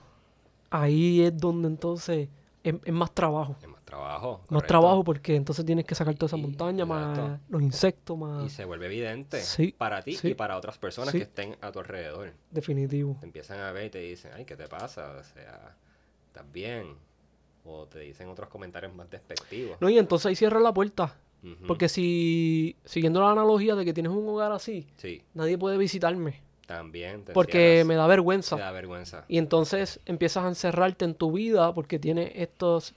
Ahí 0.69 1.21
es 1.21 1.37
donde 1.37 1.67
entonces 1.67 2.29
es, 2.63 2.75
es 2.83 2.93
más 2.93 3.11
trabajo. 3.13 3.55
Es 3.61 3.67
más 3.67 3.83
trabajo. 3.83 4.41
Más 4.49 4.63
trabajo 4.65 5.03
porque 5.03 5.35
entonces 5.35 5.65
tienes 5.65 5.85
que 5.85 5.93
sacar 5.93 6.15
toda 6.15 6.27
esa 6.27 6.37
Y- 6.37 6.41
montaña, 6.41 6.85
más 6.85 7.39
los 7.49 7.61
insectos, 7.61 8.17
más... 8.17 8.45
Y 8.45 8.49
se 8.49 8.65
vuelve 8.65 8.85
evidente 8.87 9.41
Sí, 9.41 9.75
para 9.77 10.01
ti 10.01 10.15
sí. 10.15 10.29
y 10.29 10.33
para 10.33 10.57
otras 10.57 10.77
personas 10.77 11.11
Sí. 11.11 11.17
que 11.19 11.23
estén 11.25 11.55
a 11.61 11.71
tu 11.71 11.79
alrededor. 11.79 12.33
Definitivo. 12.49 13.17
Te 13.19 13.25
empiezan 13.25 13.59
a 13.59 13.71
ver 13.71 13.85
y 13.87 13.89
te 13.91 13.99
dicen, 13.99 14.31
ay, 14.35 14.45
¿qué 14.45 14.55
te 14.55 14.67
pasa? 14.67 15.11
O 15.19 15.23
sea, 15.23 15.75
¿estás 16.27 16.51
bien? 16.51 16.95
O 17.65 17.85
te 17.85 17.99
dicen 17.99 18.27
otros 18.29 18.49
comentarios 18.49 18.93
más 18.95 19.09
despectivos. 19.09 19.77
No, 19.79 19.89
y 19.89 19.97
entonces 19.99 20.25
ahí 20.25 20.35
cierras 20.35 20.61
la 20.63 20.73
puerta. 20.73 21.15
Porque 21.67 21.89
si, 21.89 22.77
siguiendo 22.85 23.19
la 23.21 23.31
analogía 23.31 23.75
de 23.75 23.83
que 23.83 23.93
tienes 23.93 24.13
un 24.13 24.25
hogar 24.29 24.53
así, 24.53 24.87
Sí, 24.95 25.21
nadie 25.33 25.57
puede 25.57 25.77
visitarme. 25.77 26.41
También 26.65 27.23
te 27.25 27.33
Porque 27.33 27.79
encierras, 27.81 27.87
me 27.87 27.95
da 27.95 28.07
vergüenza. 28.07 28.55
te 28.55 28.61
da 28.61 28.71
vergüenza. 28.71 29.25
Y 29.27 29.37
entonces 29.37 29.99
empiezas 30.05 30.45
a 30.45 30.47
encerrarte 30.47 31.05
en 31.05 31.15
tu 31.15 31.31
vida 31.31 31.73
porque 31.73 31.99
tienes 31.99 32.31
estos 32.35 32.93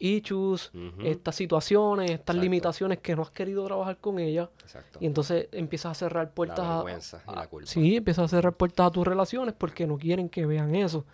issues, 0.00 0.70
estas 1.02 1.34
situaciones, 1.34 2.04
estas 2.12 2.20
Exacto. 2.20 2.40
limitaciones 2.40 2.98
que 2.98 3.16
no 3.16 3.22
has 3.22 3.30
querido 3.32 3.64
trabajar 3.66 3.96
con 3.96 4.20
ellas. 4.20 4.48
Exacto. 4.62 4.98
Y 5.02 5.06
entonces 5.06 5.48
empiezas 5.50 5.90
a 5.90 5.94
cerrar 5.94 6.30
puertas 6.30 6.58
la 6.60 6.80
a- 6.80 7.32
y 7.32 7.34
la 7.34 7.46
culpa. 7.48 7.66
Sí, 7.68 7.96
empiezas 7.96 8.26
a 8.26 8.28
cerrar 8.36 8.52
puertas 8.52 8.86
a 8.86 8.90
tus 8.92 9.04
relaciones 9.04 9.54
porque 9.58 9.88
no 9.88 9.98
quieren 9.98 10.28
que 10.28 10.46
vean 10.46 10.74
eso. 10.76 11.04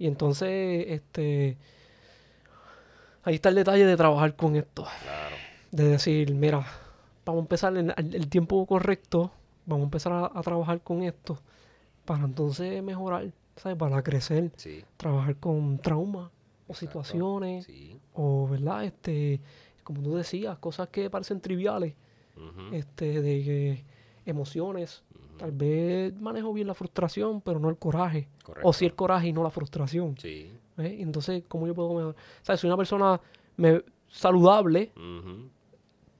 Y 0.00 0.08
entonces, 0.08 0.86
este. 0.88 1.56
Ahí 3.22 3.36
está 3.36 3.48
el 3.48 3.54
detalle 3.56 3.86
de 3.86 3.96
trabajar 3.96 4.34
con 4.36 4.56
esto. 4.56 4.86
Claro. 5.02 5.36
De 5.72 5.84
decir, 5.88 6.32
mira, 6.34 6.64
vamos 7.24 7.40
a 7.40 7.44
empezar 7.44 7.76
en 7.76 7.92
el 7.96 8.28
tiempo 8.28 8.64
correcto, 8.66 9.32
vamos 9.66 9.82
a 9.82 9.86
empezar 9.86 10.12
a, 10.12 10.30
a 10.34 10.42
trabajar 10.42 10.80
con 10.80 11.02
esto 11.02 11.38
para 12.04 12.24
entonces 12.24 12.82
mejorar, 12.82 13.30
¿sabes? 13.56 13.76
Para 13.76 14.02
crecer, 14.02 14.50
Sí. 14.56 14.84
trabajar 14.96 15.36
con 15.36 15.78
traumas 15.78 16.26
o 16.68 16.72
exacto, 16.72 16.74
situaciones 16.74 17.64
Sí. 17.66 17.98
o, 18.14 18.48
¿verdad? 18.48 18.84
Este, 18.84 19.40
como 19.84 20.02
tú 20.02 20.14
decías, 20.16 20.58
cosas 20.58 20.88
que 20.88 21.10
parecen 21.10 21.40
triviales, 21.40 21.94
este, 22.72 23.20
de 23.22 23.44
que 23.44 23.84
emociones. 24.26 25.02
Tal 25.38 25.52
vez 25.52 26.18
manejo 26.20 26.52
bien 26.52 26.66
la 26.66 26.74
frustración, 26.74 27.40
pero 27.42 27.58
no 27.60 27.68
el 27.68 27.76
coraje. 27.76 28.28
Correcto. 28.42 28.68
O 28.68 28.72
sí 28.72 28.84
el 28.86 28.94
coraje 28.94 29.28
y 29.28 29.32
no 29.32 29.42
la 29.42 29.50
frustración. 29.50 30.16
Sí. 30.18 30.50
¿eh? 30.78 30.96
Entonces, 31.00 31.44
¿cómo 31.48 31.66
yo 31.66 31.74
puedo 31.74 31.92
mejorar? 31.94 32.16
¿Sabes? 32.42 32.60
Soy 32.60 32.68
una 32.68 32.76
persona 32.76 33.20
me- 33.56 33.82
saludable, 34.08 34.92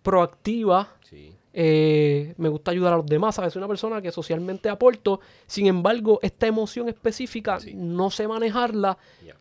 proactiva, 0.02 0.88
Sí. 1.02 1.32
Eh, 1.58 2.34
me 2.36 2.50
gusta 2.50 2.70
ayudar 2.70 2.92
a 2.92 2.96
los 2.98 3.06
demás, 3.06 3.34
¿sabes? 3.36 3.54
Soy 3.54 3.60
una 3.60 3.68
persona 3.68 4.02
que 4.02 4.12
socialmente 4.12 4.68
aporto, 4.68 5.20
sin 5.46 5.66
embargo, 5.66 6.18
esta 6.22 6.46
emoción 6.46 6.90
específica 6.90 7.58
Sí. 7.60 7.72
no 7.74 8.10
sé 8.10 8.28
manejarla 8.28 8.98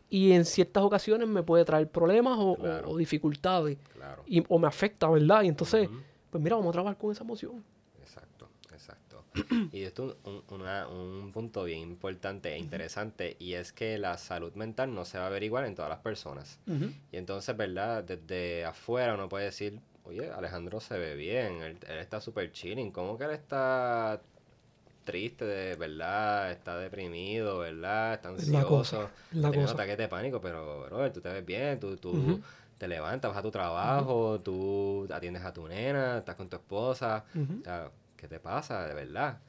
y 0.09 0.31
en 0.31 0.45
ciertas 0.45 0.81
ocasiones 0.83 1.27
me 1.27 1.43
puede 1.43 1.65
traer 1.65 1.89
problemas 1.89 2.37
o, 2.39 2.51
o- 2.51 2.55
Claro. 2.55 2.89
o 2.91 2.97
dificultades 2.97 3.77
claro. 3.93 4.23
y, 4.27 4.41
o 4.47 4.57
me 4.57 4.67
afecta, 4.67 5.09
¿verdad? 5.09 5.43
Y 5.43 5.49
entonces, 5.49 5.89
pues 6.29 6.41
mira, 6.41 6.55
vamos 6.55 6.69
a 6.69 6.73
trabajar 6.73 6.97
con 6.97 7.11
esa 7.11 7.23
emoción. 7.25 7.61
Exacto, 8.01 8.47
exacto. 8.71 9.23
Y 9.73 9.81
esto 9.81 10.11
es 10.11 10.15
un, 10.23 10.41
una- 10.61 10.87
un 10.87 11.33
punto 11.33 11.65
bien 11.65 11.79
importante 11.81 12.53
e 12.53 12.57
interesante 12.57 13.35
y 13.39 13.55
es 13.55 13.73
que 13.73 13.97
la 13.97 14.17
salud 14.17 14.53
mental 14.53 14.93
no 14.93 15.03
se 15.03 15.17
va 15.17 15.27
a 15.27 15.29
ver 15.29 15.43
igual 15.43 15.65
en 15.65 15.75
todas 15.75 15.89
las 15.89 15.99
personas. 15.99 16.59
Y 17.11 17.17
entonces, 17.17 17.57
¿verdad? 17.57 18.05
Desde 18.05 18.63
afuera 18.63 19.15
uno 19.15 19.27
puede 19.27 19.45
decir, 19.45 19.81
oye, 20.05 20.31
Alejandro 20.31 20.79
se 20.79 20.97
ve 20.97 21.15
bien, 21.15 21.61
él, 21.61 21.77
él 21.87 21.97
está 21.99 22.21
súper 22.21 22.51
chilling, 22.51 22.91
¿cómo 22.91 23.17
que 23.17 23.25
él 23.25 23.31
está 23.31 24.21
triste, 25.03 25.45
de 25.45 25.75
verdad? 25.75 26.51
Está 26.51 26.77
deprimido, 26.77 27.59
¿verdad? 27.59 28.15
Está 28.15 28.29
ansioso, 28.29 29.09
cosa. 29.41 29.71
ataques 29.71 29.97
de 29.97 30.07
pánico, 30.07 30.41
pero, 30.41 30.85
bro, 30.85 31.11
tú 31.11 31.21
te 31.21 31.29
ves 31.29 31.45
bien, 31.45 31.79
tú, 31.79 31.95
tú 31.97 32.41
te 32.77 32.87
levantas, 32.87 33.31
vas 33.31 33.39
a 33.39 33.43
tu 33.43 33.51
trabajo, 33.51 34.41
tú 34.41 35.07
atiendes 35.11 35.43
a 35.43 35.53
tu 35.53 35.67
nena, 35.67 36.17
estás 36.17 36.35
con 36.35 36.49
tu 36.49 36.57
esposa, 36.57 37.23
Ujú. 37.33 37.59
o 37.61 37.63
sea, 37.63 37.91
¿qué 38.17 38.27
te 38.27 38.39
pasa, 38.39 38.87
de 38.87 38.93
verdad? 38.93 39.39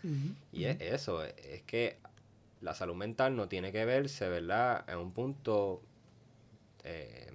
Y 0.52 0.64
es 0.64 0.80
eso, 0.80 1.24
es 1.24 1.62
que 1.62 1.96
la 2.60 2.74
salud 2.74 2.94
mental 2.94 3.34
no 3.34 3.48
tiene 3.48 3.72
que 3.72 3.84
verse, 3.84 4.28
¿verdad? 4.28 4.84
En 4.88 4.98
un 4.98 5.12
punto 5.12 5.82
eh, 6.84 7.32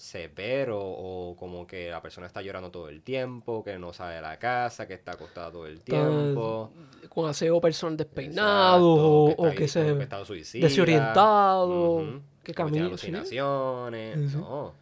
severo 0.00 0.80
o 0.82 1.36
como 1.36 1.66
que 1.66 1.90
la 1.90 2.00
persona 2.00 2.26
está 2.26 2.40
llorando 2.40 2.70
todo 2.70 2.88
el 2.88 3.02
tiempo, 3.02 3.62
que 3.62 3.78
no 3.78 3.92
sale 3.92 4.14
de 4.16 4.22
la 4.22 4.38
casa, 4.38 4.88
que 4.88 4.94
está 4.94 5.12
acostada 5.12 5.52
todo 5.52 5.66
el 5.66 5.82
tiempo. 5.82 6.72
Con 7.10 7.28
aseo 7.28 7.60
personal 7.60 7.94
Exacto, 7.94 8.14
despeinado 8.14 8.86
o, 8.94 9.28
está 9.30 9.42
o 9.42 9.46
ahí, 9.46 9.56
que 9.56 9.68
se 9.68 10.24
suicida, 10.24 10.66
desorientado, 10.66 12.22
que 12.42 12.54
camina. 12.54 12.86
alucinaciones. 12.86 14.30
Sí. 14.32 14.36
No. 14.38 14.72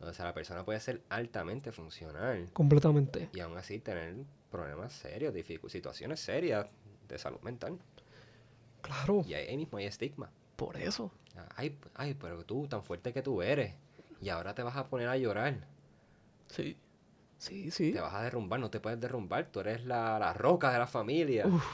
O 0.00 0.12
sea, 0.12 0.24
la 0.26 0.34
persona 0.34 0.64
puede 0.64 0.80
ser 0.80 1.00
altamente 1.08 1.70
funcional 1.72 2.50
Completamente. 2.52 3.30
y 3.32 3.40
aún 3.40 3.56
así 3.56 3.78
tener 3.78 4.14
problemas 4.50 4.92
serios, 4.92 5.32
situaciones 5.68 6.20
serias 6.20 6.66
de 7.08 7.18
salud 7.18 7.40
mental. 7.42 7.78
Claro, 8.82 9.24
Y 9.26 9.34
ahí 9.34 9.56
mismo 9.56 9.78
hay 9.78 9.86
estigma. 9.86 10.30
por 10.56 10.76
eso. 10.76 11.12
Ay, 11.56 11.78
ay, 11.94 12.14
pero 12.14 12.44
tú, 12.44 12.66
tan 12.66 12.82
fuerte 12.82 13.12
que 13.12 13.22
tú 13.22 13.42
eres. 13.42 13.74
Y 14.20 14.28
ahora 14.28 14.54
te 14.54 14.62
vas 14.62 14.76
a 14.76 14.86
poner 14.88 15.08
a 15.08 15.16
llorar. 15.16 15.66
Sí. 16.48 16.76
Sí, 17.38 17.70
sí. 17.70 17.92
Te 17.92 18.00
vas 18.00 18.14
a 18.14 18.22
derrumbar, 18.22 18.58
no 18.60 18.70
te 18.70 18.80
puedes 18.80 18.98
derrumbar. 19.00 19.46
Tú 19.46 19.60
eres 19.60 19.84
la, 19.84 20.18
la 20.18 20.32
roca 20.32 20.72
de 20.72 20.78
la 20.78 20.86
familia. 20.86 21.46
Uf, 21.46 21.64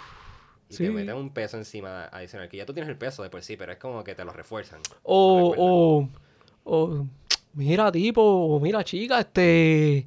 y 0.68 0.74
sí. 0.74 0.84
te 0.84 0.90
meten 0.90 1.14
un 1.14 1.30
peso 1.30 1.56
encima 1.56 2.06
adicional. 2.06 2.48
Que 2.48 2.56
ya 2.56 2.66
tú 2.66 2.72
tienes 2.72 2.88
el 2.88 2.96
peso 2.98 3.22
de 3.22 3.30
por 3.30 3.42
sí, 3.42 3.56
pero 3.56 3.72
es 3.72 3.78
como 3.78 4.02
que 4.02 4.14
te 4.14 4.24
lo 4.24 4.32
refuerzan. 4.32 4.80
O, 5.02 5.50
Recuerda. 5.52 5.72
o, 5.72 6.08
o, 6.64 7.06
mira, 7.54 7.92
tipo, 7.92 8.22
o 8.22 8.58
mira, 8.60 8.82
chica, 8.82 9.20
este. 9.20 10.06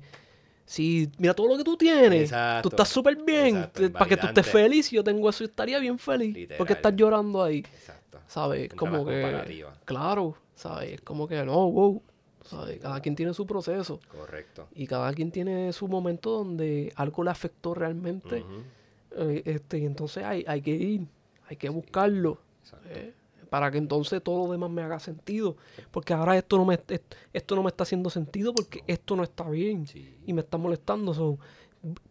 Si, 0.65 1.09
mira 1.19 1.35
todo 1.35 1.47
lo 1.49 1.57
que 1.57 1.63
tú 1.63 1.77
tienes. 1.77 2.23
Exacto, 2.23 2.69
Tú 2.69 2.75
estás 2.75 2.89
súper 2.89 3.15
bien. 3.23 3.57
exacto, 3.57 3.91
Para 3.91 4.07
que 4.07 4.17
tú 4.17 4.25
estés 4.27 4.47
feliz, 4.47 4.89
yo 4.89 5.03
tengo 5.03 5.29
eso 5.29 5.43
y 5.43 5.47
estaría 5.47 5.77
bien 5.77 5.99
feliz. 5.99 6.33
Literal. 6.33 6.57
Porque 6.57 6.73
estás 6.73 6.95
llorando 6.95 7.43
ahí. 7.43 7.59
Exacto. 7.59 8.19
¿Sabes? 8.27 8.73
Como 8.73 9.05
que. 9.05 9.65
Claro, 9.85 10.35
¿sabes? 10.55 10.93
Es 10.93 11.01
como 11.01 11.27
que 11.27 11.45
no, 11.45 11.69
wow. 11.69 12.01
¿Sabes? 12.45 12.79
Cada 12.79 12.99
quien 13.01 13.15
tiene 13.15 13.33
su 13.33 13.45
proceso. 13.45 13.99
Correcto. 14.09 14.67
Y 14.75 14.87
cada 14.87 15.11
quien 15.13 15.31
tiene 15.31 15.73
su 15.73 15.87
momento 15.87 16.29
donde 16.31 16.93
algo 16.95 17.23
le 17.23 17.31
afectó 17.31 17.73
realmente. 17.73 18.45
Eh, 19.17 19.41
este, 19.45 19.79
y 19.79 19.85
entonces 19.85 20.23
hay, 20.23 20.43
hay 20.47 20.61
que 20.61 20.71
ir, 20.71 21.07
hay 21.47 21.57
que 21.57 21.69
buscarlo. 21.69 22.37
exacto. 22.61 22.87
eh, 22.91 23.13
para 23.49 23.71
que 23.71 23.77
entonces 23.77 24.21
todo 24.21 24.45
lo 24.47 24.51
demás 24.51 24.69
me 24.69 24.81
haga 24.81 24.99
sentido. 24.99 25.55
Porque 25.91 26.13
ahora 26.13 26.35
esto 26.37 26.57
no 26.57 26.65
me, 26.65 26.73
est- 26.75 27.03
esto 27.31 27.55
no 27.55 27.63
me 27.63 27.69
está 27.69 27.83
haciendo 27.83 28.09
sentido 28.09 28.53
porque 28.53 28.83
esto 28.87 29.15
no 29.15 29.23
está 29.23 29.47
bien. 29.49 29.87
Sí. 29.87 30.17
Y 30.25 30.33
me 30.33 30.41
está 30.41 30.57
molestando. 30.57 31.13
so, 31.13 31.37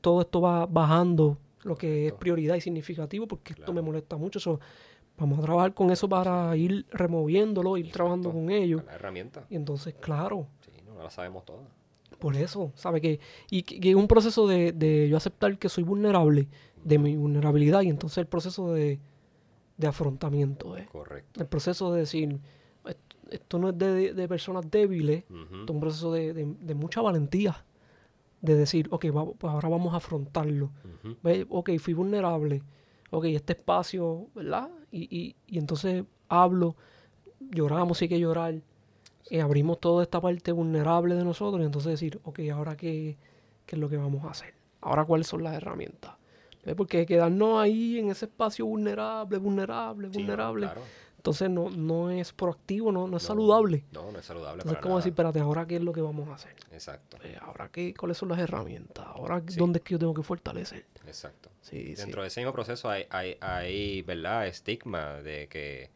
todo 0.00 0.20
esto 0.22 0.40
va 0.40 0.66
bajando 0.66 1.36
lo 1.64 1.76
que 1.76 2.06
es 2.08 2.12
prioridad 2.12 2.54
y 2.56 2.60
significativo 2.60 3.26
porque 3.26 3.52
esto 3.54 3.72
me 3.72 3.82
molesta 3.82 4.16
mucho. 4.16 4.38
so, 4.40 4.58
vamos 5.18 5.38
a 5.38 5.42
trabajar 5.42 5.74
con 5.74 5.90
eso 5.90 6.08
para 6.08 6.56
ir 6.56 6.86
removiéndolo, 6.90 7.76
ir 7.76 7.90
trabajando 7.90 8.30
con 8.32 8.50
ello. 8.50 8.82
La 8.86 8.94
herramienta. 8.94 9.44
Y 9.50 9.56
entonces, 9.56 9.94
claro, 10.00 10.46
Sí, 10.60 10.70
no, 10.86 10.94
no 10.94 11.02
la 11.02 11.10
sabemos 11.10 11.44
todas. 11.44 11.62
por 12.18 12.36
eso, 12.36 12.72
¿sabe? 12.74 13.00
Que, 13.00 13.20
y 13.50 13.62
que, 13.62 13.90
es 13.90 13.96
un 13.96 14.08
proceso 14.08 14.46
de, 14.46 14.72
de 14.72 15.08
yo 15.08 15.16
aceptar 15.16 15.58
que 15.58 15.68
soy 15.68 15.84
vulnerable, 15.84 16.48
de 16.82 16.98
mi 16.98 17.16
vulnerabilidad, 17.16 17.82
y 17.82 17.88
entonces 17.88 18.18
el 18.18 18.26
proceso 18.26 18.72
de, 18.72 18.98
de 19.76 19.86
afrontamiento, 19.86 20.76
¿eh? 20.76 20.86
Correcto. 20.90 21.40
El 21.40 21.46
proceso 21.46 21.92
de 21.92 22.00
decir, 22.00 22.38
"Est- 22.86 22.98
esto 23.30 23.58
no 23.58 23.70
es 23.70 23.78
de, 23.78 24.12
de 24.14 24.28
personas 24.28 24.70
débiles, 24.70 25.24
esto 25.24 25.64
es 25.64 25.70
un 25.70 25.80
proceso 25.80 26.12
de, 26.12 26.44
mucha 26.74 27.00
valentía. 27.00 27.64
De 28.40 28.54
decir, 28.54 28.88
ok, 28.90 29.06
va- 29.06 29.24
pues 29.32 29.50
ahora 29.52 29.68
vamos 29.70 29.94
a 29.94 29.96
afrontarlo. 29.96 30.70
ujú. 31.02 31.16
Ve, 31.22 31.46
Ok, 31.48 31.70
fui 31.78 31.94
vulnerable. 31.94 32.62
Ok, 33.10 33.24
este 33.26 33.54
espacio, 33.54 34.26
¿verdad? 34.34 34.68
Y, 34.94 35.08
y, 35.16 35.36
y 35.46 35.58
entonces 35.58 36.04
hablo, 36.28 36.76
lloramos 37.40 37.98
si 37.98 38.04
hay 38.04 38.08
que 38.10 38.20
llorar. 38.20 38.54
Y 39.30 39.38
abrimos 39.40 39.80
toda 39.80 40.02
esta 40.02 40.20
parte 40.20 40.52
vulnerable 40.52 41.14
de 41.14 41.24
nosotros. 41.24 41.62
Y 41.62 41.64
entonces 41.66 41.92
decir, 41.92 42.20
ok, 42.24 42.40
ahora 42.52 42.76
qué, 42.76 43.16
qué 43.66 43.76
es 43.76 43.80
lo 43.80 43.88
que 43.88 43.96
vamos 43.96 44.24
a 44.24 44.30
hacer. 44.30 44.54
Ahora 44.82 45.04
cuáles 45.04 45.26
son 45.26 45.42
las 45.42 45.54
herramientas. 45.54 46.12
¿Ve? 46.64 46.74
Porque 46.74 47.06
quedarnos 47.06 47.58
ahí 47.60 47.98
en 47.98 48.10
ese 48.10 48.26
espacio 48.26 48.66
vulnerable, 48.66 49.38
vulnerable, 49.38 50.08
Sí, 50.10 50.18
vulnerable. 50.18 50.66
claro. 50.66 50.82
Entonces 51.16 51.48
no, 51.48 51.70
no 51.70 52.10
es 52.10 52.32
proactivo, 52.34 52.92
no, 52.92 53.08
no 53.08 53.16
es 53.16 53.22
No, 53.22 53.28
saludable. 53.28 53.84
No, 53.92 54.12
no 54.12 54.18
es 54.18 54.26
saludable 54.26 54.56
Entonces 54.60 54.76
es 54.78 54.82
como 54.82 54.90
nada. 54.94 54.98
decir, 55.00 55.12
espérate, 55.12 55.40
ahora 55.40 55.66
qué 55.66 55.76
es 55.76 55.82
lo 55.82 55.92
que 55.92 56.02
vamos 56.02 56.28
a 56.28 56.34
hacer. 56.34 56.54
Exacto, 56.70 57.16
Eh, 57.24 57.38
ahora 57.40 57.70
qué, 57.72 57.94
cuáles 57.94 58.18
son 58.18 58.28
las 58.28 58.38
herramientas. 58.38 59.06
Ahora 59.08 59.42
Sí. 59.48 59.56
dónde 59.58 59.78
es 59.78 59.84
que 59.84 59.92
yo 59.92 59.98
tengo 59.98 60.12
que 60.12 60.22
fortalecer. 60.22 60.84
exacto. 61.06 61.48
Sí, 61.64 61.94
sí. 61.96 62.02
Dentro 62.02 62.20
de 62.22 62.28
ese 62.28 62.40
mismo 62.40 62.52
proceso 62.52 62.90
hay, 62.90 63.06
hay, 63.10 63.36
hay, 63.40 64.02
¿verdad? 64.02 64.46
Estigma 64.46 65.14
de 65.22 65.48
que, 65.48 65.90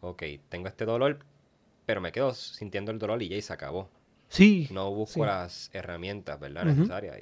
ok, 0.00 0.22
tengo 0.48 0.68
este 0.68 0.84
dolor, 0.84 1.18
pero 1.86 2.00
me 2.00 2.12
quedo 2.12 2.32
sintiendo 2.34 2.92
el 2.92 2.98
dolor 3.00 3.20
y 3.22 3.28
ya 3.28 3.36
y 3.36 3.42
se 3.42 3.52
acabó. 3.52 3.90
Sí. 4.28 4.68
No 4.70 4.90
busco 4.92 5.14
Sí. 5.14 5.20
las 5.26 5.70
herramientas, 5.72 6.38
¿verdad? 6.38 6.64
Necesarias. 6.64 7.16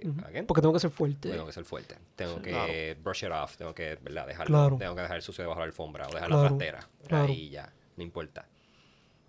Porque 0.47 0.61
tengo 0.61 0.75
que 0.75 0.81
ser 0.81 0.91
fuerte. 0.91 1.31
tengo 1.31 1.47
que 1.47 1.53
ser 1.53 1.65
fuerte. 1.65 1.97
Tengo 2.17 2.35
Sí, 2.37 2.43
que 2.43 2.51
claro. 2.51 3.03
brush 3.03 3.25
it 3.25 3.31
off. 3.31 3.57
Tengo 3.57 3.75
que, 3.75 3.95
¿verdad? 4.03 4.27
Dejarlo. 4.27 4.57
Claro. 4.59 4.77
Tengo 4.77 4.95
que 4.95 5.01
dejar 5.03 5.17
el 5.17 5.23
sucio 5.23 5.43
debajo 5.43 5.61
de 5.61 5.67
la 5.67 5.71
alfombra 5.71 6.07
o 6.09 6.13
dejar 6.13 6.29
Claro, 6.29 6.43
la 6.43 6.49
trastera. 6.49 6.89
claro. 7.07 7.25
Ahí 7.27 7.49
ya. 7.49 7.73
No 7.97 8.03
importa. 8.03 8.47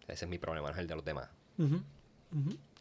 Ese 0.08 0.26
es 0.26 0.30
mi 0.30 0.40
problema, 0.40 0.70
no 0.70 0.74
es 0.74 0.80
el 0.80 0.88
de 0.88 0.96
los 0.96 1.06
demás. 1.06 1.30
Ujú. 1.60 1.82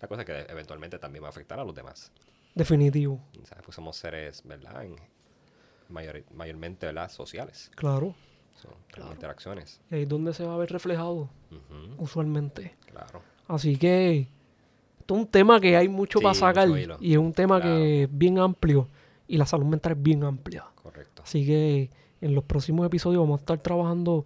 La 0.01 0.09
cosa 0.09 0.23
es 0.23 0.27
que 0.27 0.47
eventualmente 0.51 0.99
también 0.99 1.23
va 1.23 1.29
a 1.29 1.31
afectar 1.31 1.61
a 1.61 1.65
los 1.65 1.75
demás. 1.75 2.11
Definitivo. 2.55 3.23
¿sabes? 3.45 3.65
Pues 3.65 3.75
somos 3.75 3.97
seres, 3.97 4.43
¿verdad? 4.45 4.83
En- 4.85 4.97
mayor- 5.89 6.25
mayormente, 6.35 6.87
¿verdad? 6.87 7.11
Sociales. 7.11 7.71
Claro. 7.75 8.15
So, 8.57 8.69
Claro. 8.91 9.13
interacciones. 9.13 9.81
Y 9.91 9.97
ahí 9.97 10.03
es 10.03 10.09
donde 10.09 10.33
se 10.33 10.45
va 10.45 10.55
a 10.55 10.57
ver 10.59 10.71
reflejado, 10.71 11.29
usualmente. 11.99 12.75
Claro. 12.87 13.23
Así 13.49 13.77
que 13.77 14.29
esto 15.01 15.15
es 15.15 15.21
un 15.21 15.27
tema 15.27 15.61
que 15.61 15.77
hay 15.77 15.89
mucho 15.89 16.19
Sí, 16.19 16.23
para 16.23 16.35
sacar. 16.35 16.69
mucho. 16.69 16.97
Y 17.01 17.13
es 17.13 17.19
un 17.19 17.33
tema 17.33 17.61
Claro. 17.61 17.77
que 17.77 18.03
es 18.05 18.09
bien 18.19 18.39
amplio. 18.39 18.89
Y 19.29 19.37
la 19.37 19.47
salud 19.47 19.67
mental 19.67 19.93
es 19.93 20.03
bien 20.03 20.25
amplia. 20.25 20.65
Correcto. 20.83 21.23
Así 21.25 21.45
que 21.47 21.91
en 22.21 22.35
los 22.35 22.45
próximos 22.45 22.87
episodios 22.87 23.21
vamos 23.21 23.39
a 23.41 23.43
estar 23.43 23.59
trabajando 23.59 24.25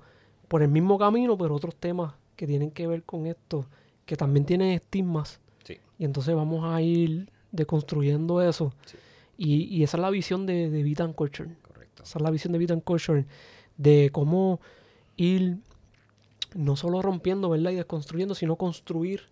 por 0.49 0.63
el 0.63 0.69
mismo 0.69 0.99
camino, 0.99 1.37
pero 1.39 1.55
otros 1.55 1.75
temas 1.77 2.15
que 2.37 2.47
tienen 2.47 2.71
que 2.71 2.87
ver 2.87 3.03
con 3.05 3.27
esto, 3.27 3.67
que 4.07 4.17
también 4.17 4.45
tienen 4.47 4.71
estigmas. 4.73 5.41
Sí. 5.65 5.79
Y 5.99 6.05
entonces 6.05 6.35
vamos 6.35 6.65
a 6.65 6.81
ir 6.83 7.31
deconstruyendo 7.53 8.43
eso. 8.43 8.73
Sí. 8.87 8.97
Y, 9.43 9.65
y 9.75 9.83
esa 9.85 9.97
es 9.97 10.01
la 10.03 10.11
visión 10.11 10.45
de, 10.45 10.69
de 10.69 10.83
Vita 10.83 11.03
and 11.05 11.15
Culture. 11.15 11.49
Correcto. 11.63 12.03
Esa 12.03 12.19
es 12.19 12.23
la 12.23 12.31
visión 12.31 12.53
de 12.53 12.59
Vita 12.59 12.75
and 12.75 12.85
Culture. 12.85 13.25
De 13.79 14.11
cómo 14.13 14.61
ir 15.17 15.57
no 16.55 16.77
solo 16.77 17.01
rompiendo, 17.01 17.49
¿verdad? 17.49 17.71
Y 17.71 17.77
desconstruyendo, 17.77 18.35
sino 18.35 18.57
construir 18.57 19.23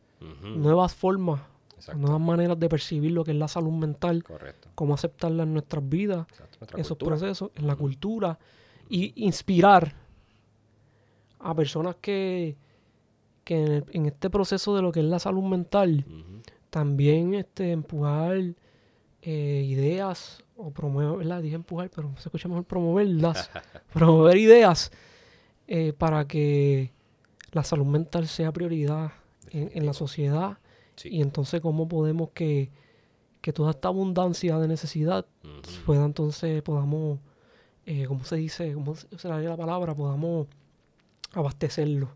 nuevas 0.42 0.94
formas, 0.94 1.42
Exacto. 1.76 2.00
nuevas 2.00 2.20
maneras 2.20 2.59
de 2.59 2.68
percibir 2.68 3.11
lo 3.12 3.22
que 3.24 3.32
es 3.32 3.36
la 3.36 3.48
salud 3.48 3.72
mental, 3.72 4.24
Correcto. 4.24 4.68
cómo 4.74 4.94
aceptarla 4.94 5.42
en 5.42 5.52
nuestras 5.52 5.86
vidas. 5.88 6.26
Nuestra 6.59 6.80
esos 6.80 6.96
cultura. 6.96 7.16
procesos, 7.16 7.50
en 7.54 7.66
la 7.66 7.76
cultura, 7.76 8.38
y 8.88 9.12
inspirar 9.24 9.94
a 11.40 11.54
personas 11.54 11.96
que, 12.00 12.56
que 13.44 13.62
en, 13.62 13.72
el- 13.72 13.84
en 13.92 14.06
este 14.06 14.30
proceso 14.30 14.74
de 14.74 14.82
lo 14.82 14.90
que 14.90 15.00
es 15.00 15.06
la 15.06 15.18
salud 15.18 15.44
mental, 15.44 16.04
también 16.70 17.34
este, 17.34 17.72
empujar 17.72 18.54
eh, 19.22 19.64
ideas 19.66 20.44
o 20.56 20.70
promover, 20.70 21.18
¿verdad? 21.18 21.42
Dije 21.42 21.54
empujar, 21.56 21.90
pero 21.94 22.12
se 22.16 22.28
escucha 22.28 22.48
mejor 22.48 22.64
promoverlas, 22.64 23.50
promover 23.92 24.36
ideas 24.36 24.90
eh, 25.66 25.92
para 25.92 26.26
que 26.26 26.92
la 27.52 27.62
salud 27.64 27.86
mental 27.86 28.26
sea 28.28 28.52
prioridad 28.52 29.12
en, 29.50 29.70
en 29.74 29.86
la 29.86 29.92
sociedad 29.92 30.58
Sí. 30.96 31.10
y 31.12 31.22
entonces 31.22 31.60
cómo 31.60 31.86
podemos 31.86 32.30
que, 32.30 32.70
que 33.40 33.52
toda 33.52 33.70
esta 33.70 33.86
abundancia 33.86 34.58
de 34.58 34.66
necesidad 34.66 35.26
pueda 35.86 36.04
entonces 36.04 36.60
podamos, 36.62 37.20
eh, 37.86 38.06
¿cómo 38.08 38.24
se 38.24 38.34
dice? 38.36 38.72
¿Cómo 38.74 38.96
se 38.96 39.06
se 39.16 39.28
la 39.28 39.56
palabra? 39.56 39.94
Podamos 39.94 40.48
abastecerlo. 41.34 42.08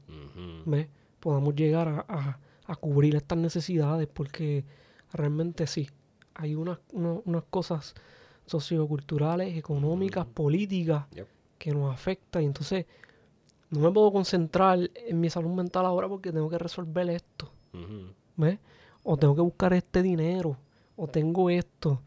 ¿ves? 0.67 0.89
Podamos 1.21 1.55
llegar 1.55 1.89
a, 1.89 2.05
a- 2.09 2.39
a 2.65 2.77
cubrir 2.77 3.15
estas 3.17 3.39
necesidades 3.39 4.09
porque 4.13 4.65
realmente 5.13 5.67
sí, 5.67 5.89
hay 6.35 6.55
unas, 6.55 6.79
unas, 6.93 7.21
unas 7.25 7.43
cosas 7.51 7.95
socioculturales, 8.47 9.57
económicas, 9.57 10.27
políticas 10.27 11.07
Yep. 11.15 11.27
que 11.59 11.73
nos 11.73 11.93
afectan 11.93 12.43
y 12.43 12.47
entonces 12.47 12.87
no 13.71 13.81
me 13.81 13.91
puedo 13.91 14.13
concentrar 14.13 14.79
en 14.95 15.21
mi 15.21 15.31
salud 15.31 15.51
mental 15.51 15.87
ahora 15.87 16.09
porque 16.09 16.33
tengo 16.33 16.49
que 16.51 16.59
resolver 16.59 17.09
esto. 17.11 17.51
¿ves? 18.37 18.59
O 19.03 19.17
tengo 19.17 19.35
que 19.35 19.41
buscar 19.41 19.73
este 19.73 20.03
dinero, 20.03 20.57
o 20.97 21.07
tengo 21.09 21.49
esto. 21.51 22.03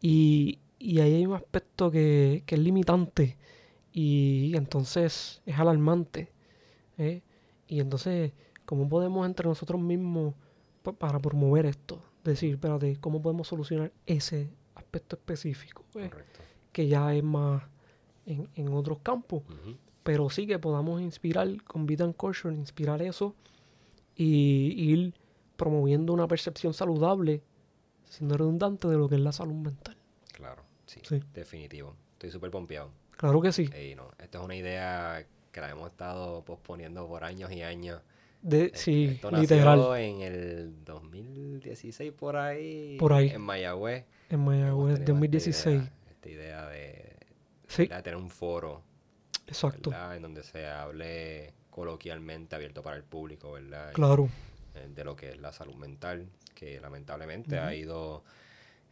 Y, 0.00 0.58
y 0.78 1.00
ahí 1.00 1.14
hay 1.16 1.26
un 1.26 1.34
aspecto 1.34 1.90
que, 1.90 2.42
que 2.46 2.54
es 2.54 2.60
limitante 2.60 3.36
y 3.92 4.52
entonces 4.56 5.42
es 5.44 5.58
alarmante. 5.58 6.32
¿eh? 6.96 7.20
Y 7.68 7.80
entonces, 7.80 8.32
¿cómo 8.64 8.88
podemos 8.88 9.26
entre 9.26 9.46
nosotros 9.48 9.80
mismos 9.80 10.34
pa- 10.82 10.92
para 10.92 11.18
promover 11.18 11.66
esto? 11.66 12.02
Decir, 12.24 12.54
espérate, 12.54 12.96
¿cómo 13.00 13.20
podemos 13.20 13.48
solucionar 13.48 13.92
ese 14.06 14.50
aspecto 14.74 15.16
específico? 15.16 15.84
Correcto. 15.92 16.40
Que 16.72 16.86
ya 16.86 17.14
es 17.14 17.24
más 17.24 17.62
en, 18.26 18.48
en 18.54 18.72
otros 18.72 18.98
campos 19.02 19.42
pero 20.02 20.30
sí 20.30 20.46
que 20.46 20.58
podamos 20.58 21.00
inspirar 21.00 21.62
con 21.64 21.86
Vida 21.86 22.04
and 22.04 22.16
Culture, 22.16 22.54
inspirar 22.54 23.02
eso 23.02 23.34
y 24.16 24.90
ir 24.92 25.14
promoviendo 25.56 26.12
una 26.12 26.26
percepción 26.26 26.74
saludable, 26.74 27.42
siendo 28.04 28.36
redundante, 28.36 28.88
de 28.88 28.96
lo 28.96 29.08
que 29.08 29.14
es 29.14 29.20
la 29.20 29.32
salud 29.32 29.54
mental. 29.54 29.96
Claro. 30.32 30.62
Sí. 30.86 31.00
Sí. 31.04 31.22
Definitivo. 31.32 31.94
Estoy 32.14 32.30
súper 32.30 32.50
pompeado. 32.50 32.90
Claro 33.16 33.40
que 33.40 33.52
sí. 33.52 33.70
Ey, 33.72 33.94
no. 33.94 34.10
Esta 34.18 34.38
es 34.38 34.44
una 34.44 34.56
idea 34.56 35.24
que 35.52 35.60
la 35.60 35.70
hemos 35.70 35.90
estado 35.90 36.44
posponiendo 36.44 37.06
por 37.06 37.24
años 37.24 37.52
y 37.52 37.62
años. 37.62 38.00
De, 38.42 38.64
Este, 38.66 38.78
sí, 38.78 39.04
Esto 39.14 39.30
nació 39.30 39.56
literal. 39.56 39.96
en 40.00 40.20
el 40.20 40.84
2016 40.84 42.12
por 42.12 42.36
ahí. 42.36 42.96
Por 42.98 43.12
ahí. 43.12 43.28
En 43.30 43.40
Mayagüez. 43.40 44.04
En 44.30 44.40
Mayagüez, 44.40 44.94
tenido 44.96 45.14
2016. 45.14 45.82
Esta 45.82 45.88
idea, 45.88 46.10
esta 46.10 46.28
idea 46.28 46.68
de, 46.68 47.16
Sí, 47.68 47.86
de 47.86 48.02
tener 48.02 48.16
un 48.16 48.28
foro, 48.30 48.82
exacto. 49.46 49.90
¿verdad? 49.90 50.16
En 50.16 50.22
donde 50.22 50.42
se 50.42 50.66
hable 50.66 51.54
coloquialmente, 51.70 52.54
abierto 52.56 52.82
para 52.82 52.96
el 52.96 53.04
público, 53.04 53.52
¿verdad? 53.52 53.92
Claro. 53.92 54.28
eh, 54.74 54.88
de 54.94 55.04
lo 55.04 55.14
que 55.16 55.30
es 55.30 55.38
la 55.38 55.52
salud 55.52 55.74
mental, 55.76 56.26
que 56.54 56.80
lamentablemente 56.80 57.58
ha 57.58 57.74
ido 57.74 58.24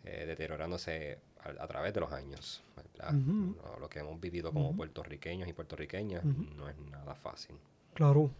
eh, 0.05 0.25
deteriorándose 0.27 1.19
a, 1.43 1.63
a 1.63 1.67
través 1.67 1.93
de 1.93 2.01
los 2.01 2.13
años. 2.13 2.63
¿verdad? 2.77 3.15
Ujú. 3.15 3.57
No, 3.63 3.79
lo 3.81 3.89
que 3.91 3.99
hemos 3.99 4.19
vivido 4.21 4.53
como 4.53 4.69
Ujú. 4.69 4.77
puertorriqueños 4.79 5.49
y 5.49 5.53
puertorriqueñas 5.53 6.25
no 6.25 6.69
es 6.69 6.79
nada 6.79 7.15
fácil. 7.15 7.57
Claro. 7.95 8.31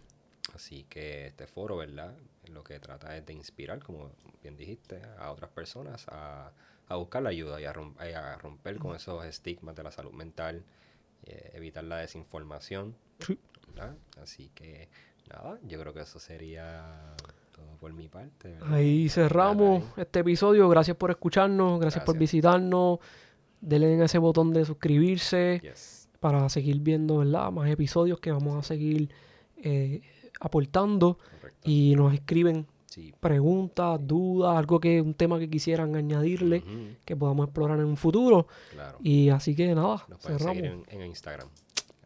Así 0.53 0.85
que 0.89 1.27
este 1.27 1.47
foro, 1.47 1.77
¿verdad? 1.77 2.13
Lo 2.51 2.63
que 2.63 2.79
trata 2.79 3.15
es 3.17 3.25
de 3.25 3.33
inspirar, 3.33 3.79
como 3.83 4.11
bien 4.43 4.57
dijiste, 4.57 5.01
a 5.17 5.31
otras 5.31 5.49
personas 5.51 6.05
a, 6.09 6.51
a 6.87 6.95
buscar 6.97 7.23
la 7.23 7.29
ayuda 7.29 7.61
y 7.61 7.65
a, 7.65 7.73
rom- 7.73 7.95
y 8.07 8.13
a 8.13 8.35
romper 8.37 8.77
con 8.77 8.95
esos 8.95 9.23
estigmas 9.25 9.75
de 9.75 9.83
la 9.83 9.91
salud 9.91 10.11
mental, 10.11 10.63
eh, 11.25 11.51
evitar 11.53 11.83
la 11.85 11.97
desinformación. 11.97 12.95
¿verdad? 13.73 13.95
Así 14.21 14.49
que, 14.53 14.89
nada, 15.29 15.57
yo 15.65 15.79
creo 15.79 15.93
que 15.93 16.01
eso 16.01 16.19
sería 16.19 17.15
todo 17.53 17.77
por 17.79 17.93
mi 17.93 18.09
parte. 18.09 18.49
¿verdad? 18.49 18.73
Ahí 18.73 19.07
cerramos 19.07 19.83
Ahí. 19.83 20.01
este 20.01 20.19
episodio. 20.19 20.67
Gracias 20.67 20.97
por 20.97 21.11
escucharnos, 21.11 21.79
gracias, 21.79 22.03
por 22.03 22.17
visitarnos. 22.17 22.99
Denle 23.61 23.93
en 23.93 24.01
ese 24.01 24.17
botón 24.17 24.51
de 24.51 24.65
suscribirse 24.65 25.59
Yes. 25.63 26.09
para 26.19 26.49
seguir 26.49 26.79
viendo 26.81 27.19
¿verdad? 27.19 27.51
más 27.51 27.69
episodios 27.69 28.19
que 28.19 28.31
vamos 28.31 28.57
a 28.57 28.67
seguir 28.67 29.13
eh, 29.57 30.01
aportando. 30.41 31.17
Correcto. 31.39 31.69
Y 31.69 31.95
nos 31.95 32.13
escriben 32.13 32.67
Sí. 32.87 33.13
preguntas, 33.21 33.99
dudas, 34.05 34.57
algo 34.57 34.77
que 34.81 35.01
un 35.01 35.13
tema 35.13 35.39
que 35.39 35.49
quisieran 35.49 35.95
añadirle 35.95 36.61
que 37.05 37.15
podamos 37.15 37.45
explorar 37.45 37.79
en 37.79 37.85
un 37.85 37.95
futuro. 37.95 38.47
claro. 38.71 38.97
Y 39.01 39.29
así 39.29 39.55
que 39.55 39.73
nada, 39.73 40.05
Nos 40.09 40.19
pueden 40.19 40.39
cerramos. 40.39 40.57
seguir 40.57 40.65
en, 40.89 40.99
en 41.01 41.07
Instagram. 41.07 41.47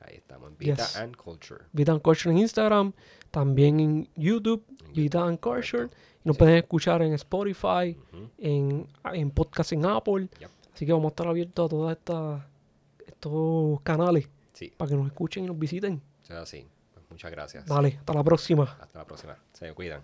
Ahí 0.02 0.18
estamos, 0.18 0.52
en 0.52 0.58
Vita 0.60 0.76
Yes. 0.76 0.98
and 0.98 1.16
Culture. 1.16 1.66
Vita 1.74 1.92
and 1.92 2.02
Culture 2.04 2.32
en 2.32 2.38
Instagram, 2.38 2.94
también 3.32 3.80
en 3.80 4.10
YouTube, 4.16 4.64
En 4.70 4.94
Vita 4.94 5.18
YouTube, 5.20 5.28
and 5.30 5.40
Culture. 5.40 5.84
Y 5.86 6.28
nos 6.28 6.36
Sí. 6.36 6.40
pueden 6.40 6.56
escuchar 6.58 7.02
en 7.02 7.14
Spotify, 7.14 7.98
en, 8.38 8.88
en 9.12 9.32
podcast 9.32 9.72
en 9.72 9.86
Apple. 9.88 10.30
Yep. 10.40 10.50
Así 10.76 10.86
que 10.86 10.92
vamos 10.94 11.06
a 11.06 11.10
estar 11.14 11.28
abiertos 11.28 11.66
a 11.66 11.70
todos 11.70 11.92
estas 11.92 12.44
estos 13.08 13.82
canales 13.82 14.30
Sí, 14.54 14.72
para 14.78 14.90
que 14.90 14.96
nos 14.98 15.08
escuchen 15.08 15.46
y 15.46 15.48
nos 15.48 15.58
visiten. 15.58 16.00
Muchas 17.16 17.32
gracias. 17.32 17.66
Dale, 17.66 17.96
hasta 17.98 18.14
la 18.14 18.24
próxima. 18.26 18.78
Hasta 18.78 19.00
la 19.00 19.06
próxima. 19.06 19.38
Se 19.54 19.74
cuidan. 19.74 20.02